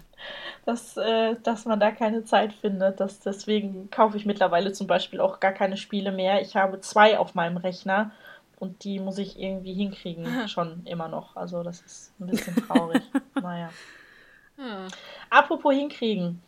Dass, 0.66 0.97
äh, 0.97 1.36
dass 1.43 1.66
man 1.66 1.80
da 1.80 1.91
keine 1.91 2.24
Zeit 2.24 2.53
findet. 2.53 2.99
Dass, 2.99 3.20
deswegen 3.20 3.89
kaufe 3.89 4.18
ich 4.18 4.26
mittlerweile 4.26 4.72
zum 4.74 4.88
Beispiel 4.88 5.20
auch 5.20 5.39
gar 5.39 5.51
keine 5.51 5.78
Spiele 5.78 6.12
mehr. 6.12 6.41
Ich 6.41 6.55
habe 6.55 6.80
zwei 6.82 7.18
auf 7.18 7.36
meinem 7.36 7.57
Rechner 7.57 8.12
und 8.59 8.84
die 8.84 8.99
muss 8.99 9.18
ich 9.18 9.39
irgendwie 9.39 9.74
hinkriegen, 9.74 10.47
schon 10.47 10.86
immer 10.86 11.07
noch. 11.07 11.36
Also 11.36 11.64
das 11.64 11.82
ist 11.82 12.14
ein 12.20 12.28
bisschen 12.28 12.55
traurig. 12.55 13.01
naja. 13.41 13.72
Hm. 14.57 14.88
Apropos 15.32 15.74
hinkriegen, 15.74 16.41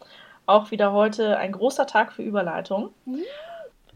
auch 0.46 0.70
wieder 0.70 0.92
heute 0.92 1.38
ein 1.38 1.52
großer 1.52 1.88
Tag 1.88 2.14
für 2.14 2.22
Überleitung. 2.22 2.94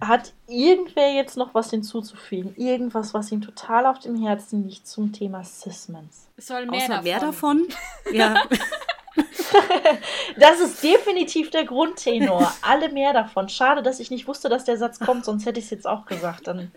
Hat 0.01 0.33
irgendwer 0.47 1.13
jetzt 1.13 1.37
noch 1.37 1.53
was 1.53 1.69
hinzuzufügen? 1.69 2.55
Irgendwas, 2.55 3.13
was 3.13 3.31
ihm 3.31 3.41
total 3.41 3.85
auf 3.85 3.99
dem 3.99 4.15
Herzen 4.15 4.67
liegt 4.67 4.87
zum 4.87 5.11
Thema 5.11 5.43
Sismans? 5.43 6.29
Es 6.37 6.47
soll 6.47 6.65
mehr 6.65 6.79
Außer 6.79 6.87
davon. 6.87 7.03
mehr 7.03 7.19
davon? 7.19 7.67
Ja. 8.13 8.35
Das 10.37 10.59
ist 10.59 10.83
definitiv 10.83 11.49
der 11.49 11.65
Grundtenor. 11.65 12.53
Alle 12.61 12.89
mehr 12.89 13.13
davon. 13.13 13.49
Schade, 13.49 13.81
dass 13.81 13.99
ich 13.99 14.11
nicht 14.11 14.27
wusste, 14.27 14.49
dass 14.49 14.65
der 14.65 14.77
Satz 14.77 14.99
kommt, 14.99 15.25
sonst 15.25 15.45
hätte 15.45 15.59
ich 15.59 15.65
es 15.65 15.71
jetzt 15.71 15.87
auch 15.87 16.05
gesagt. 16.05 16.47
Dann 16.47 16.71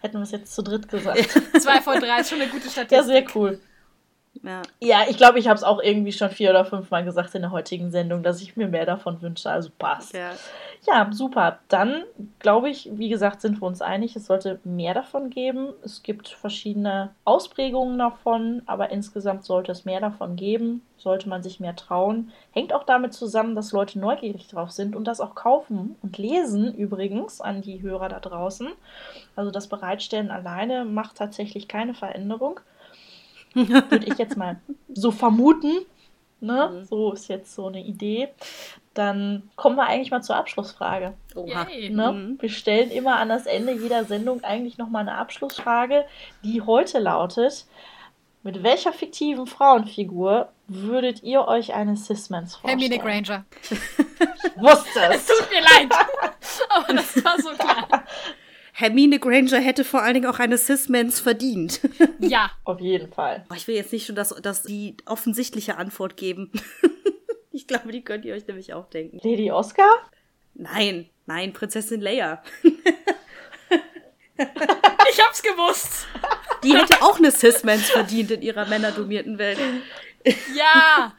hätten 0.00 0.18
wir 0.18 0.22
es 0.22 0.30
jetzt 0.30 0.54
zu 0.54 0.62
dritt 0.62 0.88
gesagt. 0.88 1.40
Zwei 1.60 1.80
von 1.80 1.98
drei 2.00 2.20
ist 2.20 2.30
schon 2.30 2.40
eine 2.40 2.50
gute 2.50 2.68
Statistik. 2.68 2.92
Ja, 2.92 3.02
sehr 3.02 3.24
cool. 3.34 3.60
Ja. 4.42 4.62
Ja, 4.80 5.04
ich 5.08 5.16
glaube, 5.16 5.38
ich 5.38 5.48
habe 5.48 5.56
es 5.56 5.64
auch 5.64 5.80
irgendwie 5.82 6.12
schon 6.12 6.30
vier 6.30 6.50
oder 6.50 6.64
fünf 6.64 6.90
Mal 6.90 7.04
gesagt 7.04 7.34
in 7.34 7.42
der 7.42 7.50
heutigen 7.50 7.90
Sendung, 7.90 8.22
dass 8.22 8.42
ich 8.42 8.56
mir 8.56 8.68
mehr 8.68 8.86
davon 8.86 9.22
wünsche. 9.22 9.50
Also 9.50 9.70
passt. 9.78 10.14
ja. 10.14 10.32
Ja, 10.86 11.08
super. 11.12 11.60
Dann 11.68 12.02
glaube 12.40 12.68
ich, 12.68 12.90
wie 12.92 13.08
gesagt, 13.08 13.40
sind 13.40 13.62
wir 13.62 13.66
uns 13.66 13.80
einig, 13.80 14.16
es 14.16 14.26
sollte 14.26 14.60
mehr 14.64 14.92
davon 14.92 15.30
geben. 15.30 15.72
Es 15.82 16.02
gibt 16.02 16.28
verschiedene 16.28 17.10
Ausprägungen 17.24 17.98
davon, 17.98 18.62
aber 18.66 18.90
insgesamt 18.90 19.44
sollte 19.44 19.72
es 19.72 19.86
mehr 19.86 20.00
davon 20.00 20.36
geben, 20.36 20.82
sollte 20.98 21.28
man 21.30 21.42
sich 21.42 21.58
mehr 21.58 21.74
trauen. 21.74 22.32
Hängt 22.52 22.74
auch 22.74 22.84
damit 22.84 23.14
zusammen, 23.14 23.54
dass 23.54 23.72
Leute 23.72 23.98
neugierig 23.98 24.48
drauf 24.48 24.72
sind 24.72 24.94
und 24.94 25.04
das 25.04 25.20
auch 25.20 25.34
kaufen 25.34 25.96
und 26.02 26.18
lesen 26.18 26.74
übrigens 26.74 27.40
an 27.40 27.62
die 27.62 27.80
Hörer 27.80 28.10
da 28.10 28.20
draußen. 28.20 28.68
Also 29.36 29.50
das 29.50 29.68
Bereitstellen 29.68 30.30
alleine 30.30 30.84
macht 30.84 31.16
tatsächlich 31.16 31.66
keine 31.66 31.94
Veränderung. 31.94 32.60
Würde 33.90 34.06
ich 34.06 34.18
jetzt 34.18 34.36
mal 34.36 34.56
so 34.92 35.10
vermuten. 35.10 35.86
Ne? 36.40 36.84
So 36.88 37.12
ist 37.12 37.28
jetzt 37.28 37.54
so 37.54 37.68
eine 37.68 37.80
Idee. 37.80 38.28
Dann 38.92 39.50
kommen 39.56 39.76
wir 39.76 39.86
eigentlich 39.86 40.10
mal 40.10 40.22
zur 40.22 40.36
Abschlussfrage. 40.36 41.14
Oha. 41.34 41.64
Ne? 41.64 42.12
Mhm. 42.12 42.36
Wir 42.40 42.48
stellen 42.48 42.90
immer 42.90 43.16
an 43.16 43.28
das 43.28 43.46
Ende 43.46 43.72
jeder 43.72 44.04
Sendung 44.04 44.44
eigentlich 44.44 44.78
nochmal 44.78 45.02
eine 45.02 45.16
Abschlussfrage, 45.16 46.04
die 46.44 46.60
heute 46.60 46.98
lautet: 46.98 47.66
Mit 48.42 48.62
welcher 48.62 48.92
fiktiven 48.92 49.46
Frauenfigur 49.46 50.48
würdet 50.68 51.22
ihr 51.22 51.46
euch 51.48 51.74
eine 51.74 51.96
Cis-Mans 51.96 52.56
vorstellen? 52.56 52.78
Hermine 52.78 53.02
Granger. 53.02 53.44
Ich 53.62 54.62
wusste 54.62 55.00
es. 55.10 55.26
Tut 55.38 55.50
mir 55.50 55.62
leid. 55.62 55.90
Aber 56.68 56.92
das 56.92 57.24
war 57.24 57.40
so 57.40 57.50
klar. 57.50 58.03
Hermine 58.76 59.20
Granger 59.20 59.60
hätte 59.60 59.84
vor 59.84 60.02
allen 60.02 60.14
Dingen 60.14 60.26
auch 60.26 60.40
eine 60.40 60.58
Cis-Mans 60.58 61.20
verdient. 61.20 61.80
Ja. 62.18 62.50
Auf 62.64 62.80
jeden 62.80 63.12
Fall. 63.12 63.44
Aber 63.48 63.56
ich 63.56 63.68
will 63.68 63.74
jetzt 63.74 63.92
nicht 63.92 64.06
schon 64.06 64.16
das, 64.16 64.30
das 64.40 64.62
die 64.62 64.96
offensichtliche 65.04 65.76
Antwort 65.76 66.16
geben. 66.16 66.50
ich 67.52 67.66
glaube, 67.66 67.92
die 67.92 68.02
könnt 68.02 68.24
ihr 68.24 68.34
euch 68.34 68.46
nämlich 68.46 68.72
auch 68.72 68.88
denken. 68.88 69.20
Lady 69.22 69.50
Oscar? 69.50 69.90
Nein, 70.54 71.10
nein, 71.26 71.52
Prinzessin 71.52 72.00
Leia. 72.00 72.42
Ich 74.36 75.24
hab's 75.24 75.42
gewusst. 75.42 76.08
Die 76.64 76.76
hätte 76.76 77.00
auch 77.02 77.18
eine 77.18 77.30
Cis-Mans 77.30 77.88
verdient 77.90 78.32
in 78.32 78.42
ihrer 78.42 78.66
männerdomierten 78.66 79.38
Welt. 79.38 79.60
Ja. 80.56 81.14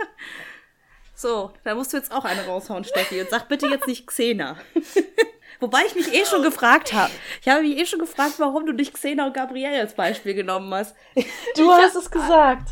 So, 1.14 1.54
da 1.64 1.76
musst 1.76 1.94
du 1.94 1.98
jetzt 1.98 2.12
auch 2.12 2.26
eine 2.26 2.46
raushauen, 2.46 2.84
Steffi. 2.84 3.22
Und 3.22 3.30
sag 3.30 3.48
bitte 3.48 3.68
jetzt 3.68 3.88
nicht 3.88 4.06
Xena. 4.06 4.58
Wobei 5.60 5.80
ich 5.88 5.96
mich 5.96 6.14
eh 6.14 6.26
schon 6.26 6.44
gefragt 6.44 6.94
habe. 6.94 7.12
Ich 7.42 7.48
habe 7.48 7.62
mich 7.62 7.78
eh 7.78 7.86
schon 7.86 8.00
gefragt, 8.00 8.34
warum 8.38 8.66
du 8.66 8.74
nicht 8.74 8.94
Xena 8.94 9.26
und 9.28 9.34
Gabrielle 9.34 9.80
als 9.80 9.94
Beispiel 9.94 10.34
genommen 10.34 10.74
hast. 10.74 10.96
Du 11.56 11.72
hast 11.72 11.96
es 11.96 12.12
gesagt. 12.12 12.70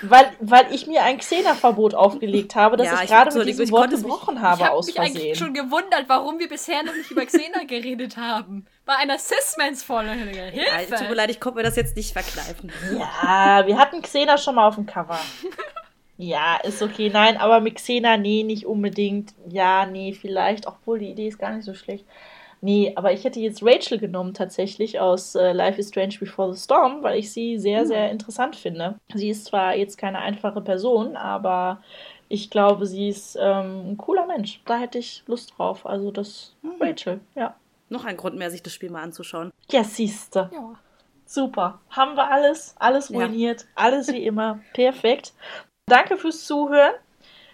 Weil, 0.00 0.32
weil 0.40 0.72
ich 0.72 0.86
mir 0.86 1.02
ein 1.02 1.18
Xena-Verbot 1.18 1.94
aufgelegt 1.94 2.54
habe, 2.54 2.78
das 2.78 2.86
Ja, 2.86 2.94
ich 2.94 3.02
ich- 3.02 3.08
gerade 3.10 3.36
mit 3.36 3.46
Entschuldigung, 3.46 3.58
diesem 3.58 3.64
ich 3.64 3.72
Wort 3.72 3.90
gebrochen 3.90 4.36
Ich 4.36 4.42
habe 4.42 4.64
habe 4.64 4.72
aus 4.72 4.86
mich 4.86 4.98
eigentlich 4.98 5.12
Versehen. 5.12 5.34
schon 5.36 5.52
gewundert, 5.52 6.04
warum 6.06 6.38
wir 6.38 6.48
bisher 6.48 6.82
noch 6.82 6.94
nicht 6.94 7.10
über 7.10 7.26
Xena 7.26 7.64
geredet 7.64 8.16
haben. 8.16 8.64
Bei 8.86 8.94
einer 8.96 9.18
Cis-Mans-Folge. 9.18 10.10
Ja, 10.54 10.74
Hilfe. 10.76 10.94
tut 10.96 11.08
mir 11.10 11.14
leid, 11.14 11.30
ich 11.30 11.38
konnte 11.38 11.58
mir 11.58 11.64
das 11.64 11.76
jetzt 11.76 11.94
nicht 11.96 12.14
verkneifen. 12.14 12.72
Ja, 12.98 13.66
wir 13.66 13.76
hatten 13.76 14.00
Xena 14.00 14.38
schon 14.38 14.54
mal 14.54 14.66
auf 14.68 14.76
dem 14.76 14.86
Cover. 14.86 15.20
Ja, 16.18 16.56
ist 16.56 16.82
okay. 16.82 17.10
Nein, 17.12 17.36
aber 17.36 17.60
mit 17.60 17.76
Xena, 17.76 18.16
nee, 18.16 18.42
nicht 18.42 18.66
unbedingt. 18.66 19.34
Ja, 19.48 19.86
nee, 19.86 20.12
vielleicht. 20.12 20.66
Obwohl, 20.66 20.98
die 20.98 21.10
Idee 21.10 21.28
ist 21.28 21.38
gar 21.38 21.52
nicht 21.54 21.64
so 21.64 21.74
schlecht. 21.74 22.04
Nee, 22.60 22.92
aber 22.96 23.12
ich 23.12 23.22
hätte 23.22 23.38
jetzt 23.38 23.62
Rachel 23.62 23.98
genommen 23.98 24.34
tatsächlich 24.34 24.98
aus 24.98 25.36
äh, 25.36 25.52
Life 25.52 25.78
is 25.78 25.90
Strange 25.90 26.16
Before 26.18 26.52
the 26.52 26.60
Storm, 26.60 27.04
weil 27.04 27.20
ich 27.20 27.32
sie 27.32 27.56
sehr, 27.56 27.86
sehr 27.86 28.10
interessant 28.10 28.56
finde. 28.56 28.96
Sie 29.14 29.30
ist 29.30 29.44
zwar 29.44 29.76
jetzt 29.76 29.96
keine 29.96 30.18
einfache 30.18 30.60
Person, 30.60 31.16
aber 31.16 31.80
ich 32.28 32.50
glaube, 32.50 32.84
sie 32.86 33.08
ist 33.08 33.38
ähm, 33.40 33.92
ein 33.92 33.96
cooler 33.96 34.26
Mensch. 34.26 34.60
Da 34.66 34.76
hätte 34.78 34.98
ich 34.98 35.22
Lust 35.28 35.54
drauf. 35.56 35.86
Also 35.86 36.10
das 36.10 36.56
Rachel, 36.80 37.20
ja. 37.36 37.54
Noch 37.90 38.04
ein 38.04 38.16
Grund 38.16 38.36
mehr, 38.36 38.50
sich 38.50 38.62
das 38.64 38.72
Spiel 38.74 38.90
mal 38.90 39.04
anzuschauen. 39.04 39.52
Ja, 39.70 39.84
siehste. 39.84 40.50
Ja. 40.52 40.74
Super. 41.26 41.78
Haben 41.90 42.16
wir 42.16 42.28
alles, 42.28 42.74
alles 42.80 43.08
Ja. 43.08 43.18
ruiniert, 43.20 43.66
alles 43.76 44.08
wie 44.12 44.24
immer. 44.24 44.58
Perfekt. 44.72 45.32
Danke 45.88 46.18
fürs 46.18 46.44
Zuhören. 46.44 46.92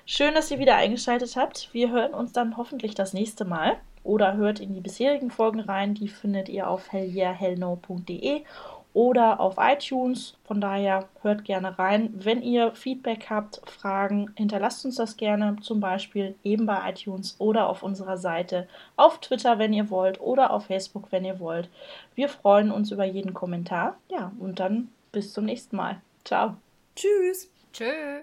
Schön, 0.07 0.35
dass 0.35 0.51
ihr 0.51 0.59
wieder 0.59 0.75
eingeschaltet 0.75 1.37
habt. 1.37 1.69
Wir 1.73 1.93
hören 1.93 2.15
uns 2.15 2.33
dann 2.33 2.57
hoffentlich 2.57 2.97
das 2.97 3.13
nächste 3.13 3.45
Mal. 3.45 3.77
Oder 4.03 4.35
hört 4.35 4.59
in 4.59 4.75
die 4.75 4.81
bisherigen 4.81 5.31
Folgen 5.31 5.61
rein. 5.61 5.95
Die 5.95 6.09
findet 6.09 6.49
ihr 6.49 6.69
auf 6.69 6.91
hellyeahhellno.de 6.91 8.43
oder 8.93 9.39
auf 9.39 9.55
iTunes. 9.59 10.37
Von 10.45 10.61
daher 10.61 11.09
hört 11.23 11.45
gerne 11.45 11.79
rein. 11.79 12.11
Wenn 12.13 12.43
ihr 12.43 12.73
Feedback 12.73 13.27
habt, 13.31 13.63
Fragen, 13.71 14.33
hinterlasst 14.37 14.85
uns 14.85 14.97
das 14.97 15.17
gerne. 15.17 15.57
Zum 15.61 15.79
Beispiel 15.79 16.35
eben 16.43 16.67
bei 16.67 16.91
iTunes 16.91 17.37
oder 17.39 17.69
auf 17.69 17.85
unserer 17.85 18.17
Seite, 18.17 18.67
auf 18.97 19.21
Twitter, 19.21 19.61
wenn 19.61 19.73
ihr 19.73 19.91
wollt, 19.91 20.21
oder 20.21 20.51
auf 20.51 20.67
Facebook, 20.67 21.13
wenn 21.13 21.25
ihr 21.25 21.39
wollt. 21.39 21.69
Wir 22.17 22.29
freuen 22.29 22.73
uns 22.73 22.91
über 22.91 23.05
jeden 23.05 23.33
Kommentar. 23.33 23.97
Ja, 24.11 24.33
und 24.41 24.59
dann 24.59 24.89
bis 25.13 25.33
zum 25.33 25.45
nächsten 25.45 25.77
Mal. 25.77 26.01
Ciao. 26.25 26.57
Tschüss. 26.97 27.54
Tschö. 27.75 28.23